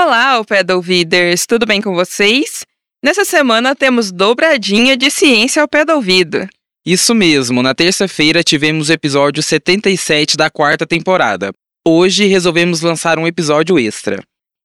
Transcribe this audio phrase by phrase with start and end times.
[0.00, 2.64] Olá, Pedal Viders, tudo bem com vocês?
[3.04, 6.48] Nessa semana temos dobradinha de ciência ao pé do ouvido.
[6.86, 11.50] Isso mesmo, na terça-feira tivemos o episódio 77 da quarta temporada.
[11.84, 14.22] Hoje resolvemos lançar um episódio extra.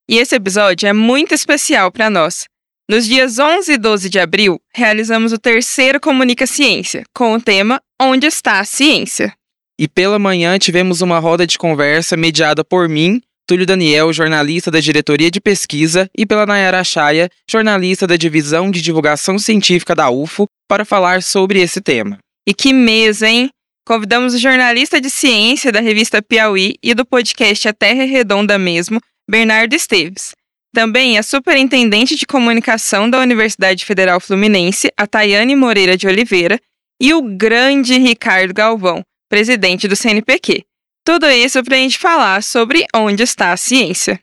[0.07, 2.45] E esse episódio é muito especial para nós.
[2.87, 7.81] Nos dias 11 e 12 de abril, realizamos o terceiro Comunica Ciência, com o tema
[7.99, 9.33] Onde está a Ciência?
[9.79, 14.79] E pela manhã tivemos uma roda de conversa mediada por mim, Túlio Daniel, jornalista da
[14.79, 20.47] diretoria de pesquisa, e pela Nayara Chaya, jornalista da divisão de divulgação científica da UFO,
[20.67, 22.17] para falar sobre esse tema.
[22.47, 23.49] E que mesa, hein?
[23.85, 28.57] Convidamos o jornalista de ciência da revista Piauí e do podcast A Terra é Redonda
[28.57, 30.31] mesmo, Bernardo Esteves.
[30.73, 36.57] Também a superintendente de comunicação da Universidade Federal Fluminense, a Tayane Moreira de Oliveira,
[36.99, 40.63] e o grande Ricardo Galvão, presidente do CNPq.
[41.05, 44.21] Tudo isso para a gente falar sobre onde está a ciência.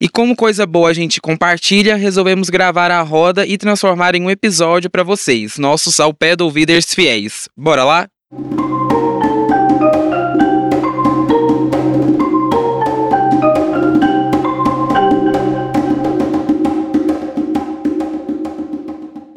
[0.00, 4.30] E como coisa boa a gente compartilha, resolvemos gravar a roda e transformar em um
[4.30, 7.48] episódio para vocês, nossos ao pé do ouviders fiéis.
[7.56, 8.08] Bora lá?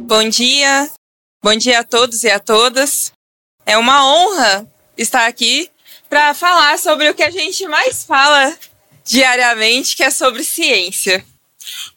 [0.07, 0.89] Bom dia,
[1.43, 3.11] bom dia a todos e a todas.
[3.63, 5.69] É uma honra estar aqui
[6.09, 8.57] para falar sobre o que a gente mais fala
[9.05, 11.23] diariamente, que é sobre ciência.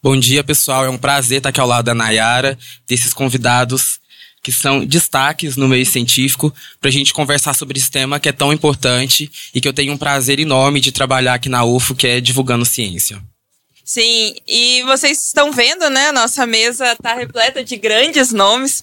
[0.02, 0.84] Bom dia, pessoal.
[0.84, 4.00] É um prazer estar aqui ao lado da Nayara, desses convidados
[4.42, 8.32] que são destaques no meio científico, para a gente conversar sobre esse tema que é
[8.32, 12.08] tão importante e que eu tenho um prazer enorme de trabalhar aqui na UFO, que
[12.08, 13.22] é divulgando ciência.
[13.92, 16.12] Sim, e vocês estão vendo, né?
[16.12, 18.82] Nossa mesa está repleta de grandes nomes.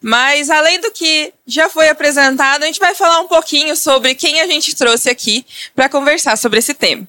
[0.00, 4.40] Mas além do que já foi apresentado, a gente vai falar um pouquinho sobre quem
[4.40, 7.06] a gente trouxe aqui para conversar sobre esse tema.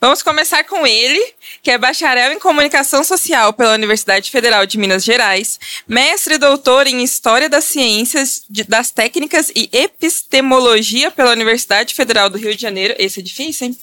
[0.00, 1.20] Vamos começar com ele,
[1.60, 6.86] que é bacharel em comunicação social pela Universidade Federal de Minas Gerais, mestre e doutor
[6.86, 12.94] em História das Ciências, das Técnicas e Epistemologia pela Universidade Federal do Rio de Janeiro.
[12.96, 13.78] Esse é difícil, hein?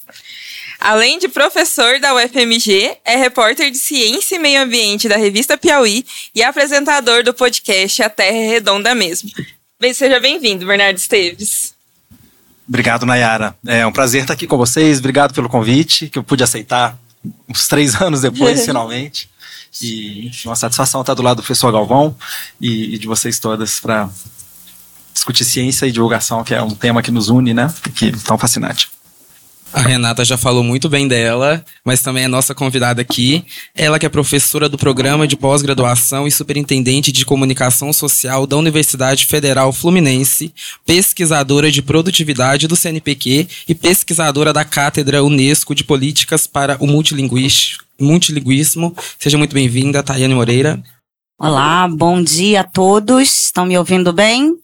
[0.86, 6.06] Além de professor da UFMG, é repórter de Ciência e Meio Ambiente da revista Piauí
[6.36, 9.32] e apresentador do podcast A Terra é Redonda Mesmo.
[9.96, 11.74] Seja bem-vindo, Bernardo Esteves.
[12.70, 13.58] Obrigado, Nayara.
[13.66, 15.00] É um prazer estar aqui com vocês.
[15.00, 16.96] Obrigado pelo convite, que eu pude aceitar
[17.50, 19.28] uns três anos depois, finalmente.
[19.82, 22.16] E enfim, uma satisfação estar do lado do professor Galvão
[22.62, 24.08] e, e de vocês todas para
[25.12, 27.74] discutir ciência e divulgação, que é um tema que nos une, né?
[27.96, 28.94] Que é tão fascinante.
[29.76, 33.44] A Renata já falou muito bem dela, mas também é nossa convidada aqui.
[33.76, 39.26] Ela que é professora do programa de pós-graduação e superintendente de comunicação social da Universidade
[39.26, 40.54] Federal Fluminense,
[40.86, 48.96] pesquisadora de produtividade do CNPq e pesquisadora da Cátedra Unesco de Políticas para o Multilinguismo.
[49.20, 50.82] Seja muito bem-vinda, Tayane Moreira.
[51.38, 53.44] Olá, bom dia a todos.
[53.44, 54.56] Estão me ouvindo bem?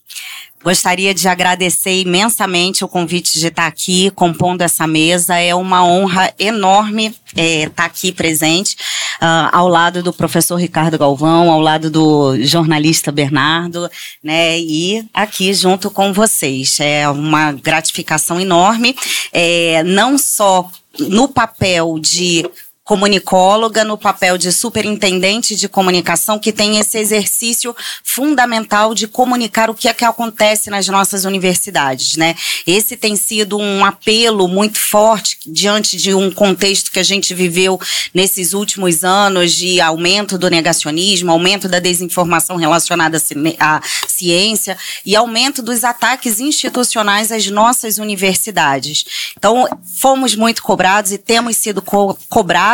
[0.62, 5.36] Gostaria de agradecer imensamente o convite de estar aqui compondo essa mesa.
[5.36, 8.76] É uma honra enorme é, estar aqui presente
[9.20, 13.90] uh, ao lado do professor Ricardo Galvão, ao lado do jornalista Bernardo,
[14.22, 14.58] né?
[14.60, 16.78] E aqui junto com vocês.
[16.78, 18.94] É uma gratificação enorme,
[19.32, 22.48] é, não só no papel de
[22.84, 29.74] comunicóloga no papel de superintendente de comunicação que tem esse exercício fundamental de comunicar o
[29.74, 32.34] que é que acontece nas nossas universidades, né?
[32.66, 37.80] Esse tem sido um apelo muito forte diante de um contexto que a gente viveu
[38.12, 43.16] nesses últimos anos de aumento do negacionismo, aumento da desinformação relacionada
[43.60, 44.76] à ciência
[45.06, 49.32] e aumento dos ataques institucionais às nossas universidades.
[49.38, 49.68] Então,
[50.00, 52.71] fomos muito cobrados e temos sido co cobrados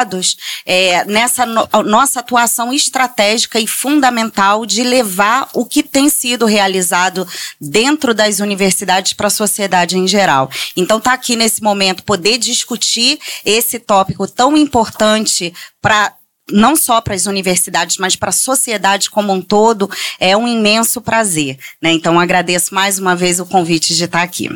[0.65, 7.27] é, nessa no, nossa atuação estratégica e fundamental de levar o que tem sido realizado
[7.61, 10.51] dentro das universidades para a sociedade em geral.
[10.77, 16.15] Então, está aqui nesse momento poder discutir esse tópico tão importante para
[16.51, 21.01] não só para as universidades, mas para a sociedade como um todo, é um imenso
[21.01, 21.59] prazer.
[21.81, 21.93] Né?
[21.93, 24.49] Então, agradeço mais uma vez o convite de estar aqui.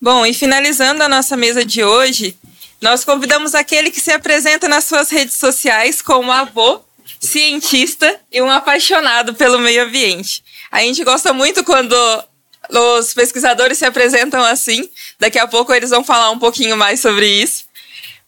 [0.00, 2.36] Bom, e finalizando a nossa mesa de hoje,
[2.84, 6.82] nós convidamos aquele que se apresenta nas suas redes sociais como avô,
[7.18, 10.44] cientista e um apaixonado pelo meio ambiente.
[10.70, 11.96] A gente gosta muito quando
[12.98, 14.86] os pesquisadores se apresentam assim.
[15.18, 17.64] Daqui a pouco eles vão falar um pouquinho mais sobre isso.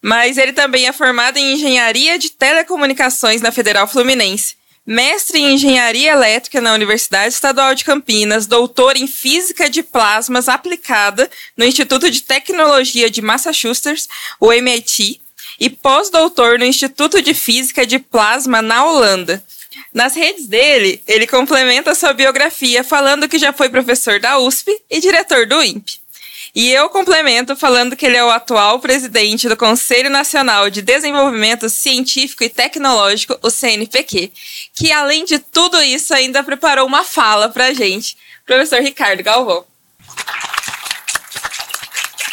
[0.00, 4.56] Mas ele também é formado em engenharia de telecomunicações na Federal Fluminense
[4.86, 11.28] mestre em engenharia elétrica na Universidade Estadual de Campinas, doutor em física de plasmas aplicada
[11.56, 15.20] no Instituto de Tecnologia de Massachusetts, o MIT,
[15.58, 19.42] e pós-doutor no Instituto de Física de Plasma na Holanda.
[19.92, 25.00] Nas redes dele, ele complementa sua biografia falando que já foi professor da USP e
[25.00, 26.00] diretor do INPE.
[26.56, 31.68] E eu complemento falando que ele é o atual presidente do Conselho Nacional de Desenvolvimento
[31.68, 34.32] Científico e Tecnológico, o CNPq,
[34.72, 38.16] que além de tudo isso ainda preparou uma fala para a gente,
[38.46, 39.64] professor Ricardo Galvão.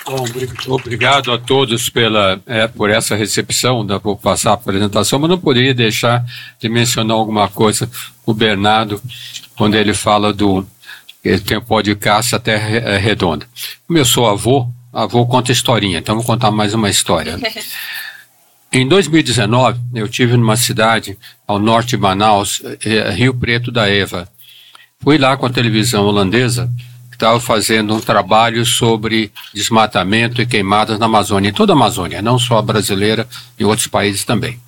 [0.06, 0.26] Bom,
[0.70, 5.38] obrigado a todos pela, é, por essa recepção, da, vou passar a apresentação, mas não
[5.38, 6.24] poderia deixar
[6.62, 7.92] de mencionar alguma coisa
[8.26, 9.02] o Bernardo,
[9.58, 10.66] quando ele fala do
[11.24, 13.48] ele tem o podcast Terra é, Redonda.
[14.06, 17.38] Sou avô, avô conta historinha, então vou contar mais uma história.
[18.72, 21.16] Em 2019, eu tive numa cidade
[21.48, 24.28] ao norte de Manaus, é, Rio Preto da Eva.
[25.00, 26.68] Fui lá com a televisão holandesa
[27.24, 32.38] estava fazendo um trabalho sobre desmatamento e queimadas na Amazônia, em toda a Amazônia, não
[32.38, 33.28] só a brasileira,
[33.58, 34.60] em outros países também.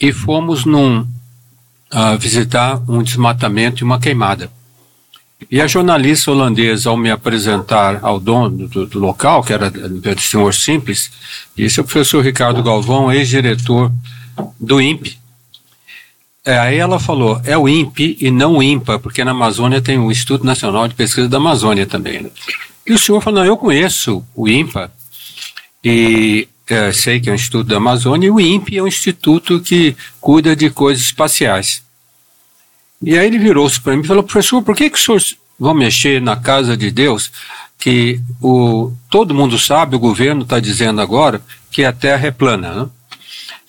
[0.00, 4.50] E fomos num, uh, visitar um desmatamento e uma queimada.
[5.50, 10.20] E a jornalista holandesa, ao me apresentar ao dono do, do local, que era o
[10.20, 11.10] senhor Simples,
[11.56, 13.92] disse o professor Ricardo Galvão, ex-diretor
[14.58, 15.18] do INPE,
[16.44, 19.98] é, aí ela falou, é o INPE e não o INPA, porque na Amazônia tem
[19.98, 22.22] o Instituto Nacional de Pesquisa da Amazônia também.
[22.22, 22.30] Né?
[22.86, 24.92] E o senhor falou, não, eu conheço o INPA
[25.82, 29.60] e é, sei que é o Instituto da Amazônia, e o INPE é um instituto
[29.60, 31.83] que cuida de coisas espaciais.
[33.04, 35.22] E aí ele virou-se para mim e falou, professor, por que, que o senhor
[35.58, 37.30] vai mexer na casa de Deus
[37.78, 42.72] que o, todo mundo sabe, o governo está dizendo agora que a Terra é plana,
[42.72, 42.88] né?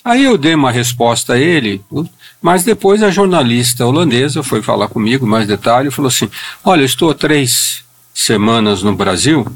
[0.05, 1.81] Aí eu dei uma resposta a ele,
[2.39, 6.29] mas depois a jornalista holandesa foi falar comigo, mais detalhe, e falou assim:
[6.63, 7.83] Olha, eu estou há três
[8.13, 9.47] semanas no Brasil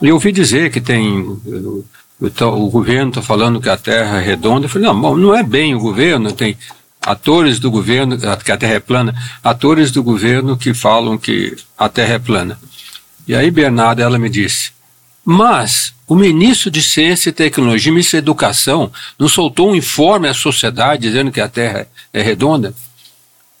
[0.00, 1.20] e ouvi dizer que tem.
[1.20, 1.84] O,
[2.18, 4.64] o governo está falando que a Terra é redonda.
[4.64, 6.56] Eu falei: Não, não é bem o governo, tem
[7.04, 11.88] atores do governo, que a Terra é plana, atores do governo que falam que a
[11.88, 12.58] Terra é plana.
[13.26, 14.72] E aí, Bernardo, ela me disse:
[15.24, 20.34] Mas o ministro de Ciência e Tecnologia, ministro da Educação, não soltou um informe à
[20.34, 22.74] sociedade dizendo que a Terra é redonda?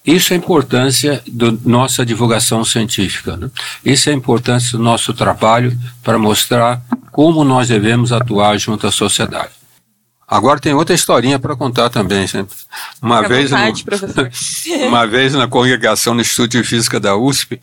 [0.04, 3.38] Isso é a importância da nossa divulgação científica.
[3.38, 3.50] Né?
[3.82, 8.92] Isso é a importância do nosso trabalho para mostrar como nós devemos atuar junto à
[8.92, 9.63] sociedade.
[10.26, 12.26] Agora tem outra historinha para contar também.
[13.00, 17.60] Uma vez, vontade, no, uma vez na congregação no Instituto de Física da USP,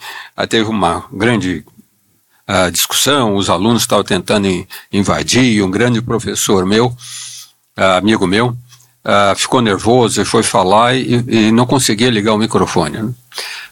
[0.47, 1.65] teve uma grande
[2.47, 4.47] a discussão, os alunos estavam tentando
[4.91, 10.95] invadir, e um grande professor meu, uh, amigo meu, uh, ficou nervoso e foi falar
[10.95, 12.97] e, e, não conseguia ligar o microfone.
[12.97, 13.13] Né?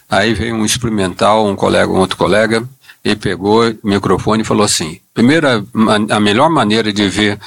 [0.08, 2.66] Aí veio um experimental, um colega, um outro colega,
[3.04, 5.62] e pegou o microfone e falou assim: primeira,
[6.10, 7.38] a melhor maneira de ver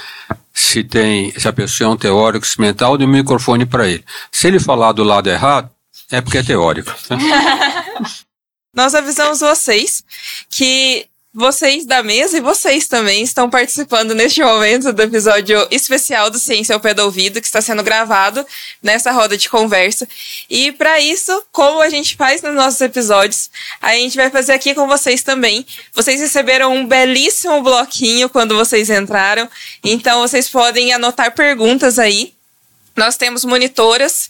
[0.54, 4.06] se tem se a pessoa é um teórico experimental, de um microfone para ele.
[4.32, 5.72] Se ele falar do lado errado,
[6.12, 6.94] é porque é teórico.
[8.76, 10.04] Nós avisamos vocês
[10.50, 16.38] que vocês da mesa e vocês também estão participando neste momento do episódio especial do
[16.38, 18.46] Ciência ao Pé do Ouvido, que está sendo gravado
[18.84, 20.08] nessa roda de conversa.
[20.48, 23.50] E para isso, como a gente faz nos nossos episódios,
[23.82, 25.66] a gente vai fazer aqui com vocês também.
[25.92, 29.50] Vocês receberam um belíssimo bloquinho quando vocês entraram,
[29.84, 32.32] então vocês podem anotar perguntas aí.
[32.96, 34.30] Nós temos monitoras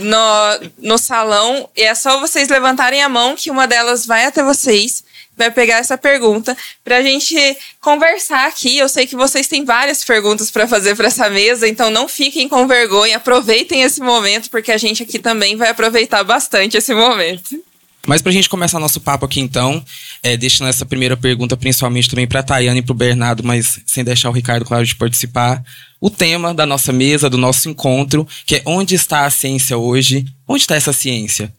[0.00, 4.40] no, no salão e é só vocês levantarem a mão que uma delas vai até
[4.40, 5.02] vocês
[5.36, 7.34] vai pegar essa pergunta para a gente
[7.80, 8.78] conversar aqui.
[8.78, 12.48] Eu sei que vocês têm várias perguntas para fazer para essa mesa, então não fiquem
[12.48, 17.62] com vergonha, aproveitem esse momento, porque a gente aqui também vai aproveitar bastante esse momento.
[18.06, 19.82] Mas para a gente começar nosso papo aqui então,
[20.22, 23.80] é, deixando essa primeira pergunta principalmente também para a Tayane e para o Bernardo, mas
[23.86, 25.64] sem deixar o Ricardo, claro, de participar.
[26.00, 30.26] O tema da nossa mesa, do nosso encontro, que é onde está a ciência hoje?
[30.46, 31.52] Onde está essa ciência?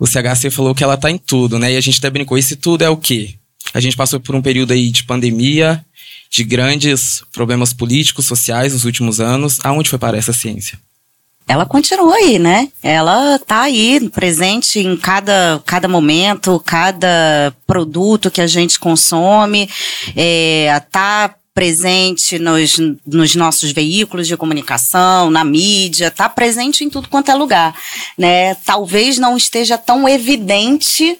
[0.00, 1.74] O CHC falou que ela tá em tudo, né?
[1.74, 3.34] E a gente até brincou, esse tudo é o quê?
[3.74, 5.84] A gente passou por um período aí de pandemia,
[6.30, 9.58] de grandes problemas políticos, sociais nos últimos anos.
[9.62, 10.78] Aonde foi para essa ciência?
[11.50, 12.68] ela continua aí, né?
[12.80, 19.68] Ela tá aí, presente em cada, cada momento, cada produto que a gente consome,
[20.14, 27.08] é, tá presente nos, nos nossos veículos de comunicação, na mídia, está presente em tudo
[27.08, 27.74] quanto é lugar,
[28.16, 28.54] né?
[28.56, 31.18] Talvez não esteja tão evidente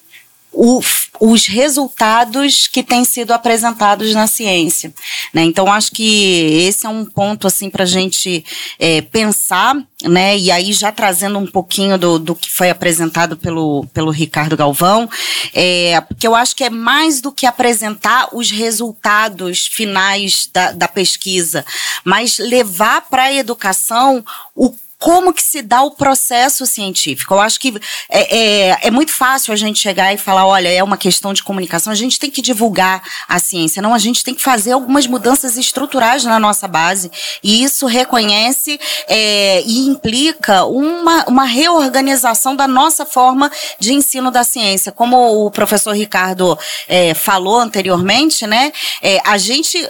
[0.53, 0.81] o,
[1.21, 4.93] os resultados que têm sido apresentados na ciência.
[5.33, 5.43] Né?
[5.43, 8.45] Então, acho que esse é um ponto assim para a gente
[8.79, 10.37] é, pensar, né?
[10.37, 15.09] e aí já trazendo um pouquinho do, do que foi apresentado pelo, pelo Ricardo Galvão,
[15.55, 20.89] é, porque eu acho que é mais do que apresentar os resultados finais da, da
[20.89, 21.65] pesquisa,
[22.05, 27.33] mas levar para a educação o como que se dá o processo científico.
[27.33, 27.75] Eu acho que
[28.11, 31.43] é, é, é, muito fácil a gente chegar e falar, olha, é uma questão de
[31.43, 33.81] comunicação, a gente tem que divulgar a ciência.
[33.81, 37.11] Não, a gente tem que fazer algumas mudanças estruturais na nossa base.
[37.43, 38.79] E isso reconhece
[39.09, 44.93] é, e implica uma, uma reorganização da nossa forma de ensino da ciência.
[44.93, 48.71] Como o professor Ricardo é, falou anteriormente, né?
[49.01, 49.89] É, a gente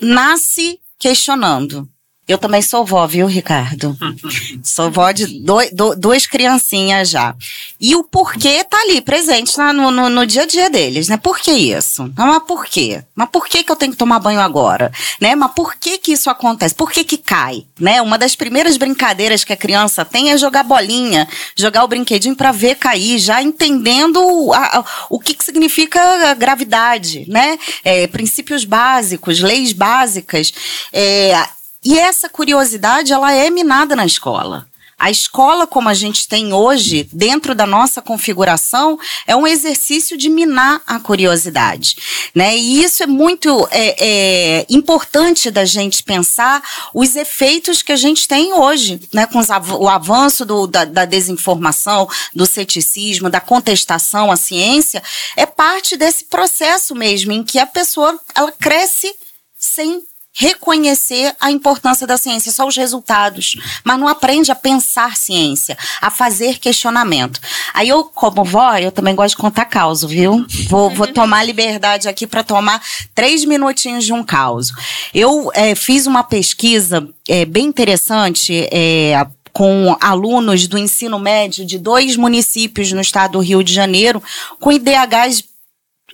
[0.00, 1.88] nasce questionando.
[2.28, 3.96] Eu também sou vó, viu, Ricardo?
[4.64, 7.36] sou vó de dois, duas criancinhas já.
[7.80, 11.16] E o porquê tá ali, presente na, no, no, no, dia a dia deles, né?
[11.16, 12.12] Por que isso?
[12.16, 13.04] Mas por quê?
[13.14, 14.90] Mas por que, que eu tenho que tomar banho agora?
[15.20, 15.36] Né?
[15.36, 16.74] Mas por que que isso acontece?
[16.74, 17.64] Por que que cai?
[17.78, 18.02] Né?
[18.02, 22.50] Uma das primeiras brincadeiras que a criança tem é jogar bolinha, jogar o brinquedinho para
[22.50, 27.56] ver cair, já entendendo a, a, o que, que significa gravidade, né?
[27.84, 30.52] É, princípios básicos, leis básicas.
[30.92, 31.55] É,
[31.86, 34.66] e essa curiosidade, ela é minada na escola.
[34.98, 40.28] A escola, como a gente tem hoje, dentro da nossa configuração, é um exercício de
[40.28, 41.96] minar a curiosidade.
[42.34, 42.56] Né?
[42.56, 46.60] E isso é muito é, é, importante da gente pensar
[46.92, 49.26] os efeitos que a gente tem hoje, né?
[49.26, 55.00] com av o avanço do, da, da, desinformação, do ceticismo, da contestação à ciência,
[55.36, 59.14] é parte desse processo mesmo, em que a pessoa ela cresce
[59.56, 60.02] sem
[60.36, 66.10] reconhecer a importância da ciência, só os resultados, mas não aprende a pensar ciência, a
[66.10, 67.40] fazer questionamento.
[67.72, 70.44] Aí eu, como vó, eu também gosto de contar caos, viu?
[70.68, 72.82] Vou, vou tomar liberdade aqui para tomar
[73.14, 74.72] três minutinhos de um caos.
[75.14, 81.78] Eu é, fiz uma pesquisa é, bem interessante é, com alunos do ensino médio de
[81.78, 84.22] dois municípios no estado do Rio de Janeiro,
[84.60, 85.42] com IDHs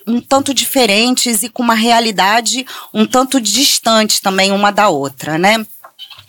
[0.06, 5.64] um tanto diferentes e com uma realidade um tanto distante também uma da outra, né?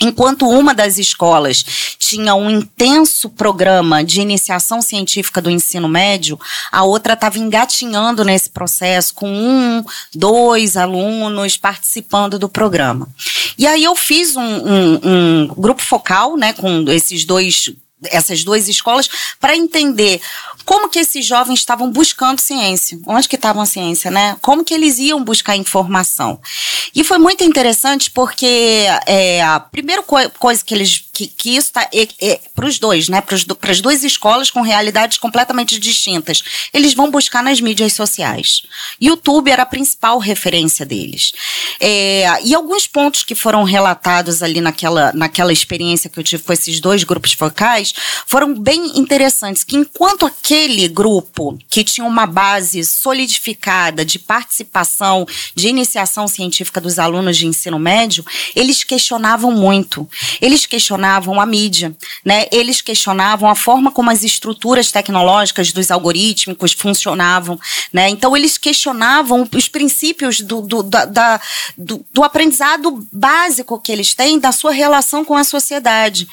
[0.01, 1.63] Enquanto uma das escolas
[1.98, 6.38] tinha um intenso programa de iniciação científica do ensino médio,
[6.72, 13.08] a outra estava engatinhando nesse processo, com um, dois alunos participando do programa.
[13.58, 17.72] E aí eu fiz um, um, um grupo focal, né, com esses dois
[18.05, 20.22] essas duas escolas para entender
[20.65, 24.38] como que esses jovens estavam buscando ciência, onde que estavam a ciência, né?
[24.41, 26.39] Como que eles iam buscar informação.
[26.95, 31.67] E foi muito interessante porque é, a primeira co coisa que eles que, que isso
[31.67, 33.22] está é, é, para os dois, né?
[33.22, 36.41] Para as duas escolas com realidades completamente distintas.
[36.74, 38.63] Eles vão buscar nas mídias sociais.
[39.00, 41.32] YouTube era a principal referência deles.
[41.79, 46.51] É, e alguns pontos que foram relatados ali naquela, naquela experiência que eu tive com
[46.51, 47.93] esses dois grupos focais
[48.25, 49.63] foram bem interessantes.
[49.63, 56.98] Que enquanto aquele grupo que tinha uma base solidificada de participação, de iniciação científica dos
[56.98, 60.10] alunos de ensino médio, eles questionavam muito.
[60.41, 62.45] Eles questionavam questionavam a mídia, né?
[62.51, 67.60] Eles questionavam a forma como as estruturas tecnológicas dos algorítmicos funcionavam,
[67.91, 68.10] né?
[68.10, 71.41] Então eles questionavam os princípios do, do, da, da
[71.77, 76.27] do, do aprendizado básico que eles têm da sua relação com a sociedade.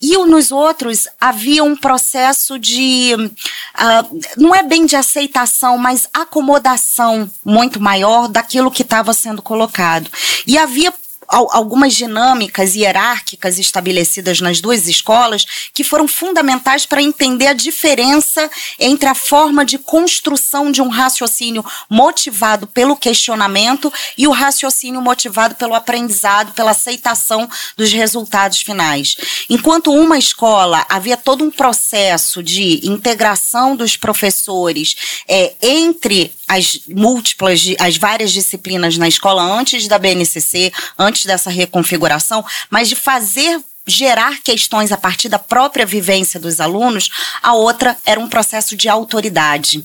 [0.00, 7.30] E nos outros havia um processo de, uh, não é bem de aceitação, mas acomodação
[7.42, 10.10] muito maior daquilo que estava sendo colocado.
[10.46, 10.92] E havia
[11.28, 19.08] algumas dinâmicas hierárquicas estabelecidas nas duas escolas que foram fundamentais para entender a diferença entre
[19.08, 25.74] a forma de construção de um raciocínio motivado pelo questionamento e o raciocínio motivado pelo
[25.74, 29.16] aprendizado, pela aceitação dos resultados finais.
[29.48, 34.94] Enquanto uma escola havia todo um processo de integração dos professores
[35.28, 42.44] é, entre as múltiplas, as várias disciplinas na escola antes da BNCC, antes dessa reconfiguração,
[42.68, 47.10] mas de fazer gerar questões a partir da própria vivência dos alunos,
[47.42, 49.84] a outra era um processo de autoridade.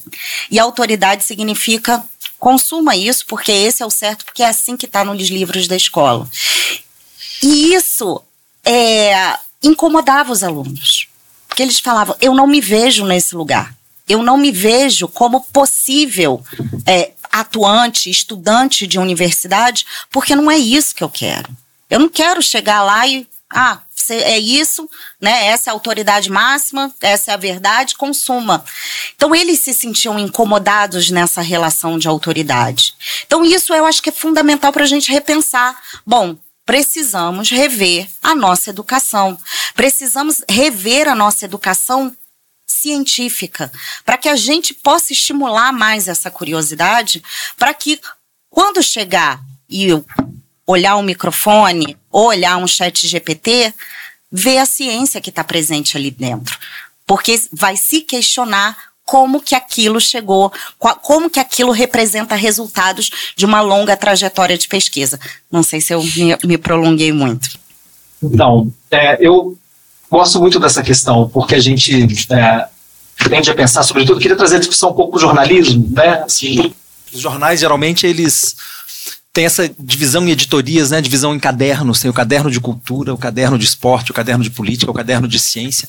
[0.49, 2.03] E autoridade significa
[2.39, 5.75] consuma isso, porque esse é o certo, porque é assim que está nos livros da
[5.75, 6.29] escola.
[7.43, 8.21] E isso
[8.63, 11.07] é, incomodava os alunos.
[11.47, 13.77] Porque eles falavam, eu não me vejo nesse lugar
[14.09, 16.43] eu não me vejo como possível
[16.83, 21.49] é, atuante, estudante de universidade, porque não é isso que eu quero.
[21.89, 25.47] Eu não quero chegar lá e Ah, é isso, né?
[25.47, 28.63] Essa é a autoridade máxima, essa é a verdade, consuma.
[29.15, 32.93] Então eles se sentiam incomodados nessa relação de autoridade.
[33.25, 35.79] Então isso eu acho que é fundamental para a gente repensar.
[36.05, 39.37] Bom, precisamos rever a nossa educação.
[39.75, 42.15] Precisamos rever a nossa educação
[42.79, 43.71] científica,
[44.05, 47.23] para que a gente possa estimular mais essa curiosidade,
[47.57, 47.99] para que
[48.49, 49.89] quando chegar e
[50.65, 53.73] olhar um microfone ou olhar um chat GPT,
[54.31, 56.57] ver a ciência que está presente ali dentro.
[57.05, 60.53] Porque vai se questionar como que aquilo chegou,
[61.01, 65.19] como que aquilo representa resultados de uma longa trajetória de pesquisa.
[65.51, 67.49] Não sei se eu me, me prolonguei muito.
[68.21, 69.57] Então, é, eu
[70.09, 72.67] gosto muito dessa questão, porque a gente é,
[73.29, 76.23] tende a pensar, sobretudo, queria trazer a discussão um pouco do jornalismo, né?
[76.23, 76.73] Assim,
[77.13, 78.55] os jornais, geralmente, eles
[79.31, 81.01] tem essa divisão em editorias, né?
[81.01, 81.99] Divisão em cadernos.
[81.99, 85.27] Tem o caderno de cultura, o caderno de esporte, o caderno de política, o caderno
[85.27, 85.87] de ciência.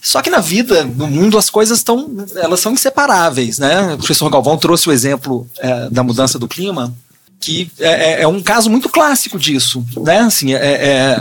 [0.00, 3.94] Só que na vida, no mundo, as coisas estão, elas são inseparáveis, né?
[3.94, 6.94] O professor Galvão trouxe o exemplo é, da mudança do clima,
[7.40, 10.18] que é, é, é, um caso muito clássico disso, né?
[10.18, 11.14] Assim, é, é,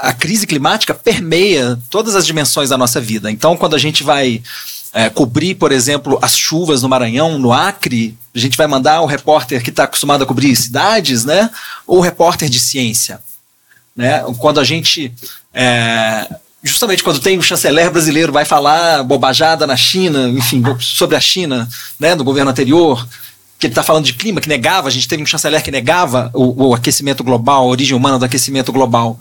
[0.00, 3.30] a crise climática permeia todas as dimensões da nossa vida.
[3.30, 4.42] Então, quando a gente vai
[4.92, 9.06] é, cobrir, por exemplo, as chuvas no Maranhão, no Acre, a gente vai mandar o
[9.06, 11.48] repórter que está acostumado a cobrir cidades, né?
[11.86, 13.20] Ou o repórter de ciência.
[13.96, 14.20] Né?
[14.38, 15.12] Quando a gente.
[15.54, 16.28] É,
[16.62, 21.68] justamente quando tem o chanceler brasileiro vai falar bobajada na China, enfim, sobre a China,
[21.98, 23.06] né, do governo anterior,
[23.62, 26.32] que ele está falando de clima, que negava, a gente teve um chanceler que negava
[26.34, 29.20] o, o aquecimento global, a origem humana do aquecimento global.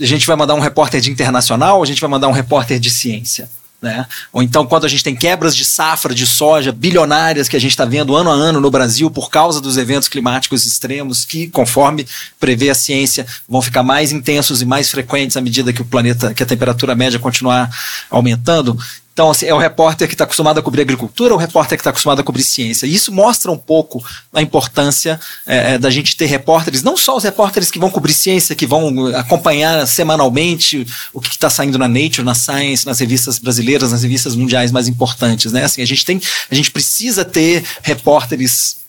[0.00, 2.88] A gente vai mandar um repórter de internacional, a gente vai mandar um repórter de
[2.88, 3.50] ciência.
[3.82, 4.06] Né?
[4.32, 7.72] Ou então, quando a gente tem quebras de safra de soja bilionárias que a gente
[7.72, 12.06] está vendo ano a ano no Brasil por causa dos eventos climáticos extremos, que, conforme
[12.40, 16.32] prevê a ciência, vão ficar mais intensos e mais frequentes à medida que o planeta,
[16.32, 17.70] que a temperatura média continuar
[18.08, 18.74] aumentando.
[19.14, 21.82] Então, assim, é o repórter que está acostumado a cobrir agricultura ou o repórter que
[21.82, 22.84] está acostumado a cobrir ciência?
[22.84, 27.16] E isso mostra um pouco a importância é, é, da gente ter repórteres, não só
[27.16, 31.86] os repórteres que vão cobrir ciência, que vão acompanhar semanalmente o que está saindo na
[31.86, 35.52] Nature, na Science, nas revistas brasileiras, nas revistas mundiais mais importantes.
[35.52, 35.62] Né?
[35.62, 38.83] Assim, a, gente tem, a gente precisa ter repórteres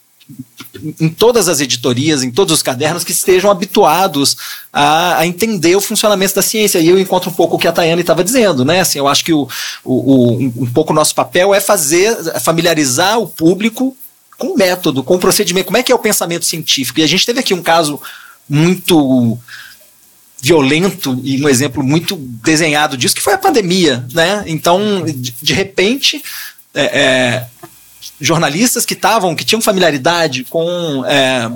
[1.00, 4.36] em todas as editorias, em todos os cadernos, que estejam habituados
[4.74, 6.80] a, a, entender o funcionamento da ciência.
[6.80, 8.82] E eu encontro um pouco o que a Tayane estava dizendo, né?
[8.82, 9.48] Assim, eu acho que o,
[9.84, 13.96] o, o, um pouco o nosso papel é fazer, familiarizar o público
[14.38, 17.00] com o método, com o procedimento, como é que é o pensamento científico.
[17.00, 18.02] E a gente teve aqui um caso
[18.50, 19.38] muito
[20.42, 24.44] violento e um exemplo muito desenhado disso, que foi a pandemia, né?
[24.46, 26.22] Então, de, de repente,
[26.74, 27.48] é, é,
[28.20, 31.52] jornalistas que estavam, que tinham familiaridade com é,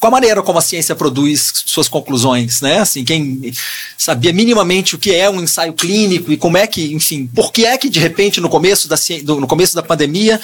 [0.00, 2.78] com a maneira como a ciência produz suas conclusões, né?
[2.78, 3.52] Assim, quem
[3.98, 7.66] sabia minimamente o que é um ensaio clínico e como é que, enfim, por que
[7.66, 10.40] é que de repente no começo da no começo da pandemia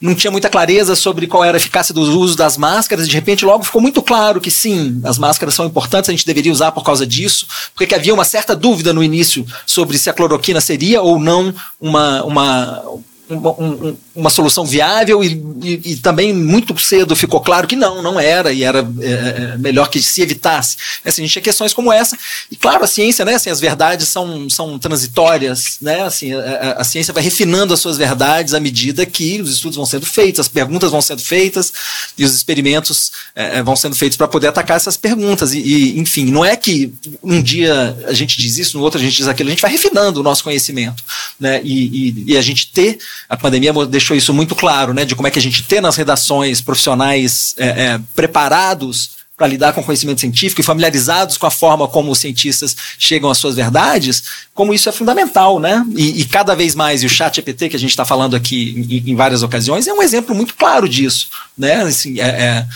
[0.00, 3.14] não tinha muita clareza sobre qual era a eficácia do uso das máscaras, e de
[3.14, 6.72] repente logo ficou muito claro que sim, as máscaras são importantes, a gente deveria usar
[6.72, 11.02] por causa disso, porque havia uma certa dúvida no início sobre se a cloroquina seria
[11.02, 12.82] ou não uma, uma
[13.28, 18.02] uma, um, uma solução viável e, e, e, também muito cedo ficou claro que não,
[18.02, 19.10] não era e era é,
[19.54, 20.76] é, melhor que se evitasse.
[21.04, 22.16] Assim, a gente tinha questões como essa
[22.50, 26.84] e claro, a ciência, né, assim, as verdades são, são transitórias, né, assim, a, a,
[26.84, 30.48] ciência vai refinando as suas verdades à medida que os estudos vão sendo feitos, as
[30.48, 31.72] perguntas vão sendo feitas
[32.18, 35.98] e os experimentos é, é vão sendo feitos para poder atacar essas perguntas e, e,
[35.98, 39.28] enfim, não é que um dia a gente diz isso, no outro a gente diz
[39.28, 41.02] aquilo, a gente vai refinando o nosso conhecimento,
[41.40, 42.98] né, e, e a gente ter
[43.28, 45.04] a pandemia deixou isso muito claro, né?
[45.04, 49.72] De como é que a gente tem nas redações profissionais é, é, preparados para lidar
[49.72, 54.22] com conhecimento científico e familiarizados com a forma como os cientistas chegam às suas verdades,
[54.54, 55.84] como isso é fundamental, né?
[55.96, 58.86] E, e cada vez mais, e o chat EPT que a gente está falando aqui
[58.88, 61.82] em, em, várias ocasiões, é um exemplo muito claro disso, né?
[61.82, 62.66] Assim, é, é,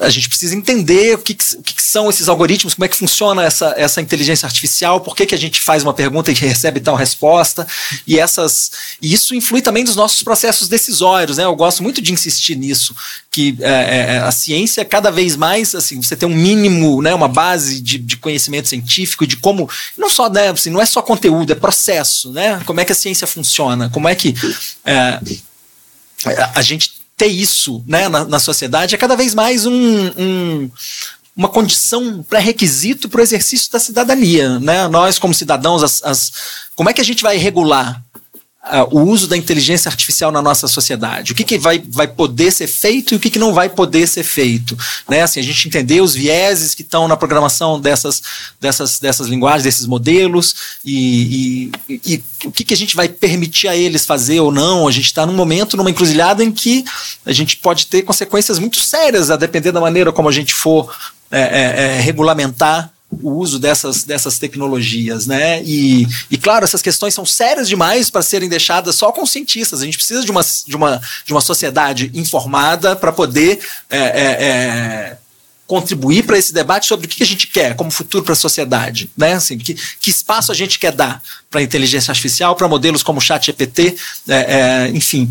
[0.00, 2.96] a gente precisa entender o que, que, o que, são esses algoritmos, como é que
[2.96, 6.80] funciona essa, essa inteligência artificial, por que, que a gente faz uma pergunta e recebe
[6.80, 7.66] tal resposta,
[8.06, 11.44] e essas e isso influi também nos nossos processos decisórios, né?
[11.44, 12.94] Eu gosto muito de insistir nisso,
[13.30, 17.14] que é, é, é, a ciência cada vez mais, assim, você tem um mínimo, né,
[17.14, 21.02] uma base de, de conhecimento científico, de como, não só, né, assim, não é só
[21.02, 22.60] conteúdo, é processo, né?
[22.64, 24.34] Como é que a ciência funciona, como é que
[24.84, 25.20] é,
[26.54, 29.72] a gente ter isso né, na, na, sociedade é cada vez mais um,
[30.16, 30.70] um
[31.36, 34.58] uma condição pré-requisito para o exercício da cidadania.
[34.58, 34.88] Né?
[34.88, 36.32] Nós, como cidadãos, as, as,
[36.74, 38.02] como é que a gente vai regular
[38.64, 41.32] uh, o uso da inteligência artificial na nossa sociedade.
[41.32, 44.06] O que, que vai, vai poder ser feito e o que, que não vai poder
[44.06, 44.76] ser feito.
[45.08, 45.22] Né?
[45.22, 48.22] Assim, a gente entender os vieses que estão na programação dessas,
[48.60, 53.68] dessas, dessas linguagens, desses modelos e, e, e o que, que a gente vai permitir
[53.68, 54.86] a eles fazer ou não.
[54.86, 56.84] A gente está num momento, numa encruzilhada em que
[57.24, 60.94] a gente pode ter consequências muito sérias a depender da maneira como a gente for
[61.30, 65.62] é, é, é, regulamentar o uso dessas, dessas tecnologias, né?
[65.64, 69.80] E, e claro, essas questões são sérias demais para serem deixadas só com cientistas.
[69.80, 74.44] A gente precisa de uma, de uma, de uma sociedade informada para poder é, é,
[74.44, 75.18] é,
[75.68, 79.10] contribuir para esse debate sobre o que a gente quer como futuro para a sociedade,
[79.14, 79.34] né?
[79.34, 83.18] Assim, que, que espaço a gente quer dar para a inteligência artificial, para modelos como
[83.18, 83.94] o ChatGPT,
[84.26, 85.30] é, é, enfim.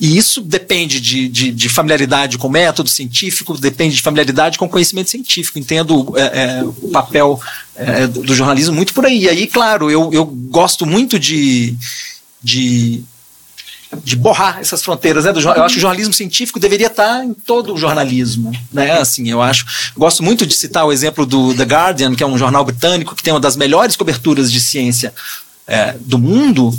[0.00, 5.08] E isso depende de, de, de, familiaridade com método científico, depende de familiaridade com conhecimento
[5.08, 5.56] científico.
[5.56, 7.40] Entendo é, é o papel
[7.76, 9.22] é, do jornalismo muito por aí.
[9.22, 11.76] E aí, claro, eu, eu gosto muito de,
[12.42, 13.04] de
[14.02, 15.32] de borrar essas fronteiras, né?
[15.32, 18.98] Eu acho que o jornalismo científico deveria estar em todo o jornalismo, né?
[18.98, 19.92] Assim, eu acho.
[19.96, 23.22] Gosto muito de citar o exemplo do The Guardian, que é um jornal britânico que
[23.22, 25.14] tem uma das melhores coberturas de ciência
[25.66, 26.76] é, do mundo.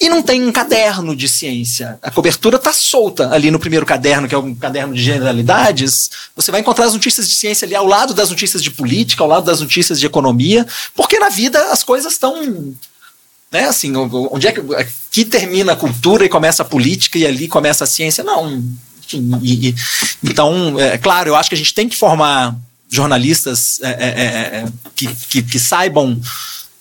[0.00, 1.98] E não tem um caderno de ciência.
[2.02, 6.10] A cobertura está solta ali no primeiro caderno, que é um caderno de generalidades.
[6.34, 9.28] Você vai encontrar as notícias de ciência ali ao lado das notícias de política, ao
[9.28, 12.74] lado das notícias de economia, porque na vida as coisas estão
[13.54, 13.66] né?
[13.66, 17.84] Assim, onde é que aqui termina a cultura e começa a política e ali começa
[17.84, 18.24] a ciência?
[18.24, 18.64] Não.
[19.12, 19.74] E, e,
[20.24, 22.56] então, é claro, eu acho que a gente tem que formar
[22.90, 24.64] jornalistas é, é, é, é
[24.96, 26.20] que, que, que, saibam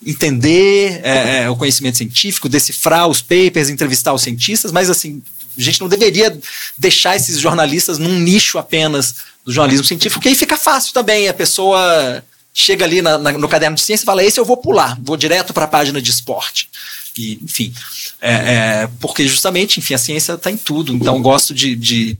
[0.03, 5.21] entender é, o conhecimento científico, decifrar os papers, entrevistar os cientistas, mas assim,
[5.55, 6.35] a gente não deveria
[6.75, 11.33] deixar esses jornalistas num nicho apenas do jornalismo científico, porque aí fica fácil também a
[11.35, 14.97] pessoa chega ali na, na, no caderno de ciência e fala: esse eu vou pular,
[15.01, 16.69] vou direto para a página de esporte.
[17.17, 17.73] E, enfim,
[18.21, 20.93] é, é, porque justamente, enfim, a ciência está em tudo.
[20.93, 22.17] Então, gosto de, de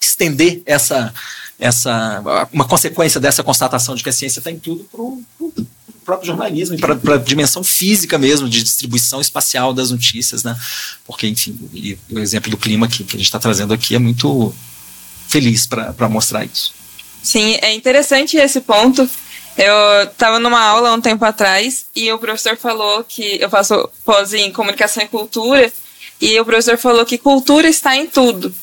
[0.00, 1.12] estender essa,
[1.58, 5.22] essa, uma consequência dessa constatação de que a ciência está em tudo para o
[6.04, 10.56] próprio jornalismo e para a dimensão física mesmo de distribuição espacial das notícias, né?
[11.06, 11.58] Porque, enfim,
[12.10, 14.54] o exemplo do clima que, que a gente está trazendo aqui é muito
[15.28, 16.72] feliz para mostrar isso.
[17.24, 19.08] Sim, é interessante esse ponto.
[19.56, 24.34] Eu estava numa aula um tempo atrás e o professor falou que eu faço pós
[24.34, 25.72] em comunicação e cultura
[26.20, 28.54] e o professor falou que cultura está em tudo.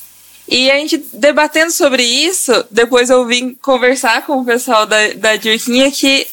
[0.47, 5.35] E a gente debatendo sobre isso, depois eu vim conversar com o pessoal da, da
[5.37, 6.27] Dirquinha que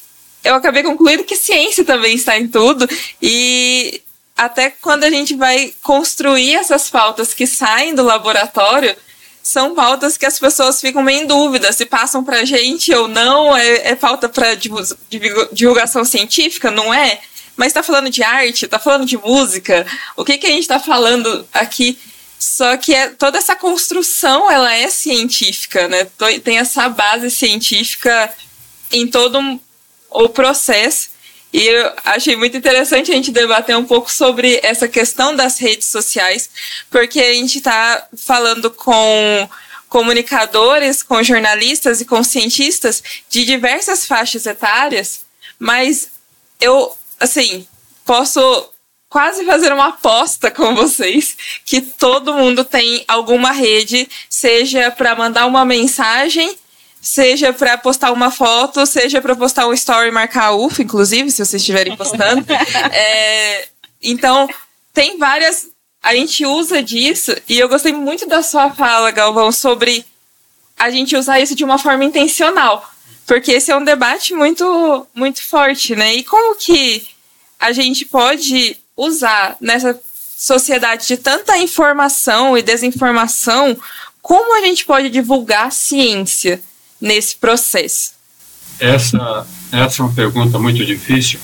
[0.45, 2.87] eu acabei concluindo que ciência também está em tudo
[3.23, 4.03] e
[4.37, 8.95] até quando a gente vai construir essas pautas que saem do laboratório,
[9.49, 13.57] são pautas que as pessoas ficam meio em dúvida se passam para gente ou não,
[13.57, 14.55] é, é para
[15.51, 17.19] divulgação científica, não é?
[17.57, 20.79] Mas está falando de arte, está falando de música, o que, que a gente está
[20.79, 21.99] falando aqui?
[22.39, 26.07] Só que é, toda essa construção ela é científica, né?
[26.45, 28.31] Tem essa base científica
[28.93, 29.59] em todo
[30.11, 31.09] o processo.
[31.53, 35.89] E eu achei muito interessante a gente debater um pouco sobre essa questão das redes
[35.89, 36.51] sociais,
[36.91, 39.49] porque a gente está falando com
[39.89, 45.25] comunicadores, com jornalistas e com cientistas de diversas faixas etárias,
[45.59, 46.11] mas
[46.61, 47.67] eu, assim,
[48.05, 48.71] posso
[49.09, 51.35] quase fazer uma aposta com vocês
[51.65, 56.57] que todo mundo tem alguma rede, seja para mandar uma mensagem
[57.09, 61.31] seja para postar uma foto, seja para postar um story e marcar a UF, inclusive,
[61.31, 62.45] se vocês estiverem postando.
[62.93, 63.67] é,
[64.03, 64.47] então,
[64.93, 65.69] tem várias.
[66.03, 70.05] A gente usa disso, e eu gostei muito da sua fala, Galvão, sobre
[70.79, 72.87] a gente usar isso de uma forma intencional.
[73.27, 76.15] Porque esse é um debate muito, muito forte, né?
[76.15, 77.09] E como que
[77.59, 79.99] a gente pode usar nessa
[80.37, 83.77] sociedade de tanta informação e desinformação,
[84.21, 86.63] como a gente pode divulgar ciência?
[87.01, 88.13] Nesse processo?
[88.81, 91.39] Essa, essa é uma pergunta muito difícil.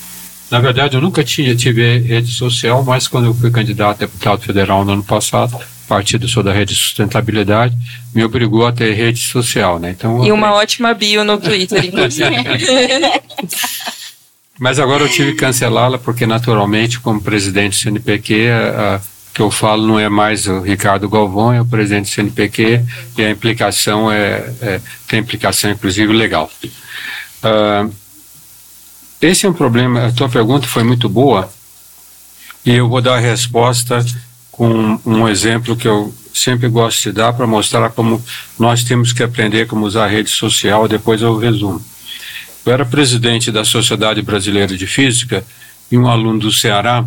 [0.51, 4.43] Na verdade, eu nunca tinha tive rede social, mas quando eu fui candidato a deputado
[4.43, 7.77] federal no ano passado, o partido sou da rede sustentabilidade,
[8.15, 9.91] me obrigou a ter rede social, né?
[9.91, 10.55] Então, e uma eu...
[10.55, 12.31] ótima bio no Twitter, inclusive.
[14.59, 19.01] mas agora eu tive que cancelá-la porque, naturalmente, como presidente do CNPq, a, a
[19.35, 22.85] que eu falo não é mais o Ricardo Galvão, é o presidente do CNPq
[23.19, 26.49] e a implicação é, é tem implicação inclusive legal.
[27.43, 27.93] Uh,
[29.21, 31.53] esse é um problema, a tua pergunta foi muito boa
[32.65, 34.05] e eu vou dar a resposta
[34.53, 38.23] com um exemplo que eu sempre gosto de dar para mostrar como
[38.57, 41.85] nós temos que aprender como usar a rede social, depois eu resumo.
[42.65, 45.45] Eu era presidente da Sociedade Brasileira de Física
[45.91, 47.05] e um aluno do Ceará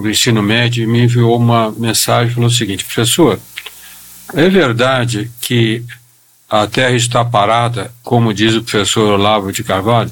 [0.00, 3.38] do ensino médio, me enviou uma mensagem falou o seguinte: professor,
[4.34, 5.84] é verdade que
[6.48, 10.10] a Terra está parada, como diz o professor Olavo de Carvalho?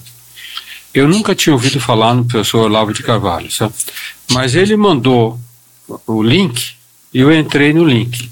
[0.95, 3.75] Eu nunca tinha ouvido falar no professor Olavo de Carvalho, sabe?
[4.33, 5.39] mas ele mandou
[6.07, 6.75] o link
[7.13, 8.31] e eu entrei no link.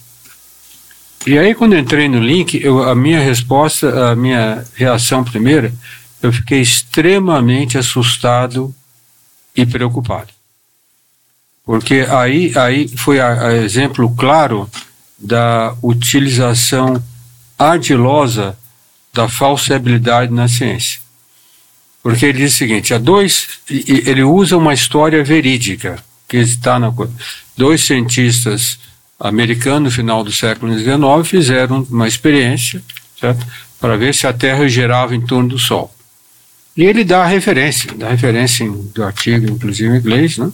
[1.26, 5.74] E aí, quando entrei no link, eu, a minha resposta, a minha reação primeira,
[6.22, 8.74] eu fiquei extremamente assustado
[9.54, 10.35] e preocupado.
[11.66, 14.70] Porque aí, aí foi a, a exemplo claro
[15.18, 17.02] da utilização
[17.58, 18.56] ardilosa
[19.12, 21.00] da falsibilidade na ciência.
[22.02, 25.98] Porque ele diz o seguinte: há dois, ele usa uma história verídica
[26.28, 26.92] que está na
[27.56, 28.78] dois cientistas
[29.18, 32.82] americanos no final do século XIX fizeram uma experiência
[33.80, 35.92] para ver se a Terra girava em torno do Sol.
[36.76, 40.52] E ele dá a referência, dá a referência do artigo, inclusive em inglês, né?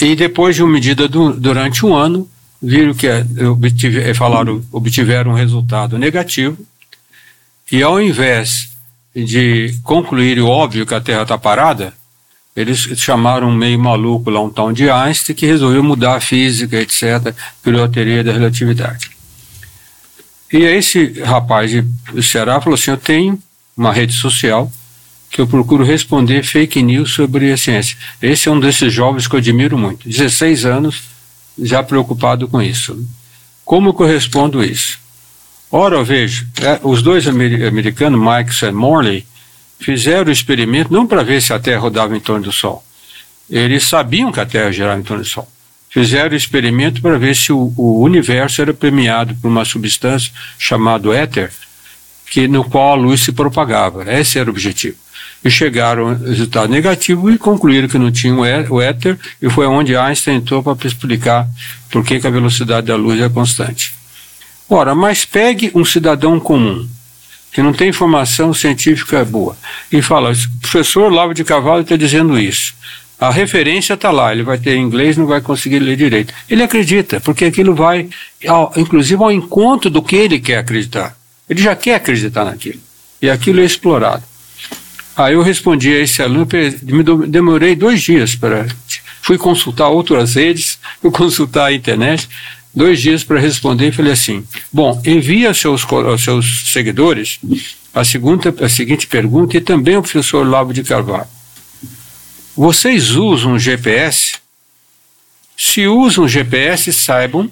[0.00, 2.28] E depois de uma medida do, durante um ano,
[2.62, 6.58] viram que é, obtive, é, falaram, obtiveram um resultado negativo,
[7.70, 8.70] e ao invés
[9.14, 11.94] de concluir o óbvio que a Terra está parada,
[12.54, 16.76] eles chamaram um meio maluco lá, um tal de Einstein, que resolveu mudar a física,
[16.76, 19.10] etc., pela teoria da relatividade.
[20.52, 21.82] E esse rapaz de
[22.22, 23.38] Ceará falou assim: Eu tenho
[23.74, 24.70] uma rede social
[25.32, 27.96] que eu procuro responder fake news sobre a ciência.
[28.20, 30.06] Esse é um desses jovens que eu admiro muito.
[30.06, 31.04] 16 anos,
[31.58, 33.02] já preocupado com isso.
[33.64, 34.98] Como que eu respondo isso?
[35.70, 39.26] Ora, eu vejo, é, os dois americanos, Mike e Morley,
[39.80, 42.84] fizeram o experimento não para ver se a Terra rodava em torno do Sol.
[43.48, 45.48] Eles sabiam que a Terra girava em torno do Sol.
[45.88, 51.14] Fizeram o experimento para ver se o, o universo era premiado por uma substância chamada
[51.14, 51.50] éter,
[52.30, 54.04] que, no qual a luz se propagava.
[54.12, 55.01] Esse era o objetivo.
[55.44, 58.34] E chegaram ao resultado negativo e concluíram que não tinha
[58.70, 61.48] o éter, e foi onde Einstein entrou para explicar
[61.90, 63.92] por que, que a velocidade da luz é constante.
[64.68, 66.88] Ora, mas pegue um cidadão comum,
[67.52, 69.56] que não tem formação científica boa,
[69.90, 72.74] e fala: o professor Lavo de Cavalo está dizendo isso.
[73.22, 76.34] A referência está lá, ele vai ter inglês, não vai conseguir ler direito.
[76.50, 78.08] Ele acredita, porque aquilo vai,
[78.48, 81.16] ao, inclusive, ao encontro do que ele quer acreditar.
[81.48, 82.80] Ele já quer acreditar naquilo.
[83.20, 84.24] E aquilo é explorado.
[85.16, 86.46] Aí eu respondi a esse aluno,
[87.28, 88.66] demorei dois dias para.
[89.20, 92.28] Fui consultar outras redes, fui consultar a internet,
[92.74, 97.38] dois dias para responder e falei assim: bom, envia aos seus, aos seus seguidores
[97.94, 101.28] a, segunda, a seguinte pergunta e também ao professor Lavo de Carvalho.
[102.56, 104.34] Vocês usam GPS?
[105.56, 107.50] Se usam GPS, saibam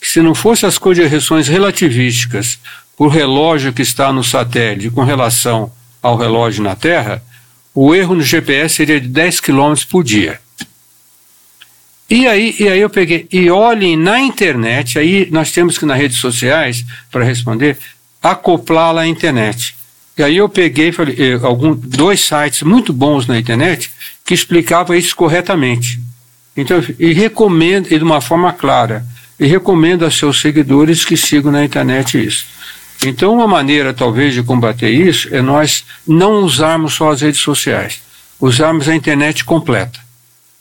[0.00, 2.58] que se não fossem as correções relativísticas
[2.96, 7.22] por relógio que está no satélite com relação ao relógio na Terra,
[7.74, 10.40] o erro no GPS seria de 10 km por dia.
[12.10, 15.96] E aí, e aí eu peguei, e olhem na internet, aí nós temos que nas
[15.96, 17.78] redes sociais, para responder,
[18.22, 19.74] acoplá-la à internet.
[20.18, 23.90] E aí eu peguei falei, eh, algum, dois sites muito bons na internet
[24.26, 25.98] que explicavam isso corretamente.
[26.54, 29.06] Então, e recomendo, e de uma forma clara,
[29.40, 32.44] e recomendo a seus seguidores que sigam na internet isso.
[33.04, 38.00] Então, uma maneira talvez de combater isso é nós não usarmos só as redes sociais,
[38.40, 39.98] usarmos a internet completa,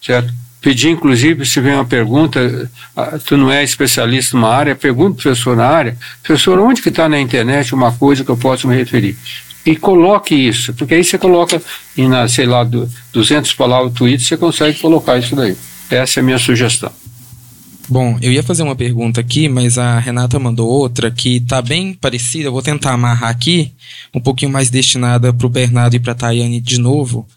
[0.01, 0.34] certo?
[0.60, 5.19] Pedir, inclusive, se vem uma pergunta, ah, tu não é especialista numa área, pergunta para
[5.19, 8.67] o professor na área, professor, onde que está na internet uma coisa que eu posso
[8.67, 9.17] me referir?
[9.65, 11.62] E coloque isso, porque aí você coloca
[11.97, 12.63] em, sei lá,
[13.12, 15.56] 200 palavras tweets, você consegue colocar isso daí.
[15.89, 16.91] Essa é a minha sugestão.
[17.89, 21.94] Bom, eu ia fazer uma pergunta aqui, mas a Renata mandou outra que tá bem
[21.94, 22.48] parecida.
[22.48, 23.72] Eu vou tentar amarrar aqui,
[24.13, 27.28] um pouquinho mais destinada para o Bernardo e para a Tayane de novo.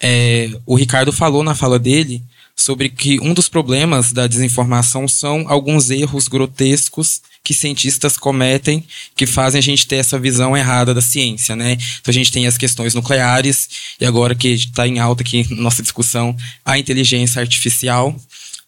[0.00, 2.22] É, o Ricardo falou na fala dele
[2.56, 8.84] sobre que um dos problemas da desinformação são alguns erros grotescos que cientistas cometem
[9.16, 11.72] que fazem a gente ter essa visão errada da ciência, né?
[11.72, 15.82] Então a gente tem as questões nucleares e agora que está em alta aqui nossa
[15.82, 18.14] discussão a inteligência artificial.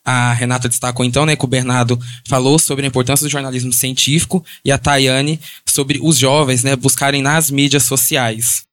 [0.04, 4.44] A Renata destacou então, né, que o Bernardo falou sobre a importância do jornalismo científico
[4.64, 8.64] e a Tayane sobre os jovens, né, buscarem nas mídias sociais.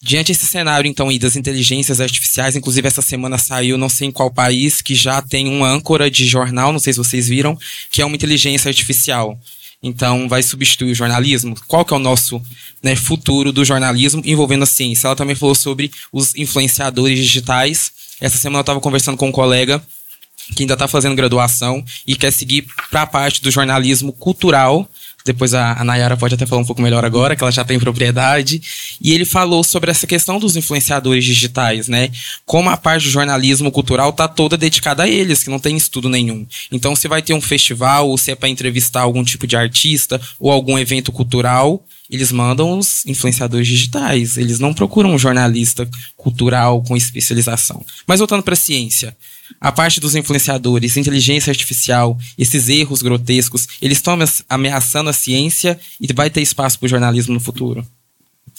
[0.00, 4.12] Diante desse cenário, então, e das inteligências artificiais, inclusive essa semana saiu, não sei em
[4.12, 7.58] qual país, que já tem uma âncora de jornal, não sei se vocês viram,
[7.90, 9.36] que é uma inteligência artificial.
[9.82, 11.56] Então, vai substituir o jornalismo?
[11.66, 12.40] Qual que é o nosso
[12.82, 15.08] né, futuro do jornalismo envolvendo a ciência?
[15.08, 17.90] Ela também falou sobre os influenciadores digitais.
[18.20, 19.82] Essa semana eu estava conversando com um colega
[20.54, 24.88] que ainda está fazendo graduação e quer seguir para a parte do jornalismo cultural
[25.26, 27.80] depois a, a Nayara pode até falar um pouco melhor agora, que ela já tem
[27.80, 28.62] propriedade.
[29.02, 32.10] E ele falou sobre essa questão dos influenciadores digitais, né?
[32.46, 36.08] Como a parte do jornalismo cultural tá toda dedicada a eles, que não tem estudo
[36.08, 36.46] nenhum.
[36.70, 40.20] Então, se vai ter um festival, ou se é para entrevistar algum tipo de artista
[40.38, 44.36] ou algum evento cultural, eles mandam os influenciadores digitais.
[44.36, 47.84] Eles não procuram um jornalista cultural com especialização.
[48.06, 49.16] Mas voltando para a ciência,
[49.60, 54.16] a parte dos influenciadores, inteligência artificial, esses erros grotescos, eles estão
[54.48, 57.86] ameaçando a ciência e vai ter espaço para o jornalismo no futuro?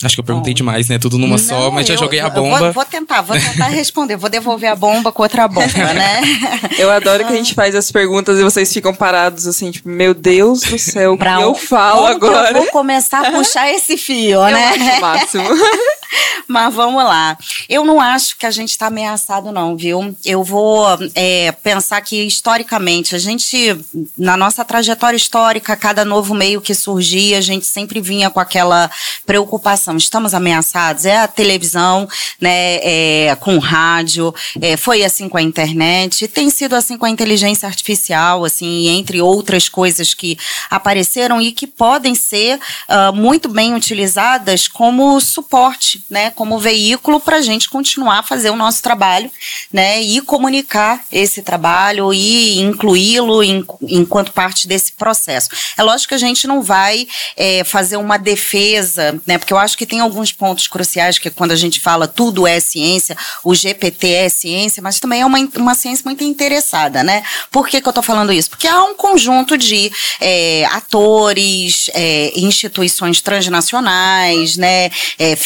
[0.02, 0.96] Acho que eu perguntei Bom, demais, né?
[0.96, 2.58] Tudo numa não, só, mas já eu, joguei a bomba.
[2.58, 4.16] Vou, vou, tentar, vou tentar responder.
[4.16, 6.20] Vou devolver a bomba com outra bomba, né?
[6.78, 10.14] eu adoro que a gente faz as perguntas e vocês ficam parados assim, tipo, meu
[10.14, 12.50] Deus do céu, o que eu falo agora?
[12.50, 14.68] Eu vou começar a puxar esse fio, eu né?
[14.68, 15.48] Acho o máximo.
[16.46, 17.36] Mas vamos lá.
[17.68, 20.16] Eu não acho que a gente está ameaçado, não, viu?
[20.24, 23.76] Eu vou é, pensar que, historicamente, a gente,
[24.16, 28.90] na nossa trajetória histórica, cada novo meio que surgia, a gente sempre vinha com aquela
[29.26, 29.96] preocupação.
[29.96, 31.04] Estamos ameaçados?
[31.04, 32.08] É a televisão,
[32.40, 32.78] né?
[32.82, 37.10] É, com o rádio, é, foi assim com a internet, tem sido assim com a
[37.10, 40.38] inteligência artificial, assim, entre outras coisas que
[40.70, 47.36] apareceram e que podem ser uh, muito bem utilizadas como suporte né, como veículo para
[47.36, 49.30] a gente continuar a fazer o nosso trabalho,
[49.72, 55.50] né, e comunicar esse trabalho e incluí-lo em, enquanto parte desse processo.
[55.76, 57.06] É lógico que a gente não vai
[57.36, 61.52] é, fazer uma defesa, né, porque eu acho que tem alguns pontos cruciais que quando
[61.52, 65.74] a gente fala tudo é ciência, o GPT é ciência, mas também é uma, uma
[65.74, 67.22] ciência muito interessada, né?
[67.50, 68.50] Por que, que eu estou falando isso?
[68.50, 75.36] Porque há um conjunto de é, atores, é, instituições transnacionais, né, é,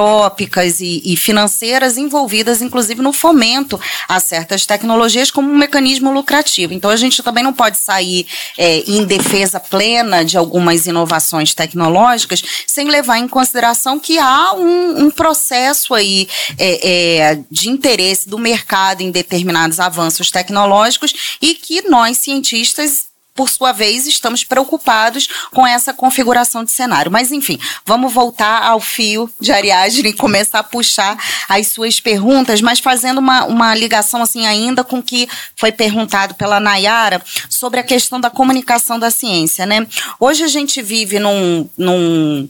[0.00, 6.72] filantrópicas e, e, financeiras envolvidas, inclusive, no fomento a certas tecnologias como um mecanismo lucrativo.
[6.72, 12.42] Então, a gente também não pode sair é, em defesa plena de algumas inovações tecnológicas
[12.66, 16.26] sem levar em consideração que há um, um processo aí
[16.58, 23.09] é, é, de interesse do mercado em determinados avanços tecnológicos e que nós, cientistas,
[23.40, 27.10] por sua vez, estamos preocupados com essa configuração de cenário.
[27.10, 31.16] Mas, enfim, vamos voltar ao fio de Ariadne e começar a puxar
[31.48, 35.26] as suas perguntas, mas fazendo uma, uma ligação, assim, ainda com o que
[35.56, 39.86] foi perguntado pela Nayara sobre a questão da comunicação da ciência, né?
[40.20, 41.66] Hoje a gente vive num...
[41.78, 42.46] num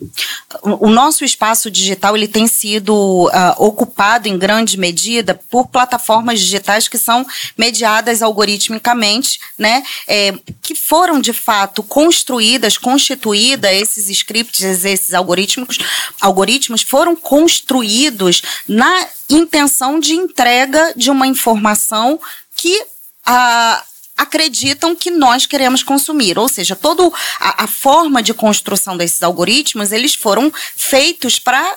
[0.64, 6.88] o nosso espaço digital, ele tem sido uh, ocupado em grande medida por plataformas digitais
[6.88, 7.24] que são
[7.57, 9.85] mediadas algoritmicamente, né?
[10.09, 15.78] É, que foram de fato construídas, constituídas, esses scripts, esses algoritmos,
[16.20, 22.20] algoritmos foram construídos na intenção de entrega de uma informação
[22.56, 22.84] que
[23.24, 23.84] a
[24.20, 26.38] acreditam que nós queremos consumir.
[26.38, 31.74] Ou seja, toda a, a forma de construção desses algoritmos, eles foram feitos para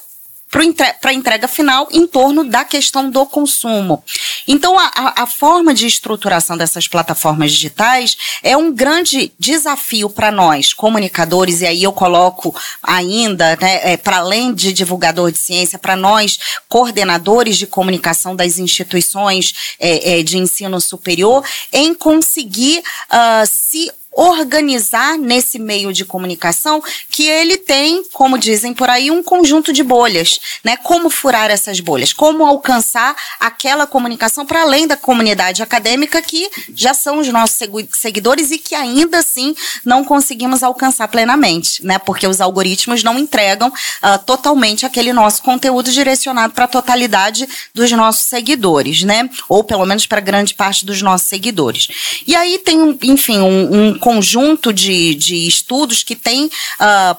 [1.01, 4.03] para a entrega final em torno da questão do consumo.
[4.47, 10.71] Então, a, a, forma de estruturação dessas plataformas digitais é um grande desafio para nós,
[10.71, 15.95] comunicadores, e aí eu coloco ainda, né, é, para além de divulgador de ciência, para
[15.95, 16.37] nós,
[16.69, 25.17] coordenadores de comunicação das instituições é, é, de ensino superior, em conseguir uh, se organizar
[25.17, 30.39] nesse meio de comunicação que ele tem, como dizem por aí, um conjunto de bolhas,
[30.63, 30.77] né?
[30.77, 36.93] Como furar essas bolhas, como alcançar aquela comunicação para além da comunidade acadêmica que já
[36.93, 37.57] são os nossos
[37.91, 41.97] seguidores e que ainda assim não conseguimos alcançar plenamente, né?
[41.99, 47.91] Porque os algoritmos não entregam uh, totalmente aquele nosso conteúdo direcionado para a totalidade dos
[47.91, 49.29] nossos seguidores, né?
[49.49, 51.87] Ou pelo menos para grande parte dos nossos seguidores.
[52.27, 56.51] E aí tem, enfim, um, um conjunto de, de estudos que tem uh,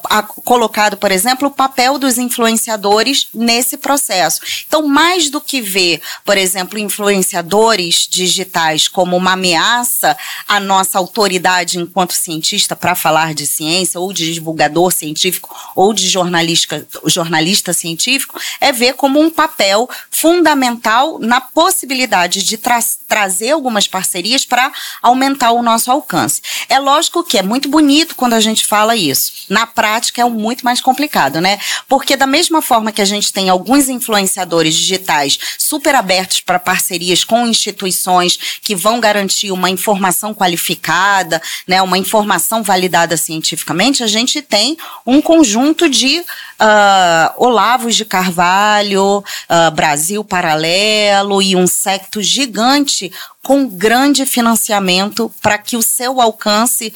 [0.04, 4.42] a, colocado, por exemplo, o papel dos influenciadores nesse processo.
[4.66, 10.14] Então, mais do que ver, por exemplo, influenciadores digitais como uma ameaça
[10.46, 16.06] à nossa autoridade enquanto cientista para falar de ciência, ou de divulgador científico, ou de
[16.06, 23.88] jornalista, jornalista científico, é ver como um papel fundamental na possibilidade de tra trazer algumas
[23.88, 24.70] parcerias para
[25.00, 26.42] aumentar o nosso alcance.
[26.73, 29.32] É lógico que é muito bonito quando a gente fala isso.
[29.48, 31.58] Na prática é muito mais complicado, né?
[31.88, 37.24] Porque da mesma forma que a gente tem alguns influenciadores digitais super abertos para parcerias
[37.24, 44.42] com instituições que vão garantir uma informação qualificada, né, uma informação validada cientificamente, a gente
[44.42, 46.24] tem um conjunto de
[46.60, 53.12] uh, Olavos de Carvalho, uh, Brasil Paralelo e um secto gigante
[53.42, 56.92] com grande financiamento para que o seu alcance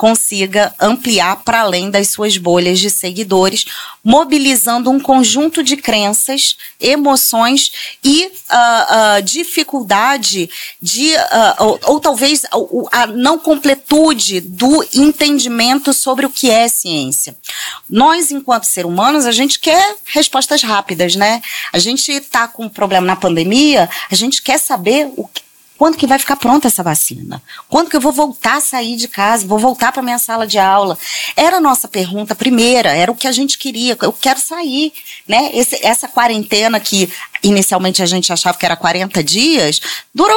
[0.00, 3.66] consiga ampliar para além das suas bolhas de seguidores,
[4.02, 7.70] mobilizando um conjunto de crenças, emoções
[8.02, 10.48] e uh, uh, dificuldade
[10.80, 12.46] de, uh, ou, ou, talvez
[12.90, 17.36] a não completude do entendimento sobre o que é ciência.
[17.86, 21.42] Nós, enquanto ser humanos, a gente quer respostas rápidas, né?
[21.74, 25.42] A gente está com um problema na pandemia, a gente quer saber o que
[25.80, 27.42] quando que vai ficar pronta essa vacina?
[27.66, 29.46] Quando que eu vou voltar a sair de casa?
[29.46, 30.98] Vou voltar para minha sala de aula?
[31.34, 33.96] Era a nossa pergunta primeira, era o que a gente queria.
[34.02, 34.92] Eu quero sair,
[35.26, 35.48] né?
[35.54, 37.10] Esse, essa quarentena que
[37.42, 39.80] inicialmente a gente achava que era 40 dias,
[40.14, 40.36] durou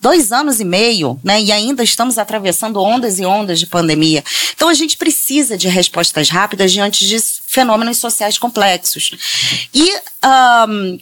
[0.00, 1.42] dois anos e meio, né?
[1.42, 4.24] E ainda estamos atravessando ondas e ondas de pandemia.
[4.54, 9.68] Então a gente precisa de respostas rápidas diante de fenômenos sociais complexos.
[9.74, 9.92] E
[10.24, 10.98] um,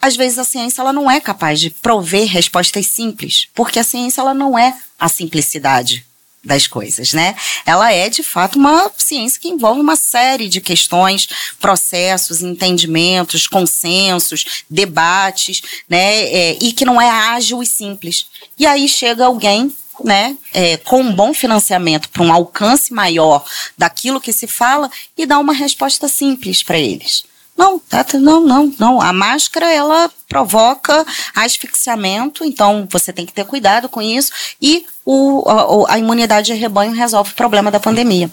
[0.00, 4.20] às vezes a ciência ela não é capaz de prover respostas simples, porque a ciência
[4.20, 6.06] ela não é a simplicidade
[6.46, 7.34] das coisas, né?
[7.66, 11.28] Ela é de fato uma ciência que envolve uma série de questões,
[11.60, 16.22] processos, entendimentos, consensos, debates, né?
[16.22, 18.26] É, e que não é ágil e simples.
[18.58, 19.74] E aí chega alguém
[20.04, 23.44] né, é, com um bom financiamento para um alcance maior
[23.76, 27.24] daquilo que se fala e dá uma resposta simples para eles.
[27.56, 29.00] Não, tá, tá, não, não, não.
[29.00, 31.04] A máscara ela provoca
[31.34, 34.30] asfixiamento, então você tem que ter cuidado com isso
[34.60, 38.30] e o, a, a imunidade de rebanho resolve o problema da pandemia.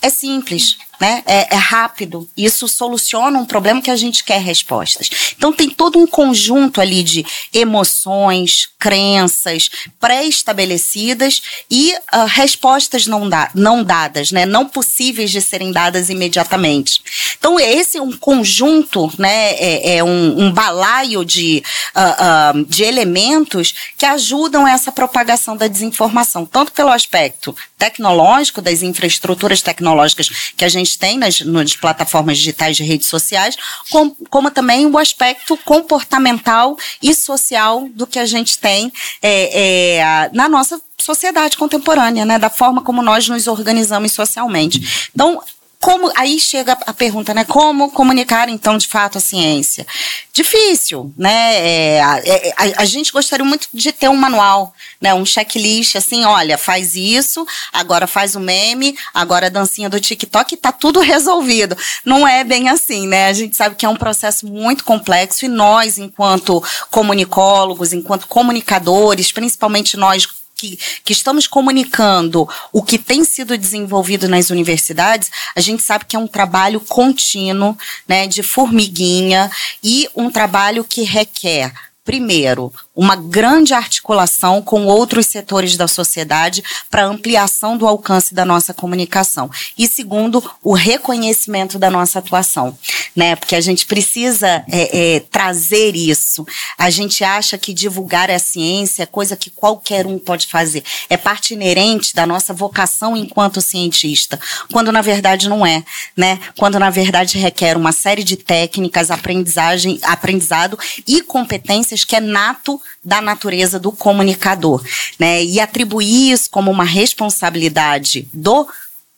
[0.00, 1.20] É simples, né?
[1.26, 2.28] É, é, rápido.
[2.36, 5.10] Isso soluciona um problema que a gente quer respostas.
[5.36, 13.50] Então tem todo um conjunto ali de emoções, crenças pré-estabelecidas e uh, respostas não, da,
[13.52, 14.46] não dadas, né?
[14.46, 17.02] Não possíveis de serem dadas imediatamente.
[17.36, 19.54] Então esse é um conjunto, né?
[19.54, 21.64] É, é um, um, balaio de,
[21.96, 28.82] uh, uh, de elementos que ajudam essa propagação da desinformação, tanto pelo aspecto tecnológico, das
[28.82, 33.56] infraestruturas tecnológicas que a gente tem nas, nas plataformas digitais de redes sociais,
[33.90, 40.30] com, como também o aspecto comportamental e social do que a gente tem é, é,
[40.32, 45.10] na nossa sociedade contemporânea, né, da forma como nós nos organizamos socialmente.
[45.14, 45.42] Então,
[45.82, 47.44] como aí chega a pergunta, né?
[47.44, 49.84] Como comunicar então de fato a ciência?
[50.32, 51.56] Difícil, né?
[51.56, 55.12] É, é, a, a, gente gostaria muito de ter um manual, né?
[55.12, 60.56] Um checklist assim, olha, faz isso, agora faz o meme, agora a dancinha do TikTok,
[60.56, 61.76] tá tudo resolvido.
[62.04, 63.26] Não é bem assim, né?
[63.26, 66.62] A gente sabe que é um processo muito complexo e nós, enquanto
[66.92, 70.28] comunicólogos, enquanto comunicadores, principalmente nós
[70.62, 76.14] que, que estamos comunicando o que tem sido desenvolvido nas universidades, a gente sabe que
[76.14, 79.50] é um trabalho contínuo, né, de formiguinha
[79.82, 81.72] e um trabalho que requer
[82.04, 88.74] primeiro, uma grande articulação com outros setores da sociedade para ampliação do alcance da nossa
[88.74, 89.50] comunicação.
[89.78, 92.76] E segundo, o reconhecimento da nossa atuação,
[93.16, 93.34] né?
[93.34, 96.46] Porque a gente precisa é, é, trazer isso.
[96.76, 100.84] A gente acha que divulgar a ciência é coisa que qualquer um pode fazer.
[101.08, 104.38] É parte inerente da nossa vocação enquanto cientista,
[104.70, 105.82] quando na verdade não é,
[106.14, 106.38] né?
[106.58, 112.81] Quando na verdade requer uma série de técnicas, aprendizagem, aprendizado e competências que é nato
[113.04, 114.84] da natureza do comunicador,
[115.18, 115.42] né?
[115.44, 118.68] E atribuir isso como uma responsabilidade do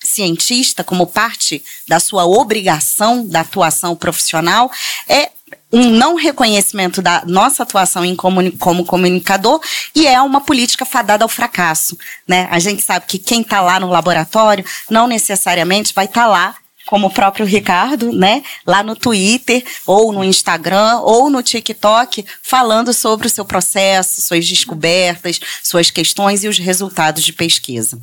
[0.02, 4.70] cientista, como parte da sua obrigação da atuação profissional,
[5.08, 5.30] é
[5.72, 9.60] um não reconhecimento da nossa atuação em comuni como comunicador
[9.94, 11.98] e é uma política fadada ao fracasso.
[12.28, 12.46] Né?
[12.50, 16.54] A gente sabe que quem está lá no laboratório não necessariamente vai estar tá lá
[16.86, 22.92] como o próprio Ricardo, né, lá no Twitter, ou no Instagram, ou no TikTok, falando
[22.92, 27.98] sobre o seu processo, suas descobertas, suas questões e os resultados de pesquisa.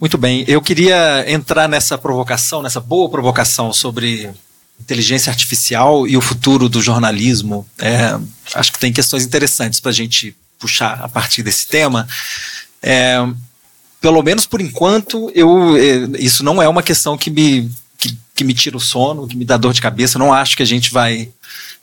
[0.00, 4.30] Muito bem, eu queria entrar nessa provocação, nessa boa provocação sobre
[4.80, 7.66] inteligência artificial e o futuro do jornalismo.
[7.78, 8.18] É,
[8.54, 12.06] acho que tem questões interessantes para a gente puxar a partir desse tema.
[12.82, 13.16] É,
[14.00, 17.70] pelo menos por enquanto, eu, é, isso não é uma questão que me
[18.34, 20.18] que, me tira o sono, que me dá dor de cabeça.
[20.18, 21.28] Não acho que a gente vai,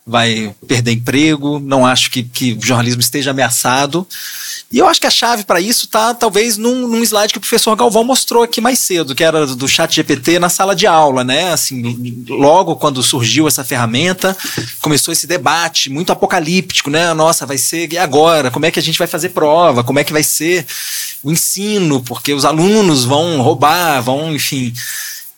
[0.06, 4.06] vai perder emprego, não acho que, que o jornalismo esteja ameaçado.
[4.72, 7.42] E eu acho que a chave para isso está talvez num, num, slide que o
[7.42, 11.26] professor Galvão mostrou aqui mais cedo, que era do chat GPT na sala de aula,
[11.26, 11.52] né?
[11.52, 14.36] Assim, logo quando surgiu essa ferramenta,
[14.82, 17.14] começou esse debate muito apocalíptico, né?
[17.14, 18.50] Nossa, vai ser e agora?
[18.50, 19.84] Como é que a gente vai fazer prova?
[19.84, 20.66] Como é que vai ser
[21.22, 22.02] o ensino?
[22.02, 24.74] Porque os alunos vão roubar, vão, enfim.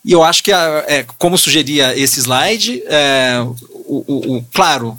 [0.05, 3.37] E eu acho que, é, como sugeria esse slide, é,
[3.85, 4.97] o, o, o, claro,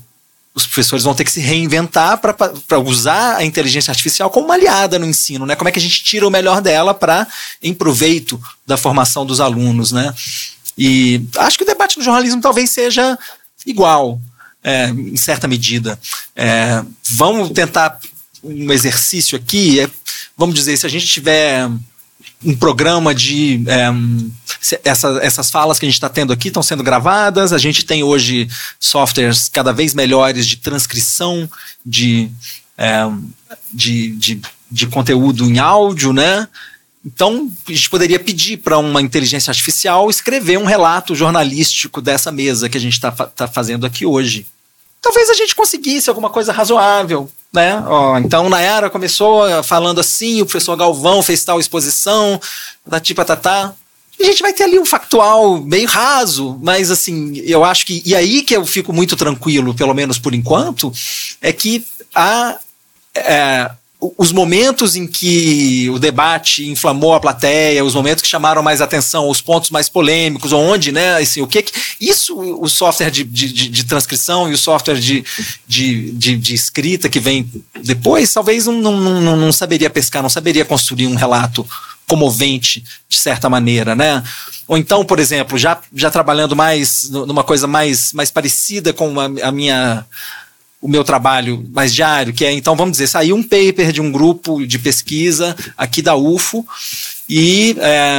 [0.55, 4.99] os professores vão ter que se reinventar para usar a inteligência artificial como uma aliada
[4.99, 5.57] no ensino, né?
[5.57, 7.27] Como é que a gente tira o melhor dela para
[7.61, 10.15] em proveito da formação dos alunos, né?
[10.79, 13.19] E acho que o debate no jornalismo talvez seja
[13.67, 14.21] igual,
[14.63, 15.99] é, em certa medida.
[16.37, 17.99] É, vamos tentar
[18.43, 19.81] um exercício aqui.
[19.81, 19.91] É,
[20.37, 21.69] vamos dizer, se a gente tiver
[22.45, 23.62] um programa de.
[23.66, 27.53] É, essa, essas falas que a gente está tendo aqui estão sendo gravadas.
[27.53, 28.49] A gente tem hoje
[28.79, 31.49] softwares cada vez melhores de transcrição
[31.85, 32.31] de,
[32.77, 33.09] é,
[33.72, 36.49] de, de, de, conteúdo em áudio, né?
[37.05, 42.68] Então, a gente poderia pedir para uma inteligência artificial escrever um relato jornalístico dessa mesa
[42.68, 44.47] que a gente está tá fazendo aqui hoje.
[45.03, 47.83] Talvez a gente conseguisse alguma coisa razoável, né?
[47.87, 52.41] Ó, então, Nayara começou falando assim, o professor Galvão fez tal exposição,
[52.85, 53.73] tatati patatá.
[54.21, 58.03] A gente vai ter ali um factual meio raso, mas assim, eu acho que.
[58.05, 60.93] E aí que eu fico muito tranquilo, pelo menos por enquanto,
[61.41, 61.85] é que
[62.15, 62.59] a.
[63.15, 63.71] É,
[64.19, 69.29] os momentos em que o debate inflamou a plateia, os momentos que chamaram mais atenção,
[69.29, 73.69] os pontos mais polêmicos, onde, né, assim, o que, que isso, o software de, de,
[73.69, 75.25] de, transcrição e o software de,
[75.67, 77.51] de, de, de escrita que vem
[77.83, 81.67] depois, talvez não, não, não, não saberia pescar, não saberia construir um relato
[82.07, 84.23] comovente, de certa maneira, né?
[84.69, 89.25] Ou então, por exemplo, já, já trabalhando mais numa coisa mais, mais parecida com a,
[89.43, 90.05] a minha
[90.85, 94.12] o meu trabalho mais diário, que é, então, vamos dizer, saiu um paper de um
[94.12, 96.62] grupo de pesquisa aqui da UFO
[97.26, 98.18] e é,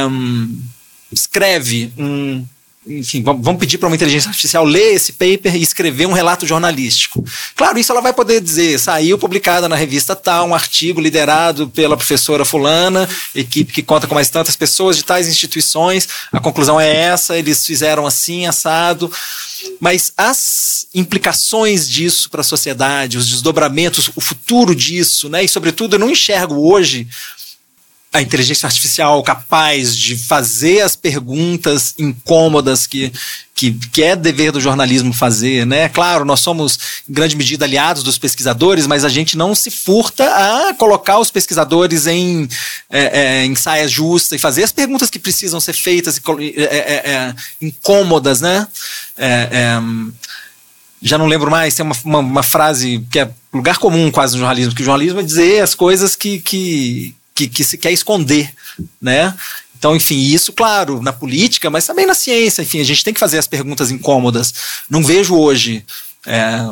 [1.12, 2.44] escreve um.
[2.88, 7.24] Enfim, vamos pedir para uma inteligência artificial ler esse paper e escrever um relato jornalístico.
[7.56, 11.96] Claro, isso ela vai poder dizer, saiu publicada na revista tal, um artigo liderado pela
[11.96, 16.94] professora fulana, equipe que conta com mais tantas pessoas de tais instituições, a conclusão é
[16.94, 19.10] essa, eles fizeram assim, assado.
[19.80, 25.42] Mas as implicações disso para a sociedade, os desdobramentos, o futuro disso, né?
[25.42, 27.08] E sobretudo eu não enxergo hoje
[28.16, 33.12] a inteligência artificial capaz de fazer as perguntas incômodas que,
[33.54, 35.88] que, que, é dever do jornalismo fazer, né?
[35.90, 40.24] Claro, nós somos em grande medida aliados dos pesquisadores, mas a gente não se furta
[40.24, 42.48] a colocar os pesquisadores em,
[42.90, 47.10] é, é, em saias justas e fazer as perguntas que precisam ser feitas é, é,
[47.10, 48.66] é, incômodas, né?
[49.18, 49.78] É,
[51.02, 54.40] já não lembro mais, tem uma, uma, uma, frase que é lugar comum quase no
[54.40, 58.52] jornalismo, que o jornalismo é dizer as coisas que, que, que, que se quer esconder,
[59.00, 59.36] né?
[59.78, 63.20] Então, enfim, isso, claro, na política, mas também na ciência, enfim, a gente tem que
[63.20, 64.54] fazer as perguntas incômodas.
[64.88, 65.84] Não vejo hoje
[66.26, 66.66] é,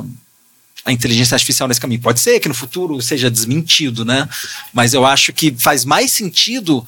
[0.87, 2.01] a inteligência artificial nesse caminho.
[2.01, 4.27] Pode ser que no futuro seja desmentido, né?
[4.73, 6.85] Mas eu acho que faz mais sentido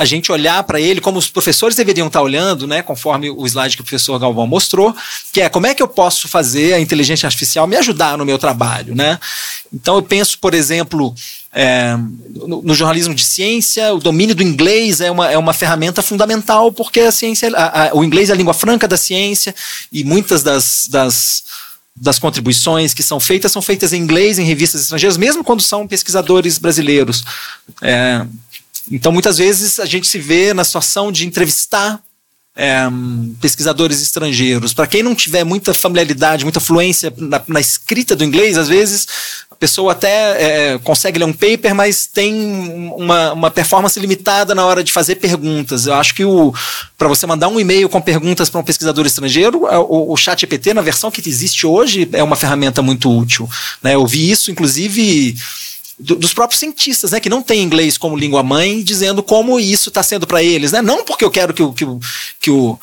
[0.00, 3.76] a gente olhar para ele como os professores deveriam estar olhando, né, conforme o slide
[3.76, 4.96] que o professor Galvão mostrou,
[5.30, 8.38] que é como é que eu posso fazer a inteligência artificial me ajudar no meu
[8.38, 9.20] trabalho, né?
[9.70, 11.14] Então eu penso, por exemplo,
[11.52, 11.98] é,
[12.34, 16.72] no, no, jornalismo de ciência, o domínio do inglês é uma, é uma ferramenta fundamental,
[16.72, 19.54] porque a ciência, a, a, o inglês é a língua franca da ciência
[19.92, 21.44] e muitas das, das,
[21.94, 25.86] das contribuições que são feitas são feitas em inglês em revistas estrangeiras, mesmo quando são
[25.86, 27.22] pesquisadores brasileiros.
[27.82, 28.24] É,
[28.90, 32.00] então, muitas vezes a gente se vê na situação de entrevistar
[32.56, 32.82] é,
[33.40, 34.74] pesquisadores estrangeiros.
[34.74, 39.06] Para quem não tiver muita familiaridade, muita fluência na, na, escrita do inglês, às vezes
[39.50, 42.34] a pessoa até é, consegue ler um paper, mas tem
[42.96, 45.86] uma, uma performance limitada na hora de fazer perguntas.
[45.86, 46.22] Eu acho que
[46.98, 50.42] para você mandar um e-mail com perguntas para um pesquisador estrangeiro, é, o, o chat
[50.42, 53.48] EPT, na versão que existe hoje, é uma ferramenta muito útil.
[53.82, 53.94] Né?
[53.94, 55.36] Eu vi isso, inclusive
[56.00, 59.90] do, dos próprios cientistas, né, que não têm inglês como língua mãe, dizendo como isso
[59.90, 60.80] está sendo para eles, né?
[60.80, 62.00] Não porque eu quero que o, que o,
[62.40, 62.78] que o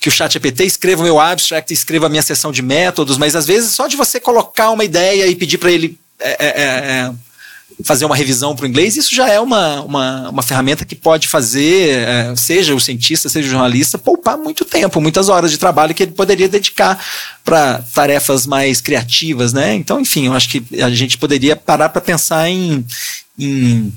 [0.00, 3.34] que o chat EPT escreva o meu abstract, escreva a minha sessão de métodos, mas
[3.34, 6.62] às vezes só de você colocar uma ideia e pedir para ele é, é, é,
[6.66, 7.12] é
[7.82, 11.26] fazer uma revisão para o inglês, isso já é uma, uma, uma ferramenta que pode
[11.26, 15.94] fazer, é, seja o cientista, seja o jornalista, poupar muito tempo, muitas horas de trabalho
[15.94, 17.04] que ele poderia dedicar
[17.44, 19.74] para tarefas mais criativas, né?
[19.74, 22.86] Então, enfim, eu acho que a gente poderia parar para pensar em,
[23.38, 23.92] em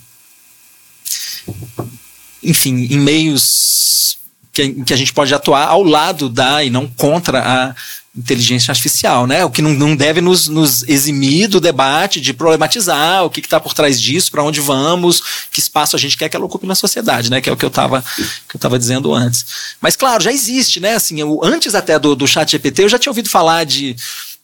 [2.43, 4.17] enfim, em meios
[4.51, 7.75] que, que a gente pode atuar ao lado da e não contra a
[8.17, 9.45] inteligência artificial, né?
[9.45, 13.59] O que não, não deve nos, nos, eximir do debate, de problematizar o que está
[13.59, 16.73] por trás disso, para onde vamos, que espaço a gente quer que ela ocupe na
[16.73, 17.39] sociedade, né?
[17.39, 18.03] Que é o que eu estava
[18.51, 19.45] eu dizendo antes.
[19.79, 20.95] Mas claro, já existe, né?
[20.95, 23.95] Assim, eu, antes até do, do chat GPT, eu já tinha ouvido falar de,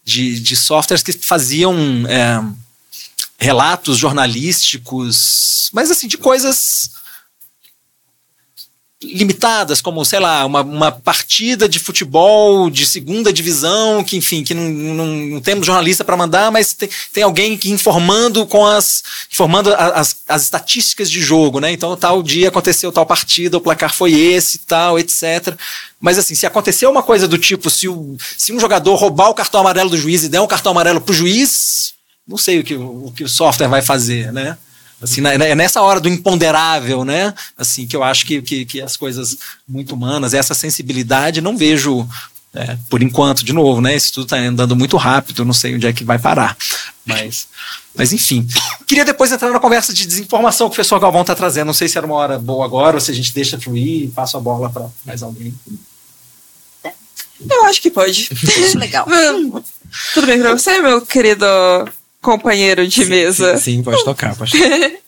[0.05, 1.75] de, de softwares que faziam
[2.07, 2.43] é,
[3.39, 6.91] relatos jornalísticos, mas assim, de coisas
[9.03, 14.53] limitadas, como, sei lá, uma, uma partida de futebol de segunda divisão, que, enfim, que
[14.53, 19.03] não, não, não temos jornalista para mandar, mas tem, tem alguém que informando com as.
[19.31, 21.71] informando as, as estatísticas de jogo, né?
[21.71, 25.55] Então, tal dia aconteceu tal partida, o placar foi esse, tal, etc.
[25.99, 29.33] Mas assim, se aconteceu uma coisa do tipo, se, o, se um jogador roubar o
[29.33, 31.93] cartão amarelo do juiz e der um cartão amarelo pro juiz,
[32.27, 34.57] não sei o que o que o software vai fazer, né?
[35.03, 37.33] Assim, é nessa hora do imponderável, né?
[37.57, 39.37] Assim, que eu acho que, que, que as coisas
[39.67, 42.07] muito humanas, essa sensibilidade, não vejo,
[42.53, 43.95] é, por enquanto, de novo, né?
[43.95, 46.55] Isso tudo está andando muito rápido, não sei onde é que vai parar.
[47.05, 47.47] Mas,
[47.93, 48.47] mas enfim.
[48.87, 51.67] Queria depois entrar na conversa de desinformação que o professor Galvão está trazendo.
[51.67, 54.07] Não sei se era uma hora boa agora ou se a gente deixa fluir e
[54.07, 55.53] passa a bola para mais alguém.
[57.49, 58.29] Eu acho que pode.
[58.75, 59.05] Legal.
[60.13, 61.45] Tudo bem para você, meu querido
[62.23, 63.57] companheiro de sim, mesa.
[63.57, 64.91] Sim, sim, pode tocar, pode tocar.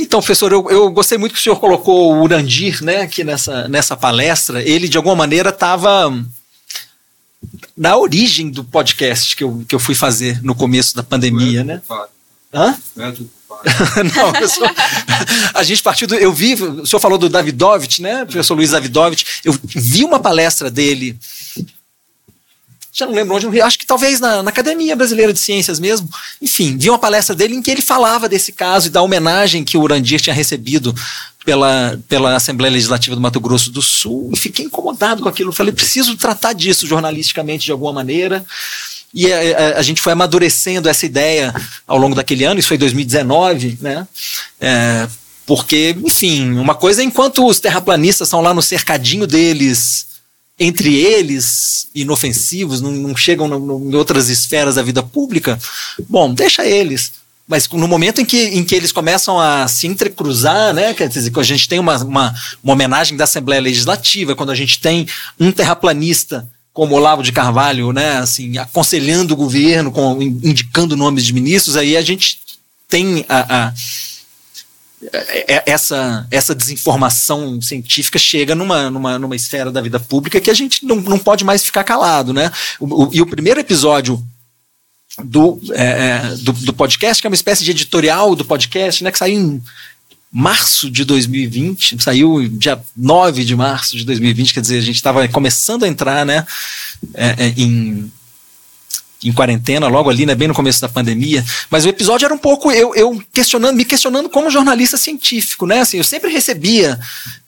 [0.00, 3.66] Então, professor, eu, eu, gostei muito que o senhor colocou o Urandir, né, aqui nessa,
[3.66, 4.62] nessa palestra.
[4.62, 6.16] Ele, de alguma maneira, estava
[7.76, 11.82] na origem do podcast que eu, que eu fui fazer no começo da pandemia, né?
[12.54, 12.78] Hã?
[14.14, 14.70] Não, pessoal,
[15.52, 16.14] a gente partiu do.
[16.14, 18.24] Eu vi, o senhor falou do Davidovich, né?
[18.24, 19.26] Professor Luiz Davidovich.
[19.44, 21.18] Eu vi uma palestra dele
[22.98, 26.08] já não lembro onde, acho que talvez na, na, Academia Brasileira de Ciências mesmo.
[26.40, 29.78] Enfim, vi uma palestra dele em que ele falava desse caso e da homenagem que
[29.78, 30.94] o Urandir tinha recebido
[31.42, 34.30] pela, pela Assembleia Legislativa do Mato Grosso do Sul.
[34.30, 35.52] E fiquei incomodado com aquilo.
[35.52, 38.44] Falei, preciso tratar disso jornalisticamente de alguma maneira.
[39.14, 41.54] E a, a, a, gente foi amadurecendo essa ideia
[41.86, 44.06] ao longo daquele ano, isso foi 2019, né?
[44.60, 45.08] É,
[45.46, 50.07] porque, enfim, uma coisa é enquanto os terraplanistas estão lá no cercadinho deles,
[50.58, 55.58] entre eles, inofensivos, não, não chegam no, no, em outras esferas da vida pública,
[56.08, 57.12] bom, deixa eles.
[57.46, 61.30] Mas no momento em que, em que eles começam a se entrecruzar, né, quer dizer,
[61.30, 65.06] quando a gente tem uma, uma, uma homenagem da Assembleia Legislativa, quando a gente tem
[65.40, 71.32] um terraplanista como Olavo de Carvalho, né, assim, aconselhando o governo, com, indicando nomes de
[71.32, 72.38] ministros, aí a gente
[72.86, 73.74] tem a, a
[75.64, 80.84] essa, essa desinformação científica chega numa, numa, numa esfera da vida pública que a gente
[80.84, 82.50] não, não pode mais ficar calado, né?
[82.80, 84.20] O, o, e o primeiro episódio
[85.24, 89.12] do, é, é, do, do, podcast, que é uma espécie de editorial do podcast, né?
[89.12, 89.62] Que saiu em
[90.30, 95.26] março de 2020, saiu dia 9 de março de 2020, quer dizer, a gente estava
[95.28, 96.44] começando a entrar, né?
[97.14, 98.10] É, é em
[99.22, 101.44] em quarentena, logo ali, né, bem no começo da pandemia.
[101.70, 105.80] Mas o episódio era um pouco eu, eu questionando, me questionando como jornalista científico, né?
[105.80, 106.98] Assim, eu sempre recebia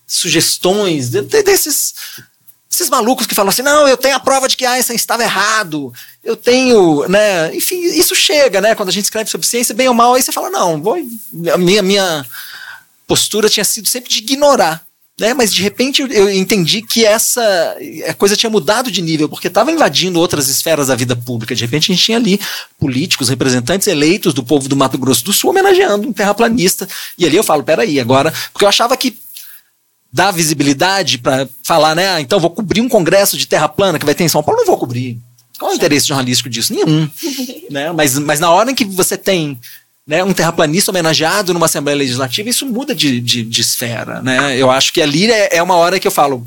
[0.06, 1.94] sugestões de, de, desses
[2.70, 5.92] esses malucos que falam assim, não, eu tenho a prova de que Einstein estava errado,
[6.22, 9.94] eu tenho, né, enfim, isso chega, né, quando a gente escreve sobre ciência, bem ou
[9.94, 10.94] mal, aí você fala, não, vou,
[11.52, 12.24] a minha, minha
[13.08, 14.86] postura tinha sido sempre de ignorar
[15.20, 15.34] né?
[15.34, 17.76] Mas de repente eu entendi que essa
[18.08, 21.54] a coisa tinha mudado de nível, porque estava invadindo outras esferas da vida pública.
[21.54, 22.40] De repente a gente tinha ali
[22.78, 26.88] políticos, representantes eleitos do povo do Mato Grosso do Sul homenageando um terraplanista.
[27.18, 28.32] E ali eu falo, peraí, agora.
[28.50, 29.14] Porque eu achava que
[30.10, 32.08] dar visibilidade para falar, né?
[32.08, 34.60] Ah, então vou cobrir um congresso de terra plana que vai ter em São Paulo,
[34.60, 35.18] não vou cobrir.
[35.58, 36.72] Qual é o interesse jornalístico disso?
[36.72, 37.08] Nenhum.
[37.70, 37.92] né?
[37.92, 39.60] mas, mas na hora em que você tem
[40.10, 44.20] né, um terraplanista homenageado numa Assembleia Legislativa, isso muda de, de, de esfera.
[44.20, 44.58] Né?
[44.58, 46.44] Eu acho que ali é, é uma hora que eu falo,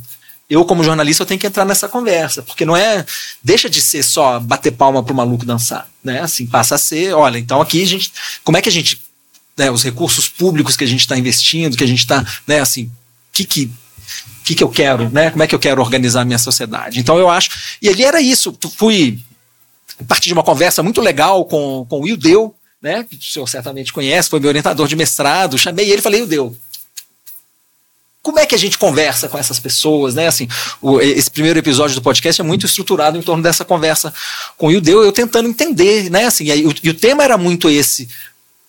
[0.49, 3.05] eu como jornalista eu tenho que entrar nessa conversa, porque não é,
[3.41, 6.19] deixa de ser só bater palma para o maluco dançar, né?
[6.19, 8.11] Assim, passa a ser, olha, então aqui a gente,
[8.43, 9.01] como é que a gente,
[9.57, 12.91] né, os recursos públicos que a gente está investindo, que a gente está, né, assim,
[13.31, 13.71] que que
[14.43, 15.31] que, que eu quero, né?
[15.31, 16.99] Como é que eu quero organizar a minha sociedade?
[16.99, 17.77] Então eu acho.
[17.81, 18.53] E ali era isso.
[18.75, 19.17] Fui
[19.97, 22.53] a partir de uma conversa muito legal com, com o Will Deu,
[22.83, 26.21] né, que o senhor certamente conhece, foi meu orientador de mestrado, chamei ele e falei,
[26.21, 26.53] o deu.
[28.21, 30.27] Como é que a gente conversa com essas pessoas, né?
[30.27, 30.47] Assim,
[30.81, 34.13] o, esse primeiro episódio do podcast é muito estruturado em torno dessa conversa
[34.57, 36.25] com o Ildeu, eu tentando entender, né?
[36.25, 38.07] Assim, e, o, e o tema era muito esse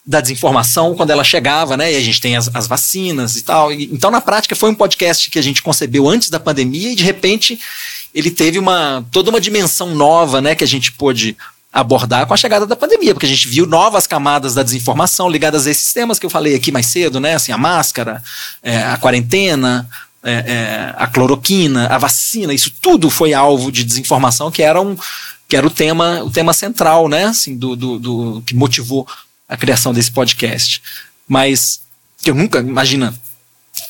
[0.07, 1.93] da desinformação quando ela chegava, né?
[1.93, 3.73] E a gente tem as, as vacinas e tal.
[3.73, 6.97] E, então, na prática, foi um podcast que a gente concebeu antes da pandemia e
[6.97, 7.59] de repente
[8.13, 10.55] ele teve uma toda uma dimensão nova, né?
[10.57, 11.37] Que a gente pôde
[11.75, 15.67] abordar com a chegada da pandemia, porque a gente viu novas camadas da desinformação ligadas
[15.67, 17.35] a esses temas que eu falei aqui mais cedo, né?
[17.35, 18.23] Assim, a máscara,
[18.63, 19.89] é, a quarentena,
[20.23, 24.97] é, é, a cloroquina, a vacina, isso tudo foi alvo de desinformação que era, um,
[25.49, 27.25] que era o tema o tema central, né?
[27.25, 29.05] Assim, do, do, do que motivou
[29.49, 30.81] a criação desse podcast.
[31.27, 31.81] Mas
[32.23, 33.13] que eu nunca, imagina,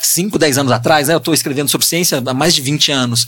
[0.01, 1.15] 5, 10 anos atrás, né?
[1.15, 3.27] Eu estou escrevendo sobre ciência há mais de 20 anos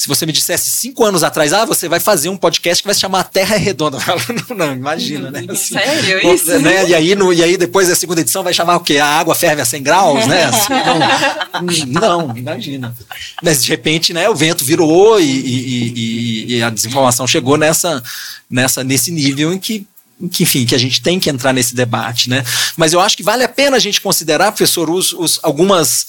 [0.00, 2.94] se você me dissesse cinco anos atrás, ah, você vai fazer um podcast que vai
[2.94, 3.98] se chamar Terra é Redonda.
[4.48, 5.44] não, não, imagina, né?
[5.46, 6.58] Assim, Sério, isso?
[6.58, 6.88] Né?
[6.88, 8.96] E, aí, no, e aí depois da segunda edição vai chamar o quê?
[8.96, 10.44] A água ferve a 100 graus, né?
[10.44, 12.96] Assim, não, não, imagina.
[13.42, 18.02] Mas de repente, né, o vento virou e, e, e, e a desinformação chegou nessa,
[18.48, 19.86] nessa, nesse nível em que
[20.32, 22.44] que, enfim, que a gente tem que entrar nesse debate, né?
[22.76, 26.06] Mas eu acho que vale a pena a gente considerar, professor, os, os algumas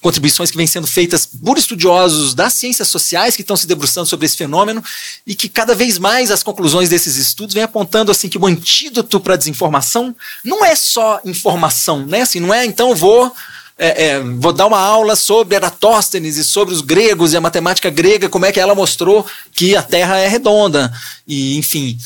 [0.00, 4.26] contribuições que vêm sendo feitas por estudiosos das ciências sociais que estão se debruçando sobre
[4.26, 4.82] esse fenômeno
[5.26, 9.18] e que cada vez mais as conclusões desses estudos vêm apontando assim que o antídoto
[9.20, 12.22] para a desinformação não é só informação, né?
[12.22, 13.32] Assim, não é então vou
[13.76, 17.88] é, é, vou dar uma aula sobre Eratóstenes e sobre os gregos e a matemática
[17.88, 20.92] grega, como é que ela mostrou que a Terra é redonda
[21.26, 21.96] e enfim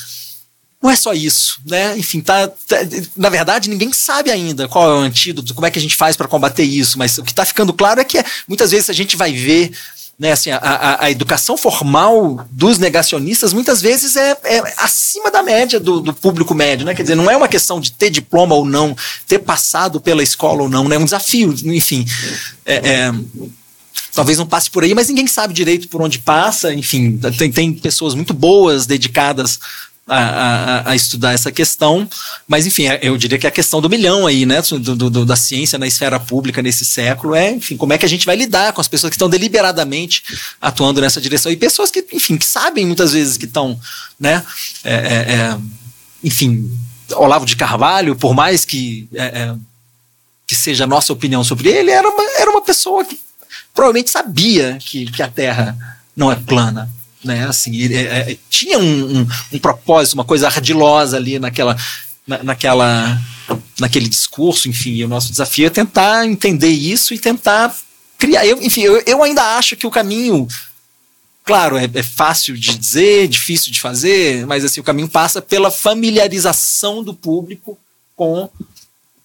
[0.83, 1.97] não é só isso, né?
[1.97, 2.77] Enfim, tá, tá,
[3.15, 6.17] na verdade ninguém sabe ainda qual é o antídoto, como é que a gente faz
[6.17, 9.15] para combater isso, mas o que está ficando claro é que muitas vezes a gente
[9.15, 9.71] vai ver
[10.19, 15.41] né, assim, a, a, a, educação formal dos negacionistas muitas vezes é, é acima da
[15.41, 16.93] média do, do, público médio, né?
[16.93, 18.95] Quer dizer, não é uma questão de ter diploma ou não,
[19.27, 20.97] ter passado pela escola ou não, né?
[20.97, 22.05] É um desafio, enfim.
[22.63, 23.13] É, é,
[24.13, 26.71] talvez não passe por aí, mas ninguém sabe direito por onde passa.
[26.73, 29.59] Enfim, tem, tem pessoas muito boas dedicadas
[30.07, 32.07] a, a, a, estudar essa questão,
[32.47, 35.35] mas enfim, é, eu diria que a questão do milhão aí, né, do, do, da
[35.35, 37.35] ciência na esfera pública nesse século.
[37.35, 40.23] É, enfim, como é que a gente vai lidar com as pessoas que estão deliberadamente
[40.61, 41.51] atuando nessa direção?
[41.51, 43.79] E pessoas que, enfim, que sabem muitas vezes que estão,
[44.19, 44.43] né,
[44.83, 45.57] é, é, é
[46.23, 46.69] enfim,
[47.15, 49.55] Olavo de Carvalho, por mais que é, é,
[50.45, 53.19] que seja a nossa opinião sobre ele, era uma, era uma pessoa que
[53.73, 55.77] provavelmente sabia que, que a Terra
[56.15, 56.89] não é plana,
[57.23, 57.47] né?
[57.47, 61.77] Assim, é, é, tinha um, um, um, propósito, uma coisa ardilosa ali naquela,
[62.27, 63.21] na, naquela,
[63.79, 65.03] naquele discurso, enfim.
[65.03, 67.75] o nosso desafio é tentar entender isso e tentar
[68.17, 68.45] criar.
[68.45, 70.47] Eu, enfim, eu, eu ainda acho que o caminho
[71.43, 75.69] claro, é, é, fácil de dizer, difícil de fazer, mas assim, o caminho passa pela
[75.69, 77.77] familiarização do público
[78.15, 78.49] com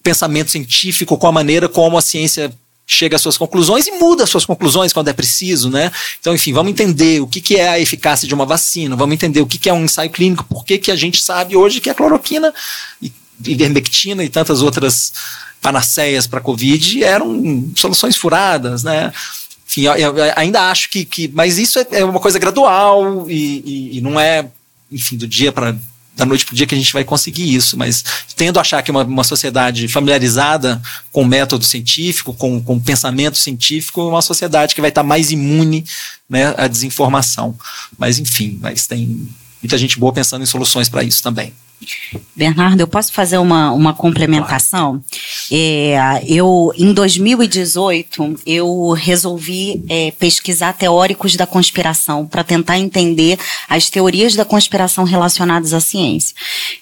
[0.03, 2.53] pensamento científico, com a maneira como a ciência
[2.91, 5.93] chega às suas conclusões e muda as suas conclusões quando é preciso, né?
[6.19, 9.43] Então, enfim, vamos entender o que, que é a eficácia de uma vacina, vamos entender
[9.43, 11.91] o que, que é um ensaio clínico, por que, que a gente sabe hoje que
[11.91, 12.53] a cloroquina
[13.03, 13.13] e
[13.45, 15.13] ivermectina e tantas outras
[15.61, 19.13] panaceias para a Covid eram soluções furadas, né?
[19.69, 21.29] Enfim, eu, eu ainda acho que, que.
[21.29, 24.49] Mas isso é, é uma coisa gradual e, e, e não é,
[24.91, 25.77] enfim, do dia para
[26.19, 28.05] da noite para o dia que a gente vai conseguir isso, mas
[28.35, 34.01] tendo a achar que uma, uma sociedade familiarizada com método científico, com, com pensamento científico,
[34.01, 35.85] é uma sociedade que vai estar mais imune
[36.29, 37.57] né, à desinformação.
[37.97, 39.29] Mas, enfim, mas tem
[39.63, 41.53] muita gente boa pensando em soluções para isso também.
[42.35, 45.03] Bernardo, eu posso fazer uma, uma complementação?
[45.51, 53.91] É, eu, em 2018, eu resolvi é, pesquisar teóricos da conspiração para tentar entender as
[53.91, 56.35] teorias da conspiração relacionadas à ciência.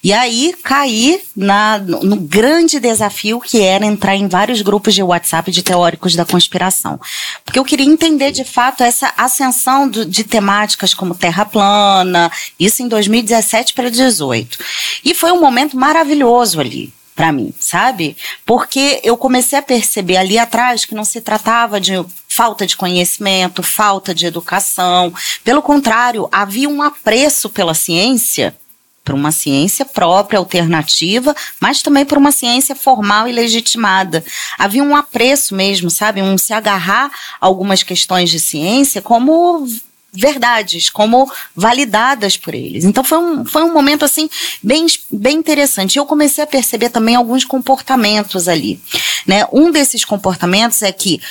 [0.03, 5.51] E aí caí na, no, grande desafio que era entrar em vários grupos de WhatsApp
[5.51, 6.99] de teóricos da conspiração.
[7.45, 12.81] Porque eu queria entender de fato essa ascensão do, de temáticas como terra plana, isso
[12.81, 14.57] em 2017 para 2018.
[15.03, 18.15] E foi um momento maravilhoso ali para mim, sabe?
[18.45, 21.93] Porque eu comecei a perceber ali atrás que não se tratava de
[22.27, 25.11] falta de conhecimento, falta de educação.
[25.43, 28.55] Pelo contrário, havia um apreço pela ciência,
[29.03, 34.23] por uma ciência própria, alternativa, mas também por uma ciência formal e legitimada.
[34.55, 36.21] Havia um apreço mesmo, sabe?
[36.21, 37.09] Um se agarrar
[37.41, 39.67] a algumas questões de ciência como
[40.13, 42.83] verdades, como validadas por eles.
[42.85, 44.29] Então foi um, foi um momento assim
[44.63, 45.97] bem, bem interessante.
[45.97, 48.79] Eu comecei a perceber também alguns comportamentos ali.
[49.25, 49.45] Né?
[49.51, 51.21] Um desses comportamentos é que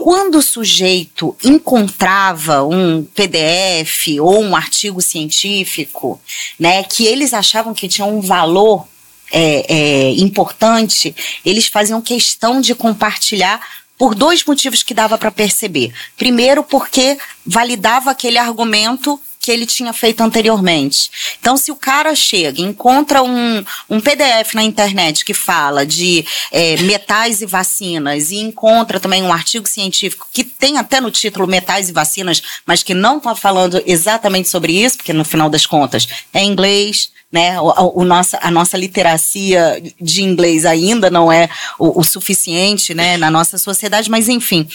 [0.00, 6.18] quando o sujeito encontrava um PDF ou um artigo científico,
[6.58, 8.88] né, que eles achavam que tinha um valor
[9.30, 11.14] é, é, importante,
[11.44, 13.60] eles faziam questão de compartilhar
[14.00, 15.92] por dois motivos que dava para perceber.
[16.16, 21.10] Primeiro, porque validava aquele argumento que ele tinha feito anteriormente.
[21.40, 26.76] Então, se o cara chega, encontra um, um PDF na internet que fala de é,
[26.82, 31.88] metais e vacinas e encontra também um artigo científico que tem até no título metais
[31.88, 36.06] e vacinas, mas que não está falando exatamente sobre isso, porque no final das contas
[36.34, 37.58] é inglês, né?
[37.60, 43.16] O, o, nossa, a nossa literacia de inglês ainda não é o, o suficiente né,
[43.16, 44.68] na nossa sociedade, mas enfim,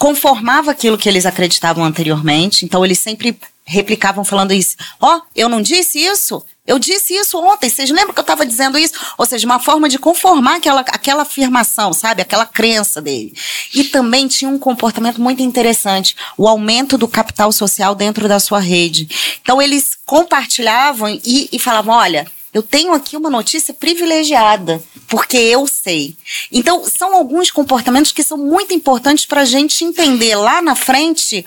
[0.00, 4.74] conformava aquilo que eles acreditavam anteriormente, então eles sempre replicavam falando isso.
[4.98, 6.42] Ó, oh, eu não disse isso?
[6.66, 8.94] Eu disse isso ontem, vocês lembram que eu estava dizendo isso?
[9.18, 12.22] Ou seja, uma forma de conformar aquela, aquela afirmação, sabe?
[12.22, 13.34] Aquela crença dele.
[13.74, 18.58] E também tinha um comportamento muito interessante, o aumento do capital social dentro da sua
[18.58, 19.06] rede.
[19.42, 22.26] Então, eles compartilhavam e, e falavam: olha.
[22.52, 26.16] Eu tenho aqui uma notícia privilegiada, porque eu sei.
[26.50, 31.44] Então, são alguns comportamentos que são muito importantes para a gente entender lá na frente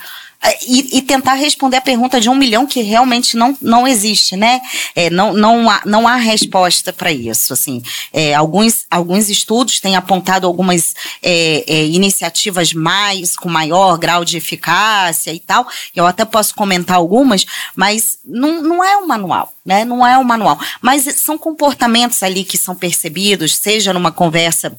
[0.66, 4.60] e, e, tentar responder a pergunta de um milhão que realmente não, não existe, né?
[4.94, 7.52] É, não, não, há, não há resposta para isso.
[7.52, 7.82] Assim,
[8.12, 14.36] é, alguns, alguns estudos têm apontado algumas é, é, iniciativas mais com maior grau de
[14.36, 15.66] eficácia e tal.
[15.94, 19.84] Eu até posso comentar algumas, mas não, não é um manual, né?
[19.84, 20.58] Não é um manual.
[20.82, 24.76] Mas são comportamentos ali que são percebidos, seja numa conversa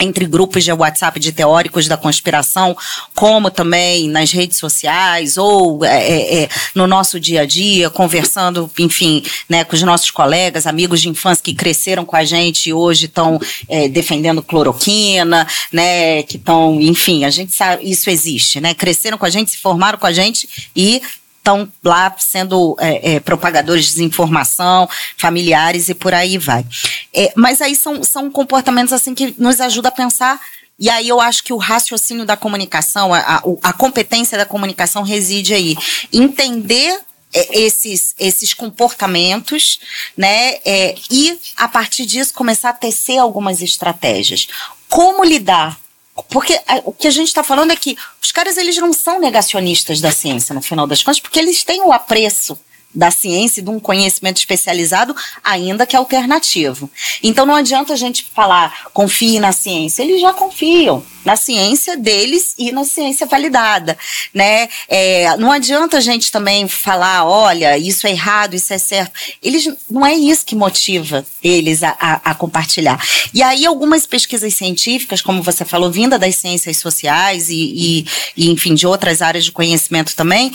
[0.00, 2.76] entre grupos de WhatsApp de teóricos da conspiração,
[3.14, 8.70] como também nas redes sociais ou é, é, é, no nosso dia a dia, conversando,
[8.78, 12.72] enfim, né, com os nossos colegas, amigos de infância que cresceram com a gente e
[12.72, 18.74] hoje estão é, defendendo cloroquina, né, que estão, enfim, a gente sabe, isso existe, né,
[18.74, 21.02] cresceram com a gente, se formaram com a gente e
[21.42, 26.64] estão lá sendo é, é, propagadores de desinformação, familiares e por aí vai.
[27.12, 30.40] É, mas aí são, são comportamentos assim que nos ajudam a pensar.
[30.78, 35.02] E aí eu acho que o raciocínio da comunicação, a, a, a competência da comunicação
[35.02, 35.76] reside aí.
[36.12, 37.00] Entender
[37.34, 39.80] é, esses, esses comportamentos,
[40.16, 40.54] né?
[40.64, 44.46] É, e a partir disso começar a tecer algumas estratégias.
[44.88, 45.81] Como lidar
[46.28, 49.18] porque a, o que a gente está falando é que os caras eles não são
[49.18, 52.58] negacionistas da ciência, no final das contas, porque eles têm o apreço
[52.94, 56.90] da ciência e de um conhecimento especializado, ainda que alternativo.
[57.22, 62.54] Então não adianta a gente falar confie na ciência, eles já confiam na ciência deles
[62.58, 63.96] e na ciência validada,
[64.34, 64.68] né?
[64.88, 69.12] É, não adianta a gente também falar, olha, isso é errado, isso é certo.
[69.42, 73.00] Eles não é isso que motiva eles a, a, a compartilhar.
[73.32, 78.50] E aí algumas pesquisas científicas, como você falou, vinda das ciências sociais e, e, e
[78.50, 80.52] enfim de outras áreas de conhecimento também,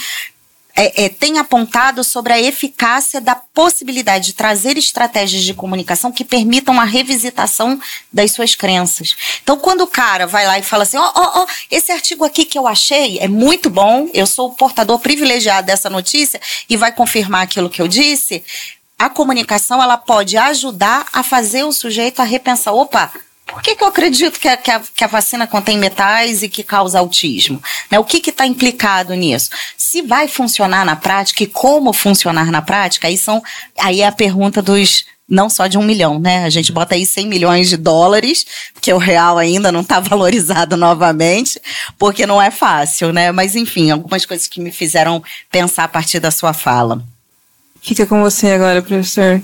[0.77, 6.23] é, é, tem apontado sobre a eficácia da possibilidade de trazer estratégias de comunicação que
[6.23, 7.81] permitam a revisitação
[8.13, 9.15] das suas crenças.
[9.41, 12.45] Então, quando o cara vai lá e fala assim: ó, ó, ó, esse artigo aqui
[12.45, 16.91] que eu achei é muito bom, eu sou o portador privilegiado dessa notícia e vai
[16.91, 18.43] confirmar aquilo que eu disse.
[18.99, 23.11] A comunicação ela pode ajudar a fazer o sujeito a repensar: opa,
[23.47, 26.49] por que, que eu acredito que a, que, a, que a, vacina contém metais e
[26.49, 27.63] que causa autismo?
[27.89, 27.97] Né?
[27.97, 29.49] O que está implicado nisso?
[29.77, 33.41] Se vai funcionar na prática e como funcionar na prática, aí, são,
[33.79, 36.45] aí é a pergunta dos não só de um milhão, né?
[36.45, 40.77] A gente bota aí 100 milhões de dólares, porque o real ainda não está valorizado
[40.77, 41.59] novamente,
[41.97, 43.31] porque não é fácil, né?
[43.31, 45.21] Mas enfim, algumas coisas que me fizeram
[45.51, 47.03] pensar a partir da sua fala.
[47.81, 49.41] Fica com você agora, professor.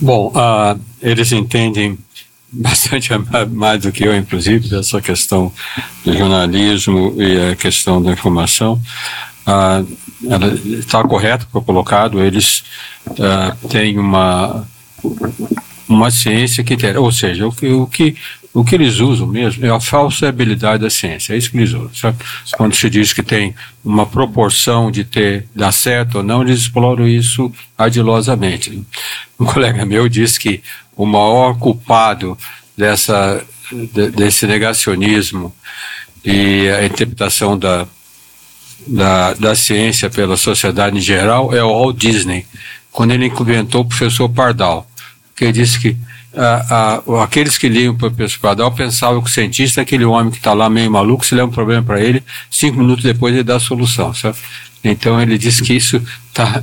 [0.00, 1.98] Bom, uh, eles entendem
[2.62, 3.10] bastante
[3.50, 5.52] mais do que eu, inclusive, dessa questão
[6.04, 8.80] do jornalismo e a questão da informação.
[9.44, 9.82] Ah,
[10.78, 12.62] está correto foi colocado, eles
[13.18, 14.66] ah, têm uma
[15.88, 18.16] uma ciência que tem, ou seja, o que, o que
[18.54, 22.14] o que eles usam mesmo é a falsibilidade da ciência, é isso que eles usam.
[22.54, 27.08] Quando se diz que tem uma proporção de ter dar certo ou não, eles exploram
[27.08, 28.84] isso ardilosamente.
[29.40, 30.62] Um colega meu disse que
[30.96, 32.36] o maior culpado
[32.76, 35.54] dessa, de, desse negacionismo
[36.24, 37.86] e a interpretação da,
[38.86, 42.46] da, da ciência pela sociedade em geral é o Walt Disney,
[42.90, 44.86] quando ele inventou o professor Pardal,
[45.34, 45.96] que ele disse que
[46.34, 50.30] a, a, aqueles que liam o professor Pardal pensavam que o cientista é aquele homem
[50.30, 53.44] que está lá meio maluco, se der um problema para ele, cinco minutos depois ele
[53.44, 54.36] dá a solução, sabe?
[54.84, 56.62] Então ele diz que isso está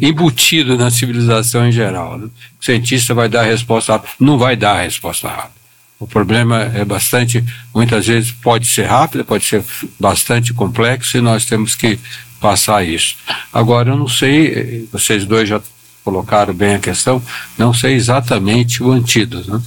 [0.00, 2.18] embutido na civilização em geral.
[2.18, 2.26] Né?
[2.60, 5.62] O cientista vai dar a resposta rápida, não vai dar a resposta rápida.
[5.98, 9.62] O problema é bastante, muitas vezes pode ser rápido, pode ser
[9.98, 11.98] bastante complexo e nós temos que
[12.40, 13.16] passar isso.
[13.52, 15.60] Agora, eu não sei, vocês dois já
[16.04, 17.22] colocaram bem a questão,
[17.56, 19.52] não sei exatamente o antídoto.
[19.52, 19.62] Né?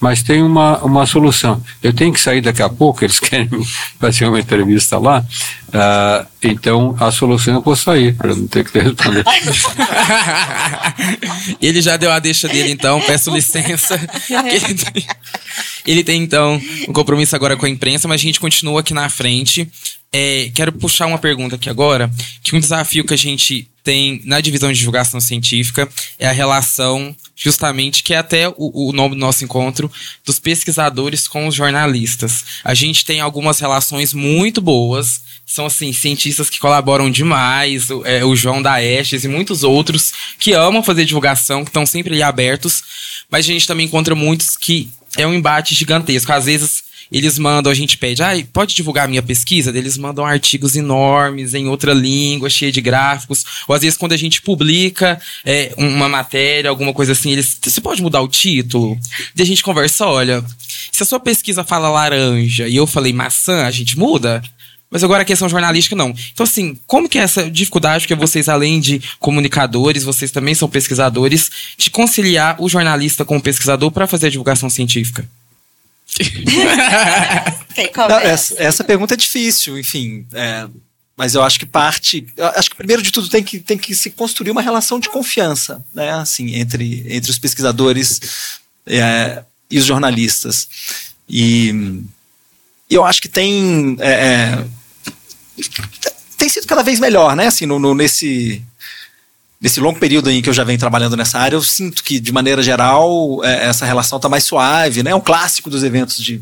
[0.00, 1.62] mas tem uma, uma solução.
[1.82, 3.48] Eu tenho que sair daqui a pouco, eles querem
[3.98, 5.24] fazer uma entrevista lá,
[5.74, 9.24] uh, então a solução é eu vou sair, para não ter que responder.
[11.60, 13.98] Ele já deu a deixa dele, então, peço licença.
[15.86, 19.08] Ele tem, então, um compromisso agora com a imprensa, mas a gente continua aqui na
[19.08, 19.68] frente.
[20.12, 22.10] É, quero puxar uma pergunta aqui agora,
[22.42, 27.14] que um desafio que a gente tem na divisão de divulgação científica é a relação,
[27.34, 29.90] justamente, que é até o, o, nome do nosso encontro,
[30.24, 32.44] dos pesquisadores com os jornalistas.
[32.64, 35.22] A gente tem algumas relações muito boas,
[35.60, 40.12] são, assim, cientistas que colaboram demais, o, é, o João da Estes e muitos outros
[40.38, 42.82] que amam fazer divulgação, que estão sempre ali abertos,
[43.30, 44.88] mas a gente também encontra muitos que
[45.18, 46.32] é um embate gigantesco.
[46.32, 49.76] Às vezes eles mandam, a gente pede, ah, pode divulgar a minha pesquisa?
[49.76, 53.44] Eles mandam artigos enormes em outra língua, cheia de gráficos.
[53.66, 57.58] Ou às vezes, quando a gente publica é, uma matéria, alguma coisa assim, eles.
[57.60, 58.98] Você pode mudar o título?
[59.36, 60.44] E a gente conversa, olha,
[60.92, 64.40] se a sua pesquisa fala laranja e eu falei maçã, a gente muda?
[64.90, 66.12] Mas agora a questão jornalística não.
[66.32, 70.68] Então, assim, como que é essa dificuldade, porque vocês, além de comunicadores, vocês também são
[70.68, 75.28] pesquisadores, de conciliar o jornalista com o pesquisador para fazer a divulgação científica?
[78.08, 80.26] Não, essa, essa, pergunta é difícil, enfim.
[80.32, 80.66] É,
[81.16, 82.26] mas eu acho que parte.
[82.56, 85.84] Acho que primeiro de tudo tem que, tem que se construir uma relação de confiança,
[85.94, 86.10] né?
[86.14, 88.20] Assim, entre, entre os pesquisadores
[88.84, 90.68] é, e os jornalistas.
[91.28, 92.02] E
[92.90, 93.96] eu acho que tem.
[94.00, 94.64] É, é
[96.36, 97.46] tem sido cada vez melhor, né?
[97.46, 98.62] Assim, no, no, nesse
[99.60, 102.32] nesse longo período em que eu já venho trabalhando nessa área, eu sinto que, de
[102.32, 105.02] maneira geral, é, essa relação está mais suave.
[105.02, 105.14] Né?
[105.14, 106.40] Um clássico dos eventos de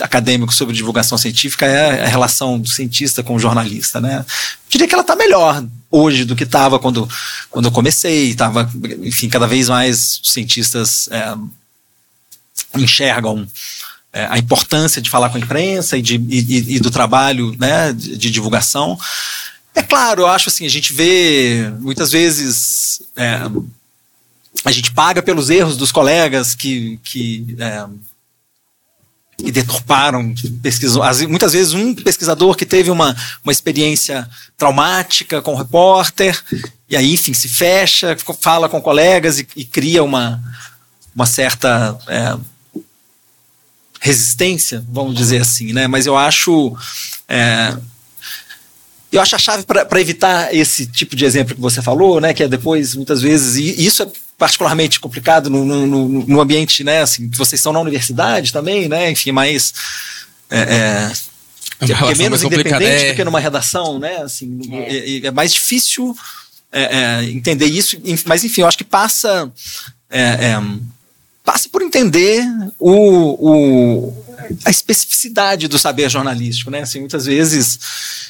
[0.00, 4.00] acadêmicos sobre divulgação científica é a relação do cientista com o jornalista.
[4.00, 4.18] Né?
[4.18, 4.24] Eu
[4.68, 7.08] diria que ela está melhor hoje do que estava quando,
[7.50, 8.34] quando eu comecei.
[8.34, 8.70] Tava,
[9.02, 11.34] enfim, cada vez mais os cientistas é,
[12.76, 13.46] enxergam
[14.12, 17.92] é, a importância de falar com a imprensa e, de, e, e do trabalho né,
[17.92, 18.98] de, de divulgação.
[19.74, 23.02] É claro, eu acho assim, a gente vê muitas vezes.
[23.16, 23.40] É,
[24.64, 27.86] a gente paga pelos erros dos colegas que, que, é,
[29.50, 31.02] deturparam, pesquisou.
[31.28, 36.40] Muitas vezes um pesquisador que teve uma, uma experiência traumática com o repórter,
[36.88, 40.40] e aí, enfim, se fecha, fala com colegas e, e cria uma,
[41.14, 42.36] uma certa é,
[44.02, 45.86] resistência, vamos dizer assim, né?
[45.86, 46.76] Mas eu acho.
[47.28, 47.72] É,
[49.12, 52.42] eu acho a chave para evitar esse tipo de exemplo que você falou, né, que
[52.42, 57.28] é depois, muitas vezes, e isso é particularmente complicado no, no, no ambiente, né, assim,
[57.28, 59.74] que vocês estão na universidade também, né, enfim, mais...
[60.50, 61.12] É, é,
[61.78, 63.10] que, que é menos independente é.
[63.10, 66.16] do que numa redação, né, assim, é, é, é mais difícil
[66.72, 69.52] é, é, entender isso, mas enfim, eu acho que passa
[71.44, 72.44] passa por entender
[72.78, 74.24] o, o,
[74.64, 76.82] a especificidade do saber jornalístico, né?
[76.82, 77.78] Assim, muitas vezes,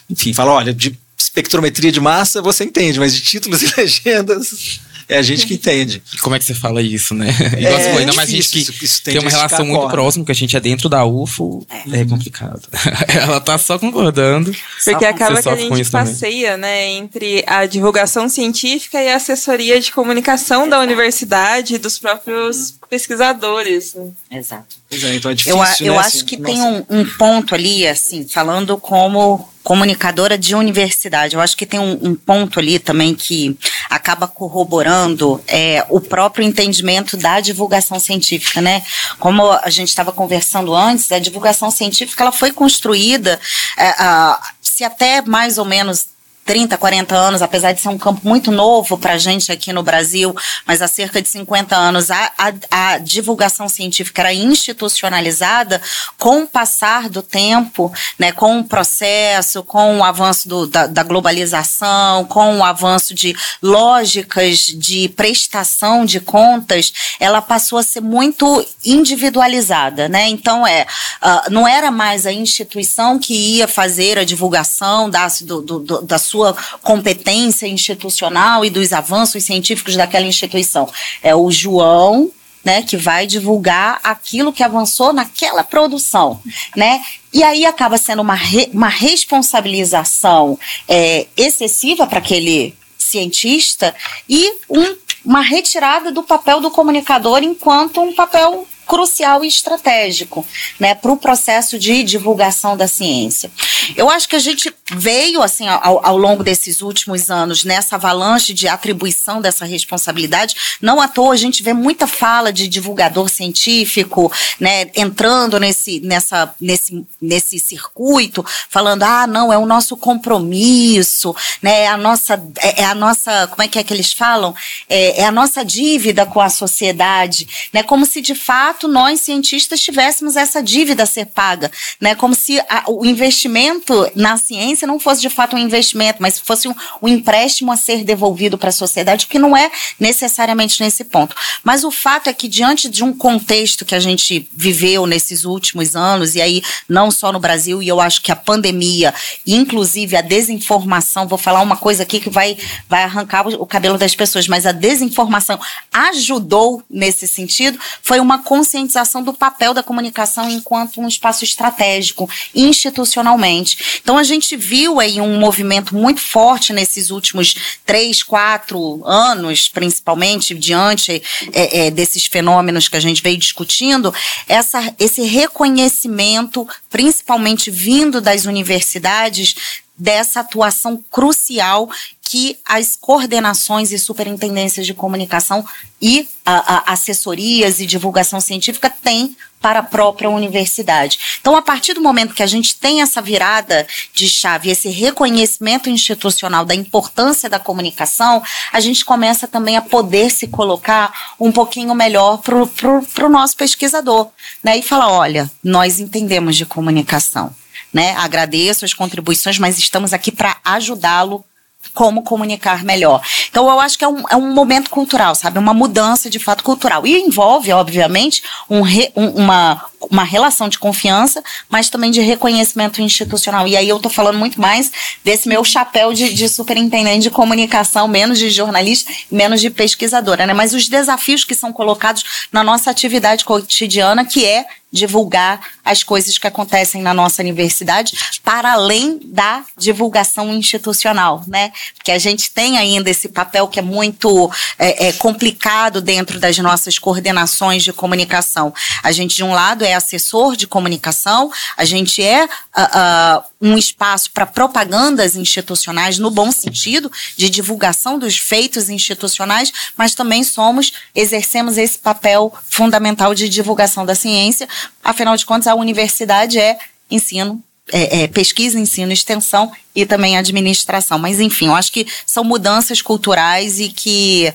[0.09, 5.19] enfim, fala, olha, de espectrometria de massa você entende, mas de títulos e legendas é
[5.19, 6.03] a gente que entende.
[6.21, 7.29] Como é que você fala isso, né?
[7.59, 10.25] Igual é, ainda mais a gente que isso, isso tem, tem uma relação muito próxima,
[10.25, 12.63] que a gente é dentro da UFO, é, é complicado.
[13.09, 14.55] Ela tá só concordando.
[14.85, 19.93] Porque acaba que a gente passeia, né, entre a divulgação científica e a assessoria de
[19.93, 23.97] comunicação da universidade e dos próprios pesquisadores.
[24.31, 24.77] Exato.
[24.91, 26.53] É, então é difícil, eu, eu né, acho assim, que nossa.
[26.53, 31.35] tem um, um ponto ali, assim, falando como comunicadora de universidade.
[31.35, 33.57] Eu acho que tem um, um, ponto ali também que
[33.89, 38.83] acaba corroborando é, o próprio entendimento da divulgação científica, né?
[39.19, 43.41] Como a gente estava conversando antes, a divulgação científica ela foi construída
[43.79, 46.12] é, a, se até mais ou menos
[46.45, 49.83] 30, 40 anos, apesar de ser um campo muito novo para a gente aqui no
[49.83, 50.35] Brasil,
[50.67, 55.81] mas há cerca de 50 anos a, a, a, divulgação científica era institucionalizada
[56.19, 61.03] com o passar do tempo, né, com o processo, com o avanço do, da, da,
[61.03, 68.67] globalização, com o avanço de lógicas de prestação de contas, ela passou a ser muito
[68.85, 70.09] individualizada.
[70.09, 70.29] Né?
[70.29, 70.87] Então, é,
[71.23, 76.19] uh, não era mais a instituição que ia fazer a divulgação da, do, do, da
[76.19, 80.89] sua sua competência institucional e dos avanços científicos daquela instituição.
[81.23, 82.31] É o João,
[82.65, 86.41] né, que vai divulgar aquilo que avançou naquela produção,
[86.77, 87.05] né?
[87.33, 90.59] E aí acaba sendo uma, re, uma responsabilização
[90.89, 93.95] é, excessiva para aquele cientista
[94.29, 100.47] e um, uma retirada do papel do comunicador enquanto um papel crucial e estratégico
[100.79, 103.51] né, para o processo de divulgação da ciência.
[103.97, 108.53] Eu acho que a gente veio, assim, ao, ao, longo desses últimos anos, nessa avalanche
[108.53, 110.55] de atribuição dessa responsabilidade.
[110.81, 114.31] Não à toa a gente vê muita fala de divulgador científico,
[114.61, 121.83] né, entrando nesse, nessa, nesse, nesse circuito, falando, ah, não, é o nosso compromisso, né,
[121.83, 124.55] é a nossa, é, é a nossa, como é que é que eles falam?
[124.89, 129.81] É, é a nossa dívida com a sociedade, né, como se de fato nós cientistas
[129.81, 131.71] tivéssemos essa dívida a ser paga,
[132.01, 136.39] né, como se a, o investimento na ciência não fosse de fato um investimento, mas
[136.39, 141.05] fosse um, um empréstimo a ser devolvido para a sociedade, que não é necessariamente nesse
[141.05, 141.35] ponto.
[141.63, 145.95] Mas o fato é que, diante de um contexto que a gente viveu nesses últimos
[145.95, 149.15] anos, e aí não só no Brasil, e eu acho que a pandemia,
[149.47, 152.57] inclusive a desinformação, vou falar uma coisa aqui que vai,
[152.89, 155.59] vai arrancar o cabelo das pessoas, mas a desinformação
[155.93, 164.01] ajudou nesse sentido, foi uma conscientização do papel da comunicação enquanto um espaço estratégico, institucionalmente.
[164.01, 170.55] Então a gente viu aí um movimento muito forte nesses últimos três, quatro anos, principalmente,
[170.55, 171.21] diante
[171.53, 174.15] é, é, desses fenômenos que a gente veio discutindo,
[174.47, 181.89] essa, esse reconhecimento, principalmente vindo das universidades, dessa atuação crucial
[182.21, 185.65] que as coordenações e superintendências de comunicação
[186.01, 191.39] e a, a, assessorias e divulgação científica têm para a própria universidade.
[191.41, 195.89] Então, a partir do momento que a gente tem essa virada de chave, esse reconhecimento
[195.89, 198.43] institucional da importância da comunicação,
[198.73, 204.29] a gente começa também a poder se colocar um pouquinho melhor para o nosso pesquisador,
[204.65, 204.79] né?
[204.79, 207.55] E falar, olha, nós entendemos de comunicação.
[207.93, 208.15] Né?
[208.17, 211.45] Agradeço as contribuições, mas estamos aqui para ajudá-lo
[211.93, 213.21] como comunicar melhor.
[213.51, 215.59] Então, eu acho que é um, é um momento cultural, sabe?
[215.59, 217.07] Uma mudança de fato cultural.
[217.07, 223.01] E envolve, obviamente, um re, um, uma, uma relação de confiança, mas também de reconhecimento
[223.01, 223.67] institucional.
[223.67, 224.91] E aí eu tô falando muito mais
[225.25, 230.55] desse meu chapéu de, de superintendente de comunicação, menos de jornalista, menos de pesquisadora, né?
[230.55, 236.37] Mas os desafios que são colocados na nossa atividade cotidiana, que é divulgar as coisas
[236.37, 238.13] que acontecem na nossa universidade,
[238.45, 241.73] para além da divulgação institucional, né?
[241.97, 246.59] Porque a gente tem ainda esse papel que é muito é, é, complicado dentro das
[246.59, 248.73] nossas coordenações de comunicação.
[249.03, 253.77] A gente, de um lado, é assessor de comunicação, a gente é uh, uh, um
[253.77, 260.93] espaço para propagandas institucionais, no bom sentido, de divulgação dos feitos institucionais, mas também somos,
[261.15, 264.69] exercemos esse papel fundamental de divulgação da ciência,
[265.03, 266.79] Afinal de contas, a universidade é
[267.11, 267.63] ensino,
[267.93, 271.19] é, é, pesquisa, ensino, extensão e também administração.
[271.19, 274.53] Mas, enfim, eu acho que são mudanças culturais e que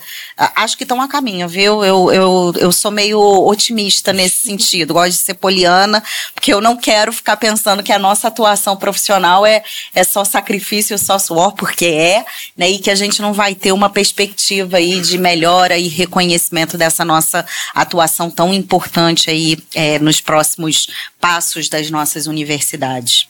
[0.55, 1.83] acho que estão a caminho, viu?
[1.83, 4.93] Eu, eu, eu sou meio otimista nesse sentido.
[4.93, 9.45] Gosto de ser poliana, porque eu não quero ficar pensando que a nossa atuação profissional
[9.45, 9.63] é,
[9.93, 12.25] é só sacrifício, só suor, porque é,
[12.55, 12.69] né?
[12.69, 17.05] E que a gente não vai ter uma perspectiva aí de melhora e reconhecimento dessa
[17.05, 20.87] nossa atuação tão importante aí é, nos próximos
[21.19, 23.27] passos das nossas universidades.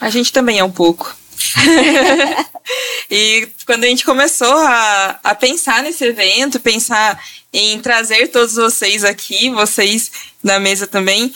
[0.00, 1.16] A gente também é um pouco.
[3.10, 7.22] e quando a gente começou a, a pensar nesse evento, pensar
[7.52, 10.10] em trazer todos vocês aqui, vocês
[10.42, 11.32] na mesa também,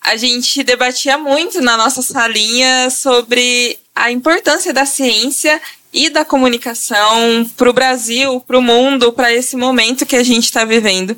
[0.00, 5.60] a gente debatia muito na nossa salinha sobre a importância da ciência
[5.92, 10.44] e da comunicação para o Brasil, para o mundo, para esse momento que a gente
[10.44, 11.16] está vivendo.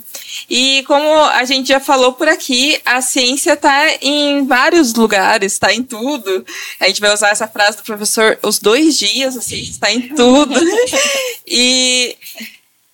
[0.48, 5.72] E como a gente já falou por aqui, a ciência está em vários lugares, está
[5.74, 6.44] em tudo.
[6.78, 10.54] A gente vai usar essa frase do professor os dois dias, assim, está em tudo.
[11.46, 12.16] e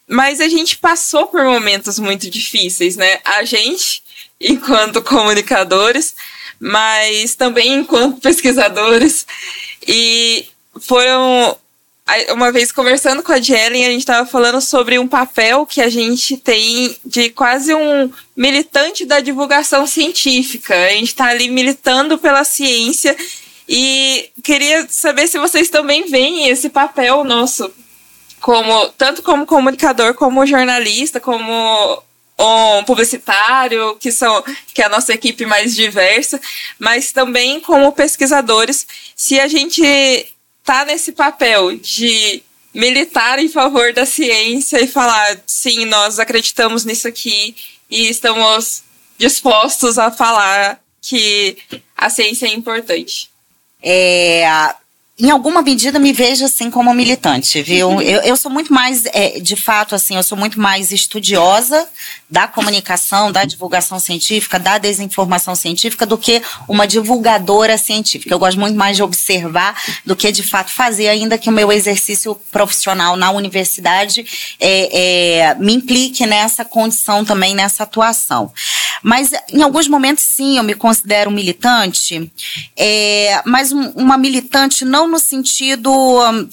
[0.09, 3.18] mas a gente passou por momentos muito difíceis, né?
[3.24, 4.03] A gente,
[4.41, 6.14] enquanto comunicadores,
[6.61, 9.27] mas também enquanto pesquisadores.
[9.87, 10.47] E
[10.81, 11.57] foram
[12.33, 15.89] uma vez conversando com a Jelen, a gente estava falando sobre um papel que a
[15.89, 20.75] gente tem de quase um militante da divulgação científica.
[20.75, 23.17] A gente está ali militando pela ciência
[23.69, 27.73] e queria saber se vocês também veem esse papel nosso,
[28.41, 32.03] como tanto como comunicador, como jornalista, como
[32.39, 36.41] um publicitário, que são que é a nossa equipe mais diversa,
[36.79, 38.87] mas também como pesquisadores,
[39.17, 39.83] se a gente
[40.67, 42.43] tá nesse papel de
[42.75, 47.57] militar em favor da ciência e falar, sim, nós acreditamos nisso aqui
[47.89, 48.83] e estamos
[49.17, 51.57] dispostos a falar que
[51.97, 53.31] a ciência é importante.
[53.83, 54.45] É,
[55.19, 57.89] em alguma medida me vejo assim como militante, viu?
[57.89, 58.03] Uhum.
[58.03, 61.89] Eu, eu sou muito mais, é, de fato, assim, eu sou muito mais estudiosa
[62.29, 68.35] da comunicação, da divulgação científica, da desinformação científica, do que uma divulgadora científica.
[68.35, 71.70] Eu gosto muito mais de observar do que de fato fazer, ainda que o meu
[71.70, 74.27] exercício profissional na universidade
[74.59, 78.53] é, é, me implique nessa condição também, nessa atuação.
[79.03, 82.31] Mas em alguns momentos, sim, eu me considero militante,
[82.77, 85.91] é, mas um, uma militante não no sentido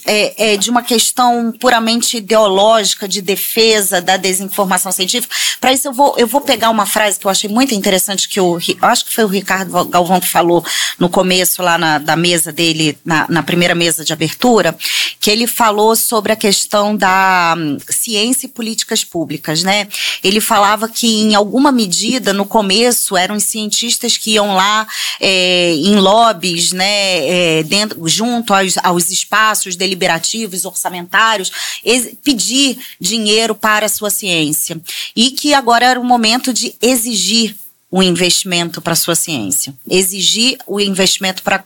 [0.06, 5.34] é, é, de uma questão puramente ideológica de defesa da desinformação científica.
[5.64, 8.38] Para isso, eu vou, eu vou pegar uma frase que eu achei muito interessante, que
[8.38, 10.62] o, acho que foi o Ricardo Galvão que falou
[11.00, 14.76] no começo, lá na da mesa dele, na, na primeira mesa de abertura,
[15.22, 19.88] que ele falou sobre a questão da hum, ciência e políticas públicas, né?
[20.22, 24.86] Ele falava que, em alguma medida, no começo, eram os cientistas que iam lá
[25.18, 31.80] é, em lobbies, né, é, dentro, junto aos, aos espaços deliberativos, orçamentários,
[32.22, 34.78] pedir dinheiro para a sua ciência.
[35.16, 37.56] E que agora era o momento de exigir
[37.90, 41.64] o investimento para a sua ciência, exigir o investimento para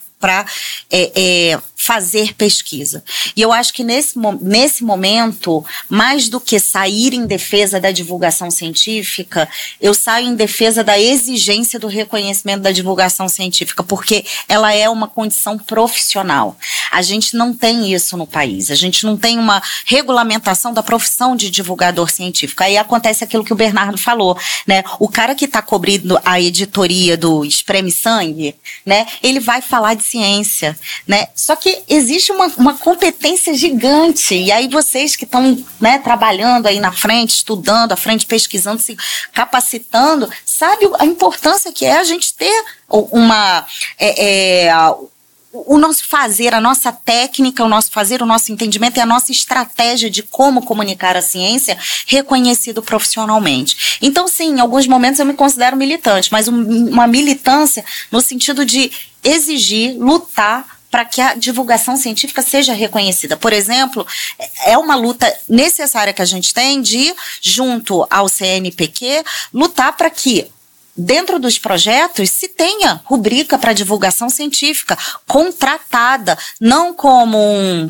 [0.89, 3.03] é, é, fazer pesquisa.
[3.35, 8.49] E eu acho que nesse, nesse momento, mais do que sair em defesa da divulgação
[8.49, 9.47] científica,
[9.79, 15.07] eu saio em defesa da exigência do reconhecimento da divulgação científica, porque ela é uma
[15.07, 16.57] condição profissional.
[16.91, 21.35] A gente não tem isso no país, a gente não tem uma regulamentação da profissão
[21.35, 22.63] de divulgador científico.
[22.63, 24.83] Aí acontece aquilo que o Bernardo falou, né?
[24.99, 29.05] O cara que está cobrindo a editoria do Espreme Sangue, né?
[29.21, 30.77] Ele vai falar de ciência,
[31.07, 31.27] né?
[31.35, 34.35] Só que existe uma, uma competência gigante.
[34.35, 38.97] E aí vocês que estão né, trabalhando aí na frente, estudando, à frente, pesquisando, se
[39.33, 43.65] capacitando, sabe a importância que é a gente ter uma.
[43.99, 44.71] É, é,
[45.51, 49.31] o nosso fazer, a nossa técnica, o nosso fazer, o nosso entendimento e a nossa
[49.31, 53.97] estratégia de como comunicar a ciência reconhecido profissionalmente.
[54.01, 58.91] Então, sim, em alguns momentos eu me considero militante, mas uma militância no sentido de
[59.23, 63.35] exigir, lutar para que a divulgação científica seja reconhecida.
[63.35, 64.05] Por exemplo,
[64.65, 70.47] é uma luta necessária que a gente tem de, junto ao CNPq, lutar para que
[70.97, 74.97] dentro dos projetos se tenha rubrica para divulgação científica
[75.27, 77.87] contratada, não como um,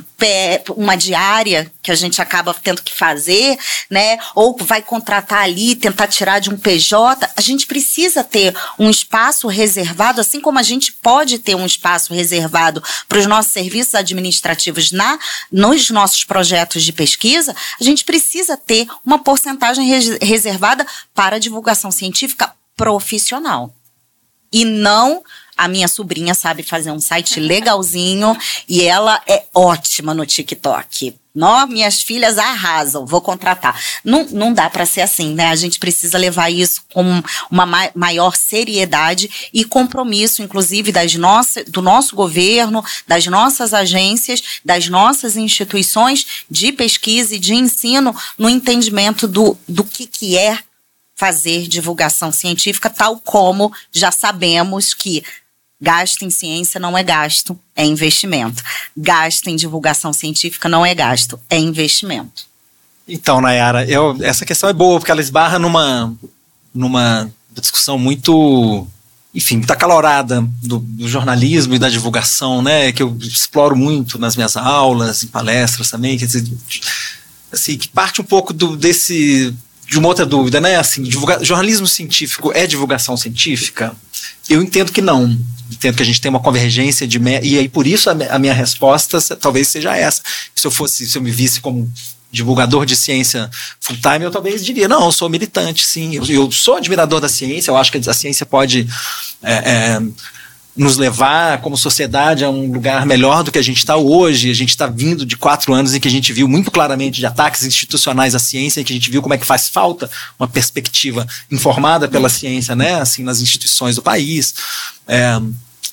[0.76, 3.58] uma diária que a gente acaba tendo que fazer,
[3.90, 4.18] né?
[4.36, 7.30] Ou vai contratar ali, tentar tirar de um PJ.
[7.36, 12.14] A gente precisa ter um espaço reservado, assim como a gente pode ter um espaço
[12.14, 15.18] reservado para os nossos serviços administrativos na
[15.52, 19.88] nos nossos projetos de pesquisa, a gente precisa ter uma porcentagem
[20.22, 23.74] reservada para divulgação científica profissional.
[24.54, 25.24] E não
[25.58, 28.38] a minha sobrinha sabe fazer um site legalzinho
[28.70, 31.16] e ela é ótima no TikTok.
[31.34, 33.80] Nó, minhas filhas arrasam, vou contratar.
[34.04, 35.50] Não, não dá para ser assim, né?
[35.50, 37.22] A gente precisa levar isso com
[37.52, 44.60] uma ma maior seriedade e compromisso, inclusive, das nossas, do nosso governo, das nossas agências,
[44.66, 50.58] das nossas instituições de pesquisa e de ensino no entendimento do, do que, que é
[51.18, 55.24] fazer divulgação científica, tal como já sabemos que
[55.82, 58.64] gasto em ciência não é gasto, é investimento.
[58.96, 62.46] Gasto em divulgação científica não é gasto, é investimento.
[63.08, 66.14] Então, Nayara, eu, essa questão é boa, porque ela esbarra numa,
[66.74, 68.86] numa discussão muito,
[69.34, 72.92] enfim, muito acalorada do, do, jornalismo e da divulgação, né?
[72.92, 76.46] Que eu exploro muito nas minhas aulas, em palestras também, quer dizer,
[77.52, 79.56] assim, que parte um pouco do, desse
[79.88, 80.76] de uma outra dúvida, né?
[80.76, 81.44] Assim, divulga...
[81.44, 83.96] jornalismo científico é divulgação científica?
[84.50, 85.38] Eu entendo que não.
[85.72, 87.20] Entendo que a gente tem uma convergência de.
[87.20, 87.40] Me...
[87.42, 90.22] E aí, por isso, a minha resposta talvez seja essa.
[90.54, 91.92] Se eu fosse, se eu me visse como
[92.32, 93.50] divulgador de ciência
[93.80, 96.16] full time, eu talvez diria: não, eu sou militante, sim.
[96.16, 98.88] Eu, eu sou admirador da ciência, eu acho que a ciência pode.
[99.42, 100.02] É, é,
[100.78, 104.52] nos levar como sociedade a um lugar melhor do que a gente está hoje.
[104.52, 107.26] A gente está vindo de quatro anos em que a gente viu muito claramente de
[107.26, 110.10] ataques institucionais à ciência, em que a gente viu como é que faz falta
[110.40, 114.54] uma perspectiva informada pela ciência, né, assim, nas instituições do país.
[115.08, 115.42] É,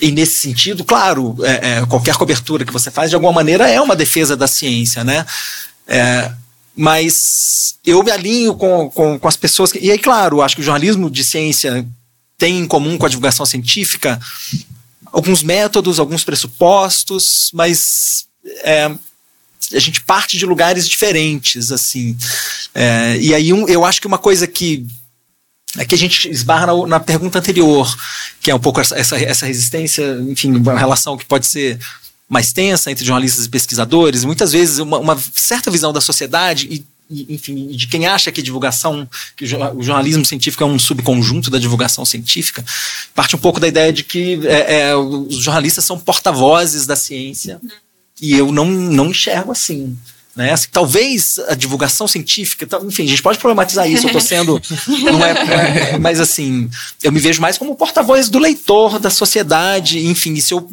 [0.01, 3.81] e nesse sentido, claro, é, é, qualquer cobertura que você faz, de alguma maneira, é
[3.81, 5.24] uma defesa da ciência, né?
[5.86, 6.31] É,
[6.77, 9.70] mas eu me alinho com, com, com as pessoas.
[9.70, 11.86] Que, e aí, claro, acho que o jornalismo de ciência
[12.44, 14.20] tem em comum com a divulgação científica
[15.10, 18.26] alguns métodos, alguns pressupostos, mas
[18.62, 18.90] é,
[19.72, 22.14] a gente parte de lugares diferentes, assim.
[22.74, 24.86] É, e aí um, eu acho que uma coisa que
[25.78, 27.96] é que a gente esbarra na, na pergunta anterior,
[28.42, 31.80] que é um pouco essa, essa, essa resistência, enfim, uma relação que pode ser
[32.28, 36.84] mais tensa entre jornalistas e pesquisadores, muitas vezes uma, uma certa visão da sociedade e
[37.10, 42.05] enfim, de quem acha que divulgação, que o jornalismo científico é um subconjunto da divulgação
[42.05, 42.64] científica,
[43.14, 47.60] parte um pouco da ideia de que é, é, os jornalistas são porta-vozes da ciência
[48.20, 49.97] e eu não, não enxergo assim.
[50.35, 50.51] Né?
[50.52, 54.05] Assim, talvez a divulgação científica, enfim, a gente pode problematizar isso.
[54.05, 54.60] Eu estou sendo.
[54.89, 56.68] Não é, é, mas assim,
[57.02, 60.68] eu me vejo mais como porta-voz do leitor, da sociedade, enfim, e se eu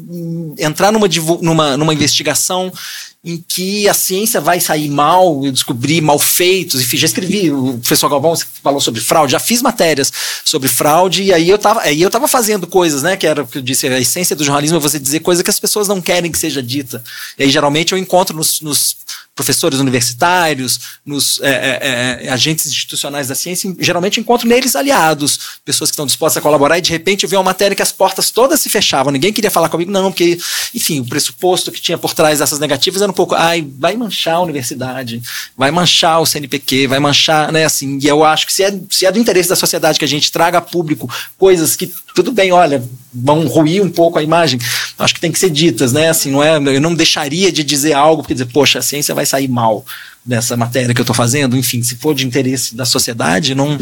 [0.57, 1.07] entrar numa,
[1.41, 2.73] numa, numa investigação
[3.23, 7.77] em que a ciência vai sair mal, eu descobri mal feitos, enfim, já escrevi, o
[7.77, 8.33] professor Galvão
[8.63, 10.11] falou sobre fraude, já fiz matérias
[10.43, 13.47] sobre fraude, e aí eu estava aí eu tava fazendo coisas, né, que era o
[13.47, 16.01] que eu disse, a essência do jornalismo é você dizer coisas que as pessoas não
[16.01, 17.03] querem que seja dita.
[17.37, 18.97] E aí geralmente eu encontro nos, nos
[19.35, 25.89] professores universitários, nos é, é, é, agentes institucionais da ciência, geralmente encontro neles aliados, pessoas
[25.89, 28.29] que estão dispostas a colaborar, e de repente eu vi uma matéria que as portas
[28.29, 30.37] todas se fechavam, ninguém queria falar comigo, não, porque,
[30.75, 34.35] enfim, o pressuposto que tinha por trás dessas negativas era um pouco, ai, vai manchar
[34.35, 35.21] a universidade,
[35.55, 39.05] vai manchar o CNPq, vai manchar, né, assim, e eu acho que se é, se
[39.05, 42.51] é do interesse da sociedade que a gente traga a público coisas que, tudo bem,
[42.51, 42.83] olha,
[43.13, 44.59] vão ruir um pouco a imagem,
[44.97, 47.93] acho que tem que ser ditas, né, assim, não é, eu não deixaria de dizer
[47.93, 49.85] algo, porque dizer, poxa, a ciência vai sair mal
[50.25, 53.77] dessa matéria que eu estou fazendo, enfim, se for de interesse da sociedade, não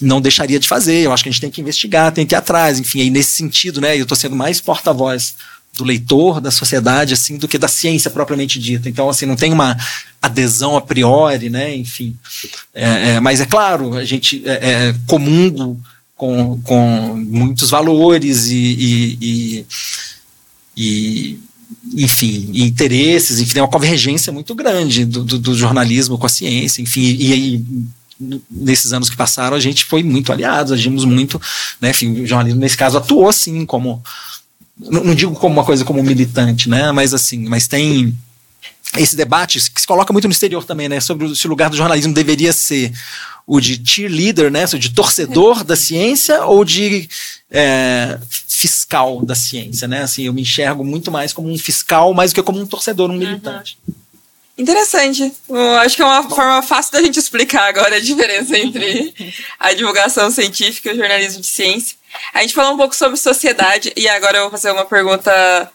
[0.00, 1.00] não deixaria de fazer.
[1.00, 3.32] Eu acho que a gente tem que investigar, tem que ir atrás, enfim, aí nesse
[3.32, 5.34] sentido, né, eu estou sendo mais porta-voz
[5.76, 8.88] do leitor, da sociedade, assim, do que da ciência propriamente dita.
[8.88, 9.76] Então, assim, não tem uma
[10.20, 12.16] adesão a priori, né, enfim.
[12.74, 15.80] É, é, mas é claro, a gente é, é comungo
[16.16, 19.66] com, com muitos valores e, e, e,
[20.76, 21.40] e
[21.94, 26.80] enfim, interesses, enfim, tem uma convergência muito grande do, do, do jornalismo com a ciência,
[26.80, 27.64] enfim, e aí
[28.50, 31.40] nesses anos que passaram a gente foi muito aliados, agimos muito,
[31.80, 34.02] né, enfim, o jornalismo nesse caso atuou assim como
[34.78, 36.92] não, não digo como uma coisa como militante, né?
[36.92, 38.16] Mas assim, mas tem
[38.96, 41.00] esse debate que se coloca muito no exterior também, né?
[41.00, 42.92] Sobre se o lugar do jornalismo deveria ser
[43.46, 44.64] o de cheerleader, né?
[44.66, 47.08] De torcedor da ciência ou de
[47.50, 50.02] é, fiscal da ciência, né?
[50.02, 53.10] Assim, eu me enxergo muito mais como um fiscal mais do que como um torcedor,
[53.10, 53.78] um militante.
[53.86, 53.94] Uhum.
[54.58, 55.32] Interessante.
[55.48, 59.14] Eu acho que é uma forma fácil da gente explicar agora a diferença entre
[59.60, 61.96] a divulgação científica e o jornalismo de ciência.
[62.32, 65.70] A gente falou um pouco sobre sociedade e agora eu vou fazer uma pergunta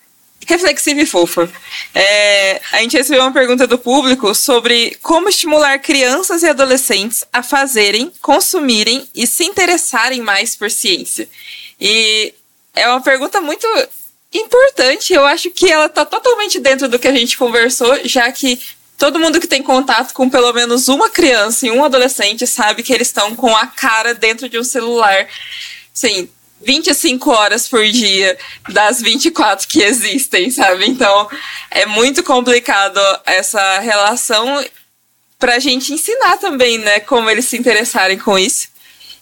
[0.47, 1.47] reflexiva e fofa.
[1.93, 7.43] É, a gente recebeu uma pergunta do público sobre como estimular crianças e adolescentes a
[7.43, 11.29] fazerem, consumirem e se interessarem mais por ciência.
[11.79, 12.33] E
[12.73, 13.67] é uma pergunta muito
[14.33, 15.13] importante.
[15.13, 18.59] Eu acho que ela está totalmente dentro do que a gente conversou, já que
[18.97, 22.93] todo mundo que tem contato com pelo menos uma criança e um adolescente sabe que
[22.93, 25.27] eles estão com a cara dentro de um celular
[25.93, 26.29] sim,
[26.61, 28.37] 25 horas por dia
[28.69, 30.87] das 24 que existem, sabe?
[30.87, 31.29] Então,
[31.69, 34.63] é muito complicado essa relação
[35.39, 38.69] pra gente ensinar também, né, como eles se interessarem com isso.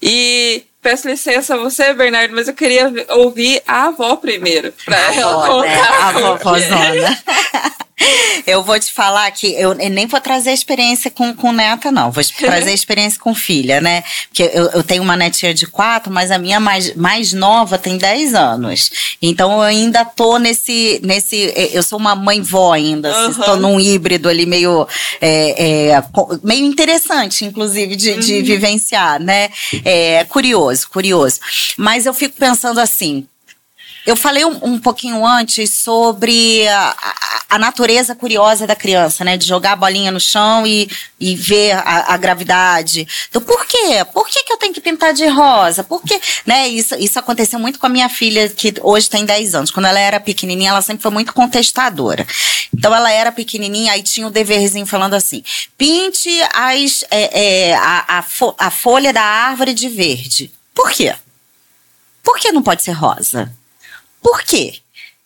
[0.01, 5.15] E peço licença a você, Bernardo, mas eu queria ouvir a avó primeiro, pra a
[5.15, 5.69] ela avó, contar.
[5.69, 5.97] Né?
[6.01, 7.23] A vovózona.
[8.47, 12.11] Eu vou te falar que eu nem vou trazer experiência com, com neta, não.
[12.11, 14.03] Vou trazer experiência com filha, né?
[14.27, 17.97] Porque eu, eu tenho uma netinha de quatro, mas a minha mais, mais nova tem
[17.97, 19.17] dez anos.
[19.21, 20.99] Então eu ainda tô nesse.
[21.03, 23.15] nesse eu sou uma mãe-vó ainda.
[23.15, 23.31] Uhum.
[23.31, 24.87] Estou num híbrido ali meio.
[25.21, 26.03] É, é,
[26.43, 28.19] meio interessante, inclusive, de, uhum.
[28.19, 29.49] de vivenciar, né?
[29.83, 31.39] É, curioso, curioso.
[31.77, 33.27] Mas eu fico pensando assim.
[34.05, 36.95] Eu falei um, um pouquinho antes sobre a,
[37.49, 39.37] a, natureza curiosa da criança, né?
[39.37, 40.89] De jogar a bolinha no chão e,
[41.19, 43.07] e ver a, a gravidade.
[43.29, 44.05] Então, por quê?
[44.13, 45.83] Por que, que eu tenho que pintar de rosa?
[45.83, 46.01] Por?
[46.45, 46.67] Né?
[46.69, 49.71] Isso, isso aconteceu muito com a minha filha, que hoje tem 10 anos.
[49.71, 52.25] Quando ela era pequenininha, ela sempre foi muito contestadora.
[52.73, 55.43] Então, ela era pequenininha, aí tinha o um deverzinho falando assim:
[55.77, 58.23] pinte as, é, é, a,
[58.57, 60.51] a folha da árvore de verde.
[60.73, 61.13] Por quê?
[62.23, 63.51] Por que não pode ser rosa?
[64.21, 64.79] Por quê?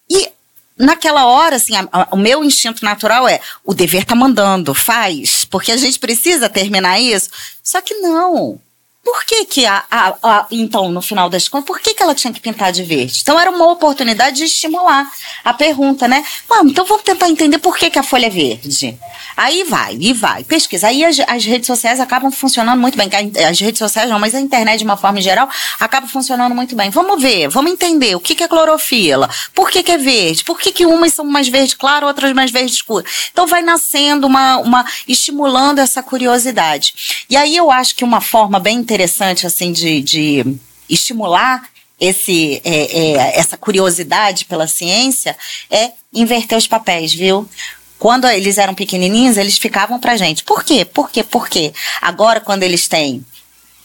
[0.10, 0.30] E
[0.78, 5.46] naquela hora, assim, a, a, o meu instinto natural é: o dever tá mandando, faz,
[5.46, 7.30] porque a gente precisa terminar isso.
[7.64, 8.60] Só que não.
[9.04, 12.16] Por que que a, a, a, então, no final das contas, por que que ela
[12.16, 13.20] tinha que pintar de verde?
[13.22, 15.12] Então era uma oportunidade de estimular
[15.44, 16.24] a pergunta, né?
[16.48, 18.98] Vamos, então vamos tentar entender por que que a folha é verde.
[19.36, 20.88] Aí vai, e vai, pesquisa.
[20.88, 23.10] Aí as, as redes sociais acabam funcionando muito bem.
[23.46, 25.50] As redes sociais não, mas a internet de uma forma geral
[25.82, 26.90] acaba funcionando muito bem.
[26.90, 30.58] Vamos ver, vamos entender o que que é clorofila, por que que é verde, por
[30.58, 33.06] que que umas são mais verde claro, outras mais verde escuro.
[33.34, 37.26] Então vai nascendo uma, uma estimulando essa curiosidade.
[37.30, 40.58] E aí eu acho que uma forma bem interessante, assim, de, de
[40.88, 41.68] estimular
[42.00, 45.36] esse, é, é, essa curiosidade pela ciência
[45.70, 47.50] é inverter os papéis, viu?
[47.98, 50.44] Quando eles eram pequenininhos, eles ficavam pra gente.
[50.44, 50.86] Por quê?
[50.86, 51.24] Por quê?
[51.24, 51.74] Por quê?
[52.02, 53.26] Agora, quando eles têm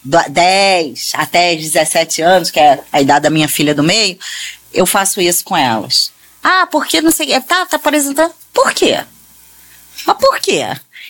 [0.04, 4.18] 10 até 17 anos, que é a idade da minha filha do meio,
[4.74, 6.10] eu faço isso com elas.
[6.42, 7.28] Ah, porque não sei.
[7.40, 8.34] Tá, tá apresentando.
[8.52, 9.04] Por quê?
[10.06, 10.64] Mas por quê?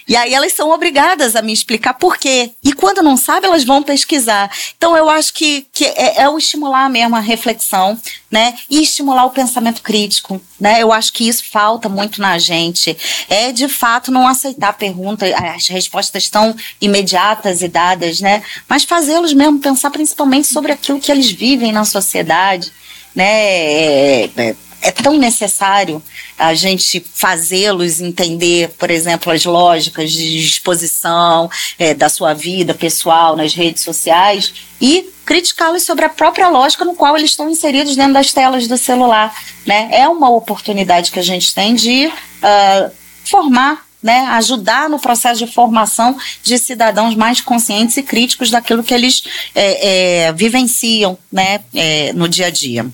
[0.08, 2.52] E aí elas são obrigadas a me explicar por quê.
[2.64, 4.50] E quando não sabem, elas vão pesquisar.
[4.76, 8.54] Então eu acho que, que é, é, o estimular mesmo a reflexão, né?
[8.70, 10.82] E estimular o pensamento crítico, né?
[10.82, 12.96] Eu acho que isso falta muito na gente.
[13.28, 18.42] É de fato não aceitar perguntas, as respostas tão imediatas e dadas, né?
[18.66, 22.72] Mas fazê-los mesmo pensar principalmente sobre aquilo que eles vivem na sociedade,
[23.14, 23.24] né?
[23.26, 26.02] É, é, é tão necessário
[26.38, 33.36] a gente fazê-los entender, por exemplo, as lógicas de exposição é, da sua vida pessoal
[33.36, 38.14] nas redes sociais e criticá-los sobre a própria lógica no qual eles estão inseridos dentro
[38.14, 39.34] das telas do celular.
[39.66, 39.88] Né?
[39.92, 42.90] É uma oportunidade que a gente tem de uh,
[43.24, 48.94] formar né, ajudar no processo de formação de cidadãos mais conscientes e críticos daquilo que
[48.94, 49.24] eles
[49.54, 52.86] é, é, vivenciam né, é, no dia a dia.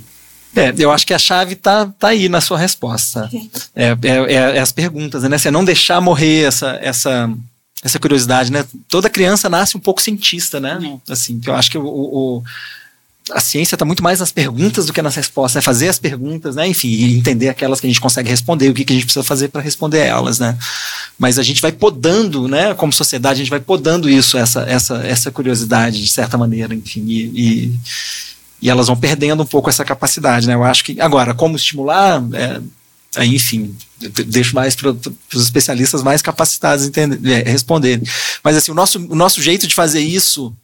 [0.57, 3.29] É, eu acho que a chave tá, tá aí na sua resposta.
[3.75, 5.37] É, é, é, as perguntas, né?
[5.37, 7.31] Você não deixar morrer essa, essa,
[7.83, 8.65] essa curiosidade, né?
[8.89, 10.79] Toda criança nasce um pouco cientista, né?
[11.09, 12.43] Assim, eu acho que o, o
[13.33, 16.57] a ciência está muito mais nas perguntas do que nas respostas, é fazer as perguntas,
[16.57, 16.69] né?
[16.69, 19.25] Enfim, e entender aquelas que a gente consegue responder, o que, que a gente precisa
[19.25, 20.59] fazer para responder elas, né?
[21.19, 22.75] Mas a gente vai podando, né?
[22.75, 27.05] Como sociedade, a gente vai podando isso, essa, essa, essa curiosidade, de certa maneira, enfim,
[27.07, 27.73] e, e
[28.65, 30.55] e elas vão perdendo um pouco essa capacidade, né?
[30.55, 32.63] Eu acho que agora como estimular, é,
[33.15, 33.77] aí, enfim,
[34.27, 38.03] deixo mais para os especialistas mais capacitados entender, é, responderem.
[38.43, 40.57] Mas assim, o nosso, o nosso jeito de fazer isso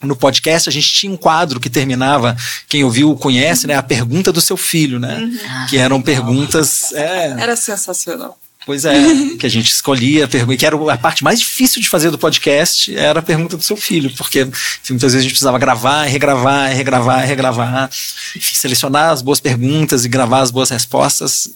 [0.00, 2.34] no podcast a gente tinha um quadro que terminava,
[2.66, 3.74] quem ouviu conhece, né?
[3.74, 5.18] A pergunta do seu filho, né?
[5.18, 5.66] Uhum.
[5.68, 6.92] Que eram perguntas.
[6.94, 8.38] É, Era sensacional.
[8.68, 8.92] Pois é,
[9.40, 12.18] que a gente escolhia a pergunta, que era a parte mais difícil de fazer do
[12.18, 16.02] podcast, era a pergunta do seu filho, porque enfim, muitas vezes a gente precisava gravar,
[16.02, 17.90] regravar, regravar, regravar,
[18.36, 21.48] enfim, selecionar as boas perguntas e gravar as boas respostas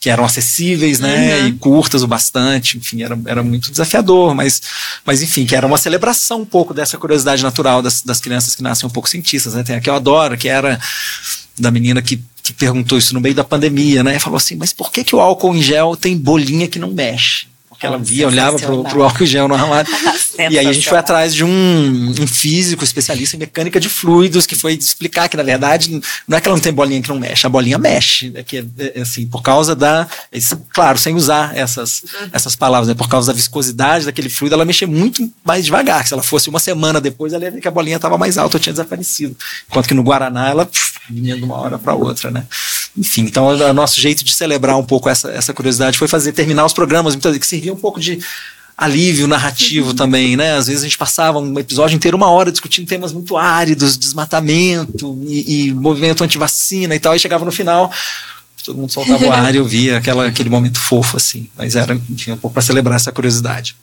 [0.00, 1.48] que eram acessíveis, né, uhum.
[1.48, 4.62] e curtas o bastante, enfim, era, era muito desafiador, mas,
[5.04, 8.62] mas enfim, que era uma celebração um pouco dessa curiosidade natural das, das crianças que
[8.62, 10.80] nascem um pouco cientistas, né, tem a que eu adoro, que era
[11.58, 12.18] da menina que
[12.50, 14.18] que perguntou isso no meio da pandemia, né?
[14.18, 17.48] Falou assim, mas por que, que o álcool em gel tem bolinha que não mexe?
[17.80, 19.90] Porque ela via, olhava pro, pro álcool em gel no armário.
[20.38, 24.44] e aí a gente foi atrás de um, um, físico especialista em mecânica de fluidos
[24.44, 25.98] que foi explicar que, na verdade,
[26.28, 28.32] não é que ela não tem bolinha que não mexe, a bolinha mexe.
[28.34, 28.64] É que, é,
[28.96, 30.06] é assim, por causa da.
[30.74, 32.94] Claro, sem usar essas, essas palavras, né?
[32.94, 36.06] Por causa da viscosidade daquele fluido, ela mexia muito mais devagar.
[36.06, 38.58] Se ela fosse uma semana depois, ela ia ver que a bolinha estava mais alta
[38.58, 39.34] tinha desaparecido.
[39.70, 40.68] Enquanto que no Guaraná, ela
[41.10, 42.46] vinha de uma hora para outra, né?
[42.96, 46.64] Enfim, então o nosso jeito de celebrar um pouco essa, essa curiosidade foi fazer terminar
[46.64, 48.18] os programas, que servia um pouco de
[48.76, 50.54] alívio narrativo também, né?
[50.54, 55.18] Às vezes a gente passava um episódio inteiro, uma hora, discutindo temas muito áridos, desmatamento
[55.26, 57.92] e, e movimento antivacina e tal, e chegava no final,
[58.64, 61.48] todo mundo soltava o ar e eu via aquela, aquele momento fofo, assim.
[61.56, 63.76] Mas era, enfim, um pouco para celebrar essa curiosidade.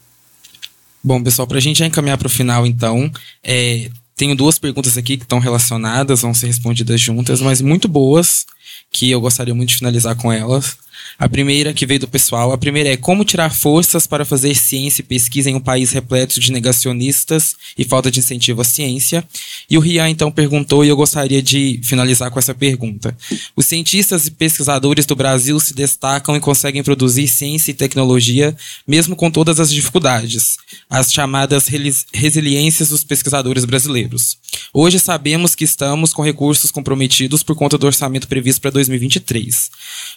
[1.03, 3.11] Bom, pessoal, para a gente já encaminhar para o final, então,
[3.43, 8.47] é, tenho duas perguntas aqui que estão relacionadas, vão ser respondidas juntas, mas muito boas,
[8.91, 10.77] que eu gostaria muito de finalizar com elas.
[11.19, 15.01] A primeira que veio do pessoal, a primeira é como tirar forças para fazer ciência
[15.01, 19.23] e pesquisa em um país repleto de negacionistas e falta de incentivo à ciência.
[19.69, 23.17] E o Rian então perguntou e eu gostaria de finalizar com essa pergunta.
[23.55, 28.55] Os cientistas e pesquisadores do Brasil se destacam e conseguem produzir ciência e tecnologia
[28.87, 30.57] mesmo com todas as dificuldades,
[30.89, 31.67] as chamadas
[32.13, 34.37] resiliências dos pesquisadores brasileiros.
[34.73, 39.69] Hoje sabemos que estamos com recursos comprometidos por conta do orçamento previsto para 2023.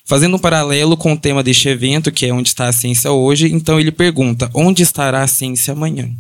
[0.05, 3.53] Fazendo um paralelo com o tema deste evento, que é onde está a ciência hoje,
[3.53, 6.11] então ele pergunta: onde estará a ciência amanhã?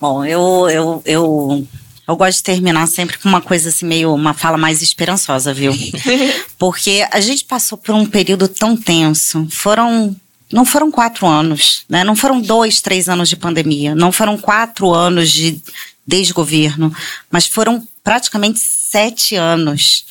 [0.00, 1.66] Bom, eu, eu, eu,
[2.06, 5.72] eu gosto de terminar sempre com uma coisa assim, meio uma fala mais esperançosa, viu?
[6.58, 9.46] Porque a gente passou por um período tão tenso.
[9.50, 10.16] Foram
[10.50, 12.04] não foram quatro anos, né?
[12.04, 15.60] Não foram dois, três anos de pandemia, não foram quatro anos de
[16.06, 16.90] desgoverno,
[17.30, 20.06] mas foram praticamente sete anos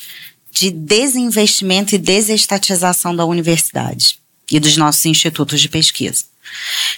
[0.58, 4.18] de desinvestimento e desestatização da universidade
[4.50, 6.24] e dos nossos institutos de pesquisa.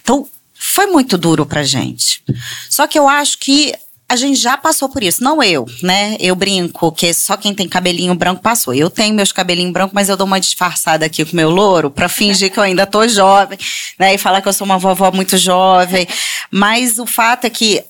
[0.03, 2.23] Então, foi muito duro para gente.
[2.69, 3.75] Só que eu acho que
[4.09, 5.23] a gente já passou por isso.
[5.23, 6.17] Não eu, né?
[6.19, 8.75] Eu brinco que só quem tem cabelinho branco passou.
[8.75, 12.09] Eu tenho meus cabelinhos brancos, mas eu dou uma disfarçada aqui com meu louro para
[12.09, 13.59] fingir que eu ainda tô jovem,
[13.99, 14.15] né?
[14.15, 16.09] E falar que eu sou uma vovó muito jovem.
[16.51, 17.85] Mas o fato é que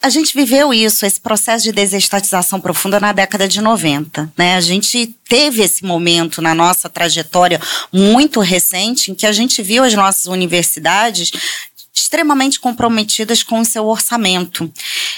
[0.00, 4.32] a gente viveu isso, esse processo de desestatização profunda na década de 90.
[4.36, 4.56] Né?
[4.56, 7.60] A gente teve esse momento na nossa trajetória
[7.92, 11.30] muito recente em que a gente viu as nossas universidades
[12.00, 14.70] extremamente comprometidas com o seu orçamento.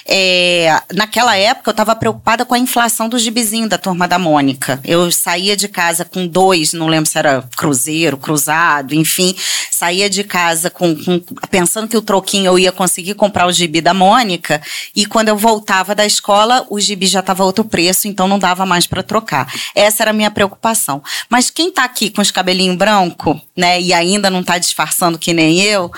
[0.06, 4.80] É, naquela época, eu estava preocupada com a inflação do gibizinho da turma da Mônica.
[4.84, 9.34] Eu saía de casa com dois, não lembro se era cruzeiro, cruzado, enfim,
[9.70, 11.20] saía de casa com, com,
[11.50, 14.60] pensando que o troquinho eu ia conseguir comprar o gibi da Mônica,
[14.94, 18.66] e quando eu voltava da escola, o gibi já estava outro preço, então não dava
[18.66, 19.52] mais para trocar.
[19.74, 21.02] Essa era a minha preocupação.
[21.28, 25.32] Mas quem está aqui com os cabelinhos branco, né, e ainda não está disfarçando que
[25.32, 25.90] nem eu,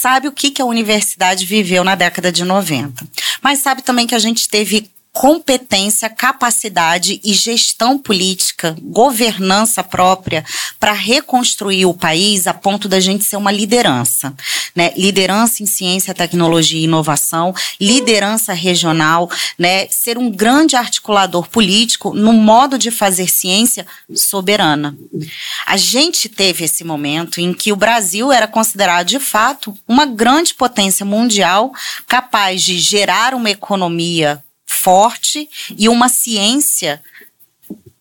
[0.00, 3.06] sabe o que, que a universidade viveu na década de 90.
[3.42, 10.44] Mas sabe também que a gente teve competência, capacidade e gestão política, governança própria
[10.78, 14.32] para reconstruir o país a ponto da gente ser uma liderança,
[14.74, 14.92] né?
[14.96, 19.28] Liderança em ciência, tecnologia e inovação, liderança regional,
[19.58, 19.88] né?
[19.88, 24.96] Ser um grande articulador político no modo de fazer ciência soberana.
[25.66, 30.54] A gente teve esse momento em que o Brasil era considerado de fato uma grande
[30.54, 31.72] potência mundial
[32.06, 34.42] capaz de gerar uma economia
[34.82, 37.02] forte e uma ciência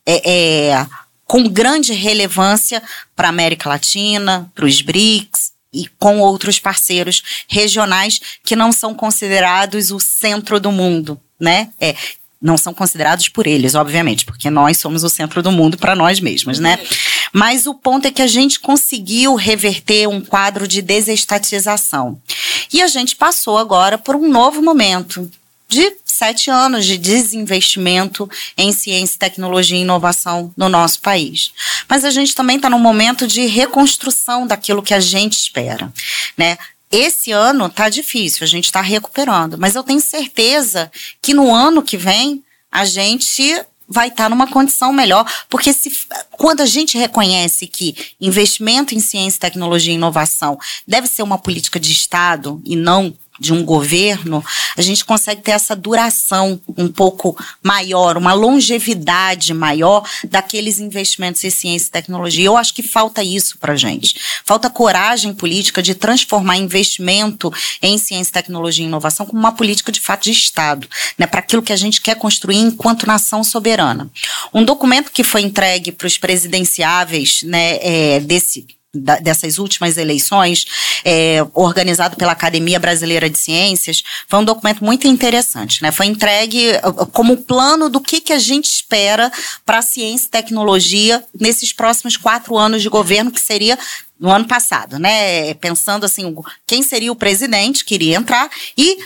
[0.06, 0.88] é, é,
[1.26, 2.82] com grande relevância
[3.16, 8.94] para a América Latina, para os BRICS e com outros parceiros regionais que não são
[8.94, 11.70] considerados o centro do mundo, né?
[11.80, 11.96] É,
[12.42, 16.22] não são considerados por eles, obviamente, porque nós somos o centro do mundo para nós
[16.22, 16.80] mesmos, né?
[17.34, 22.20] Mas o ponto é que a gente conseguiu reverter um quadro de desestatização.
[22.72, 25.30] E a gente passou agora por um novo momento
[25.70, 31.52] de sete anos de desinvestimento em ciência, tecnologia e inovação no nosso país.
[31.88, 35.94] Mas a gente também está num momento de reconstrução daquilo que a gente espera,
[36.36, 36.58] né?
[36.92, 40.92] Esse ano está difícil, a gente está recuperando, mas eu tenho certeza
[41.22, 45.92] que no ano que vem a gente vai estar tá numa condição melhor, porque se,
[46.32, 51.80] quando a gente reconhece que investimento em ciência, tecnologia e inovação deve ser uma política
[51.80, 54.44] de Estado e não de um governo,
[54.78, 61.50] a gente consegue ter essa duração um pouco maior, uma longevidade maior daqueles investimentos em
[61.50, 62.46] ciência e tecnologia.
[62.46, 64.16] Eu acho que falta isso para gente.
[64.44, 67.52] Falta coragem política de transformar investimento
[67.82, 70.88] em ciência, tecnologia e inovação como uma política de fato de Estado,
[71.18, 74.10] né, para aquilo que a gente quer construir enquanto nação soberana.
[74.54, 80.66] Um documento que foi entregue para os presidenciáveis né, é, desse dessas últimas eleições,
[81.06, 85.84] é, organizado pela Academia Brasileira de Ciências, foi um documento muito interessante.
[85.84, 85.92] Né?
[85.92, 89.32] Foi entregue uh, como plano do que, que a gente espera
[89.64, 93.78] para a ciência e tecnologia nesses próximos quatro anos de governo, que seria
[94.20, 95.54] no ano passado, né?
[95.54, 96.36] Pensando assim,
[96.68, 98.98] quem seria o presidente que iria entrar e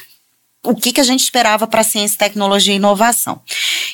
[0.63, 3.39] o que, que a gente esperava para ciência, tecnologia e inovação.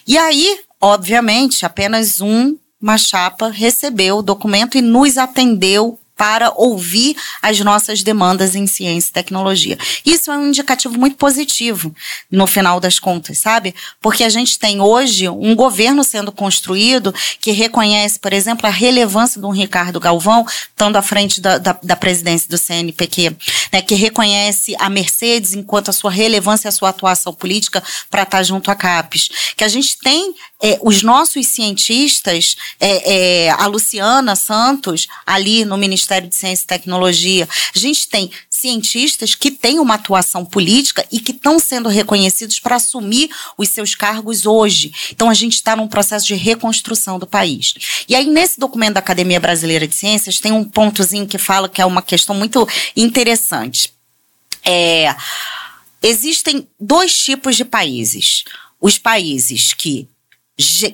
[0.08, 7.16] E aí, obviamente, apenas um uma chapa recebeu o documento e nos atendeu para ouvir
[7.42, 9.78] as nossas demandas em ciência e tecnologia.
[10.06, 11.96] Isso é um indicativo muito positivo
[12.30, 13.74] no final das contas, sabe?
[14.02, 19.40] Porque a gente tem hoje um governo sendo construído que reconhece, por exemplo, a relevância
[19.40, 23.38] do Ricardo Galvão, estando à frente da, da, da presidência do CNPq,
[23.72, 28.24] né, que reconhece a Mercedes enquanto a sua relevância e a sua atuação política para
[28.24, 29.54] estar junto à CAPES.
[29.56, 35.78] Que a gente tem é, os nossos cientistas, é, é, a Luciana Santos, ali no
[35.78, 41.20] Ministério de Ciência e Tecnologia, a gente tem cientistas que têm uma atuação política e
[41.20, 44.92] que estão sendo reconhecidos para assumir os seus cargos hoje.
[45.12, 47.74] Então, a gente está num processo de reconstrução do país.
[48.08, 51.82] E aí, nesse documento da Academia Brasileira de Ciências, tem um pontozinho que fala que
[51.82, 53.94] é uma questão muito interessante.
[54.66, 55.16] É,
[56.04, 58.44] existem dois tipos de países.
[58.82, 60.08] Os países que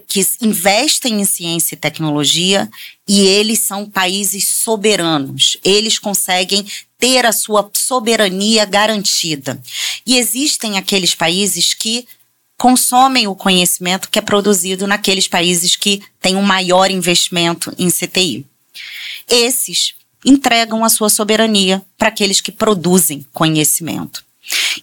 [0.08, 2.70] que investem em ciência e tecnologia
[3.08, 5.58] e eles são países soberanos.
[5.64, 6.66] Eles conseguem
[7.00, 9.62] ter a sua soberania garantida.
[10.06, 12.08] E existem aqueles países que
[12.58, 18.46] consomem o conhecimento que é produzido naqueles países que têm um maior investimento em CTI.
[19.28, 24.24] Esses entregam a sua soberania para aqueles que produzem conhecimento.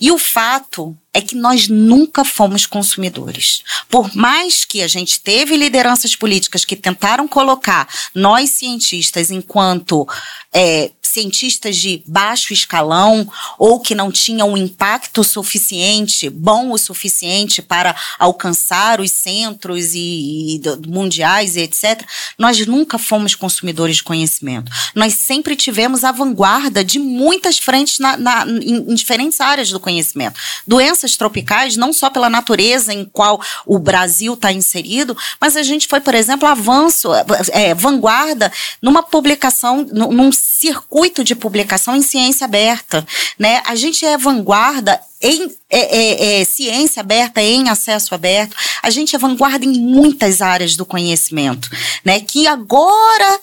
[0.00, 3.62] E o fato é que nós nunca fomos consumidores.
[3.88, 10.08] Por mais que a gente teve lideranças políticas que tentaram colocar nós cientistas enquanto
[10.52, 13.28] é, cientistas de baixo escalão
[13.58, 20.56] ou que não tinham um impacto suficiente, bom o suficiente para alcançar os centros e,
[20.56, 22.02] e mundiais e etc.
[22.38, 24.72] Nós nunca fomos consumidores de conhecimento.
[24.94, 29.78] Nós sempre tivemos a vanguarda de muitas frentes na, na, em, em diferentes áreas do
[29.78, 30.38] conhecimento.
[30.66, 35.86] Doenças tropicais, não só pela natureza em qual o Brasil está inserido, mas a gente
[35.86, 37.10] foi, por exemplo, avanço,
[37.52, 43.06] é, vanguarda numa publicação, num circuito de publicação em ciência aberta.
[43.38, 43.62] Né?
[43.66, 48.56] A gente é vanguarda em é, é, é, ciência aberta, em acesso aberto.
[48.82, 51.70] A gente é vanguarda em muitas áreas do conhecimento,
[52.04, 52.20] né?
[52.20, 53.40] Que agora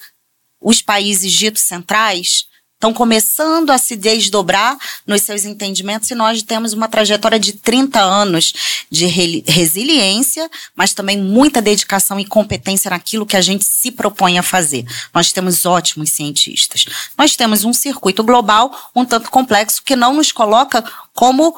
[0.62, 2.49] os países ditos centrais
[2.80, 8.00] estão começando a se desdobrar nos seus entendimentos e nós temos uma trajetória de 30
[8.00, 8.54] anos
[8.90, 14.40] de re resiliência, mas também muita dedicação e competência naquilo que a gente se propõe
[14.40, 14.86] a fazer.
[15.14, 16.86] Nós temos ótimos cientistas.
[17.18, 20.82] Nós temos um circuito global um tanto complexo que não nos coloca
[21.14, 21.54] como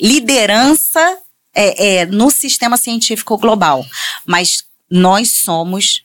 [0.00, 1.18] liderança
[1.54, 3.86] é, é, no sistema científico global,
[4.26, 6.03] mas nós somos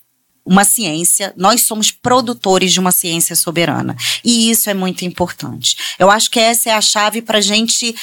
[0.50, 3.96] uma ciência, nós somos produtores de uma ciência soberana.
[4.26, 5.78] E isso é muito importante.
[6.00, 7.96] Eu acho que essa é a chave para a gente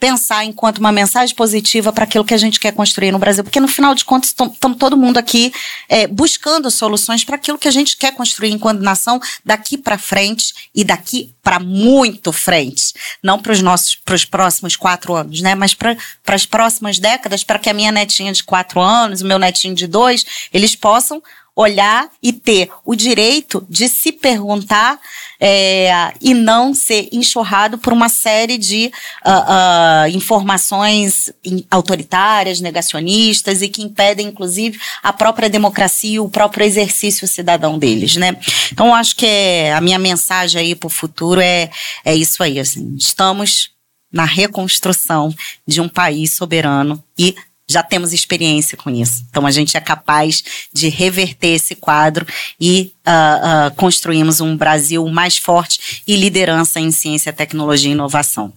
[0.00, 3.44] pensar enquanto uma mensagem positiva para aquilo que a gente quer construir no Brasil.
[3.44, 5.52] Porque, no final de contas, estamos todo mundo aqui
[5.86, 10.70] é, buscando soluções para aquilo que a gente quer construir enquanto nação daqui para frente
[10.74, 12.94] e daqui para muito frente.
[13.22, 15.54] Não para os nossos para os próximos quatro anos, né?
[15.54, 15.96] Mas para
[16.26, 19.86] as próximas décadas, para que a minha netinha de quatro anos, o meu netinho de
[19.86, 21.22] dois, eles possam
[21.54, 24.98] olhar e ter o direito de se perguntar
[25.38, 28.90] é, e não ser enxurrado por uma série de
[29.26, 31.30] uh, uh, informações
[31.70, 38.16] autoritárias, negacionistas e que impedem, inclusive, a própria democracia e o próprio exercício cidadão deles,
[38.16, 38.36] né?
[38.72, 41.70] Então, acho que é, a minha mensagem aí para o futuro é,
[42.04, 43.70] é isso aí, assim, estamos
[44.12, 45.34] na reconstrução
[45.66, 47.34] de um país soberano e
[47.72, 49.24] já temos experiência com isso.
[49.30, 50.42] Então a gente é capaz
[50.72, 52.26] de reverter esse quadro
[52.60, 58.52] e uh, uh, construímos um Brasil mais forte e liderança em ciência, tecnologia e inovação.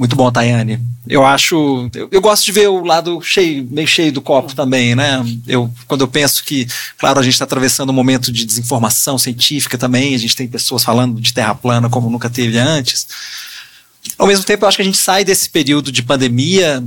[0.00, 0.80] Muito bom, Tayane.
[1.06, 1.90] Eu acho.
[1.94, 5.22] Eu, eu, gosto de ver o lado cheio, meio cheio do copo também, né?
[5.46, 6.66] Eu, quando eu penso que,
[6.96, 10.82] claro, a gente está atravessando um momento de desinformação científica também, a gente tem pessoas
[10.82, 13.08] falando de terra plana como nunca teve antes.
[14.16, 16.82] Ao mesmo tempo, eu acho que a gente sai desse período de pandemia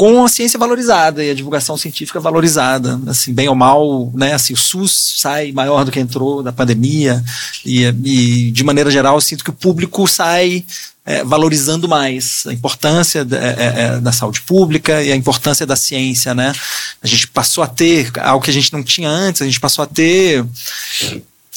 [0.00, 4.54] com a ciência valorizada e a divulgação científica valorizada, assim, bem ou mal, né, assim,
[4.54, 7.22] o SUS sai maior do que entrou da pandemia
[7.66, 10.64] e, e de maneira geral eu sinto que o público sai
[11.04, 15.66] é, valorizando mais a importância da, é, é, é, da, saúde pública e a importância
[15.66, 16.54] da ciência, né?
[17.02, 19.82] A gente passou a ter algo que a gente não tinha antes, a gente passou
[19.82, 20.42] a ter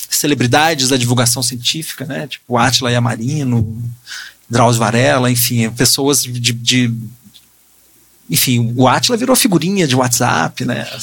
[0.09, 2.27] celebridades da divulgação científica, né?
[2.27, 3.81] Tipo Átila Yamarino,
[4.49, 6.93] Drauzio Varela, enfim, pessoas de, de
[8.29, 10.87] enfim, o Atila virou figurinha de WhatsApp, né?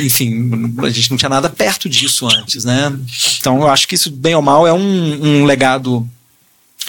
[0.00, 0.50] enfim,
[0.82, 2.92] a gente não tinha nada perto disso antes, né?
[3.38, 6.08] Então eu acho que isso, bem ou mal, é um, um legado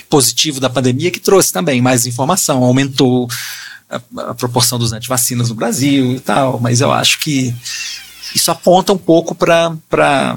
[0.10, 3.30] positivo da pandemia que trouxe também mais informação, aumentou
[3.90, 7.54] a, a proporção dos antivacinas no Brasil e tal, mas eu acho que
[8.34, 10.36] isso aponta um pouco para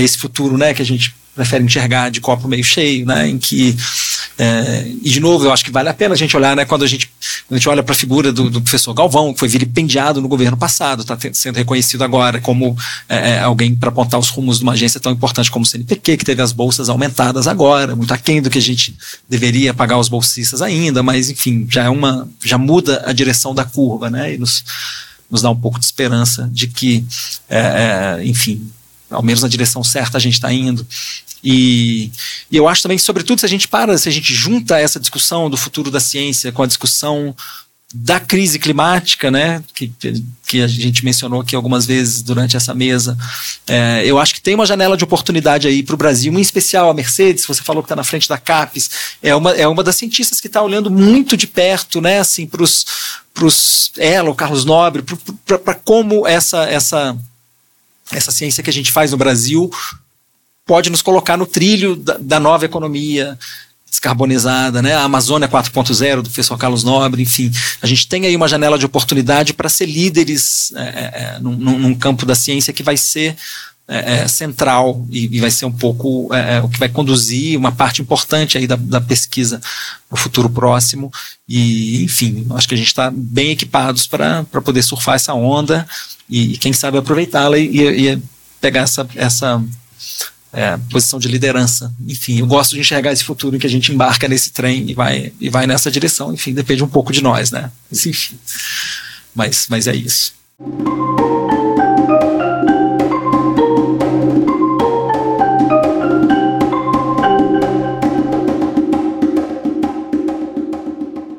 [0.00, 3.76] esse futuro, né, que a gente prefere enxergar de copo meio cheio, né, em que
[4.38, 6.84] é, e de novo, eu acho que vale a pena a gente olhar, né, quando
[6.84, 7.06] a gente,
[7.46, 10.28] quando a gente olha para a figura do, do, professor Galvão, que foi vilipendiado no
[10.28, 12.76] governo passado, está sendo reconhecido agora como
[13.08, 16.16] é, é alguém para apontar os rumos de uma agência tão importante como o CNPq,
[16.16, 18.96] que teve as bolsas aumentadas agora, muito aquém do que a gente
[19.28, 23.64] deveria pagar os bolsistas ainda, mas enfim, já é uma, já muda a direção da
[23.64, 24.64] curva, né, e nos,
[25.30, 27.04] nos dá um pouco de esperança de que,
[27.48, 28.70] é, é enfim,
[29.12, 30.86] ao menos na direção certa a gente está indo.
[31.42, 32.10] E,
[32.50, 35.00] e, eu acho também que, sobretudo, se a gente para, se a gente junta essa
[35.00, 37.34] discussão do futuro da ciência com a discussão
[37.94, 39.92] da crise climática, né, que,
[40.46, 43.18] que a gente mencionou aqui algumas vezes durante essa mesa,
[43.66, 46.88] é, eu acho que tem uma janela de oportunidade aí para o Brasil, em especial
[46.88, 48.90] a Mercedes, você falou que está na frente da CAPES,
[49.22, 52.62] é uma, é uma das cientistas que está olhando muito de perto, né, assim, para
[52.62, 55.04] os, ela, o Carlos Nobre,
[55.44, 57.14] para como essa, essa,
[58.10, 59.70] essa ciência que a gente faz no Brasil
[60.66, 63.38] pode nos colocar no trilho da, da nova economia
[63.92, 64.94] descarbonizada, né?
[64.94, 67.52] A Amazônia 4.0 do professor Carlos Nobre, enfim,
[67.82, 71.54] a gente tem aí uma janela de oportunidade para ser líderes é, é, é num,
[71.54, 73.36] num, campo da ciência que vai ser
[73.86, 77.70] é, é, central e, e, vai ser um pouco é, o que vai conduzir uma
[77.70, 79.60] parte importante aí da, da pesquisa
[80.10, 81.12] no futuro próximo.
[81.46, 85.86] E, enfim, acho que a gente está bem equipados para poder surfar essa onda
[86.30, 88.22] e, e quem sabe, aproveitá-la e, e,
[88.58, 89.62] pegar essa, essa
[90.52, 91.92] é, posição de liderança.
[92.06, 94.94] Enfim, eu gosto de enxergar esse futuro em que a gente embarca nesse trem e
[94.94, 96.32] vai, e vai nessa direção.
[96.32, 97.70] Enfim, depende um pouco de nós, né?
[97.90, 98.38] Enfim.
[99.34, 100.34] Mas, mas é isso.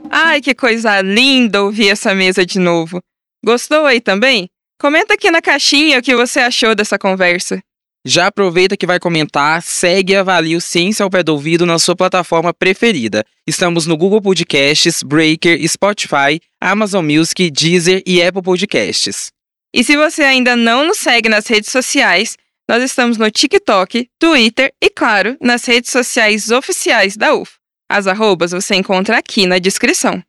[0.10, 3.00] Ai, que coisa linda ouvir essa mesa de novo.
[3.46, 4.50] Gostou aí também?
[4.82, 7.62] Comenta aqui na caixinha o que você achou dessa conversa.
[8.06, 11.80] Já aproveita que vai comentar, segue e avalie o Ciência ao Pé do Ouvido na
[11.80, 13.24] sua plataforma preferida.
[13.48, 19.32] Estamos no Google Podcasts, Breaker, Spotify, Amazon Music, Deezer e Apple Podcasts.
[19.74, 22.36] E se você ainda não nos segue nas redes sociais,
[22.68, 27.54] nós estamos no TikTok, Twitter e, claro, nas redes sociais oficiais da UF.
[27.90, 30.22] As arrobas você encontra aqui na descrição.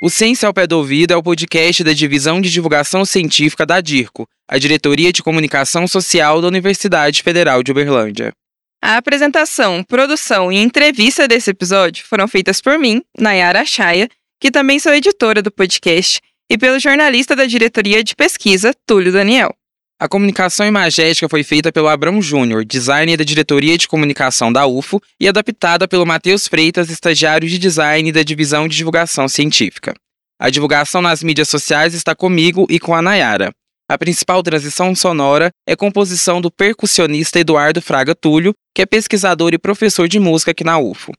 [0.00, 3.80] O Ciência ao Pé do Ouvido é o podcast da Divisão de Divulgação Científica da
[3.80, 8.32] DIRCO, a Diretoria de Comunicação Social da Universidade Federal de Uberlândia.
[8.80, 14.08] A apresentação, produção e entrevista desse episódio foram feitas por mim, Nayara Chaia,
[14.40, 19.52] que também sou editora do podcast, e pelo jornalista da Diretoria de Pesquisa, Túlio Daniel.
[20.00, 25.02] A comunicação imagética foi feita pelo Abrão Júnior, designer da Diretoria de Comunicação da UFO,
[25.18, 29.92] e adaptada pelo Matheus Freitas, estagiário de design da Divisão de Divulgação Científica.
[30.40, 33.50] A divulgação nas mídias sociais está comigo e com a Nayara.
[33.90, 39.58] A principal transição sonora é composição do percussionista Eduardo Fraga Túlio, que é pesquisador e
[39.58, 41.10] professor de música aqui na UFO.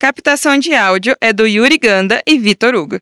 [0.00, 2.96] Captação de áudio é do Yuri Ganda e Vitor Hugo.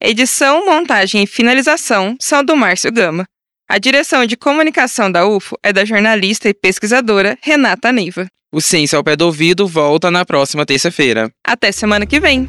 [0.00, 3.26] Edição, montagem e finalização são do Márcio Gama.
[3.68, 8.28] A direção de comunicação da UFO é da jornalista e pesquisadora Renata Neiva.
[8.52, 11.28] O Ciência ao Pé do Ouvido volta na próxima terça-feira.
[11.44, 12.46] Até semana que vem.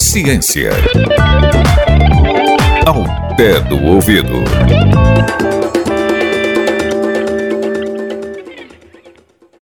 [0.00, 0.70] Ciência
[2.86, 3.04] ao
[3.36, 4.32] pé do ouvido.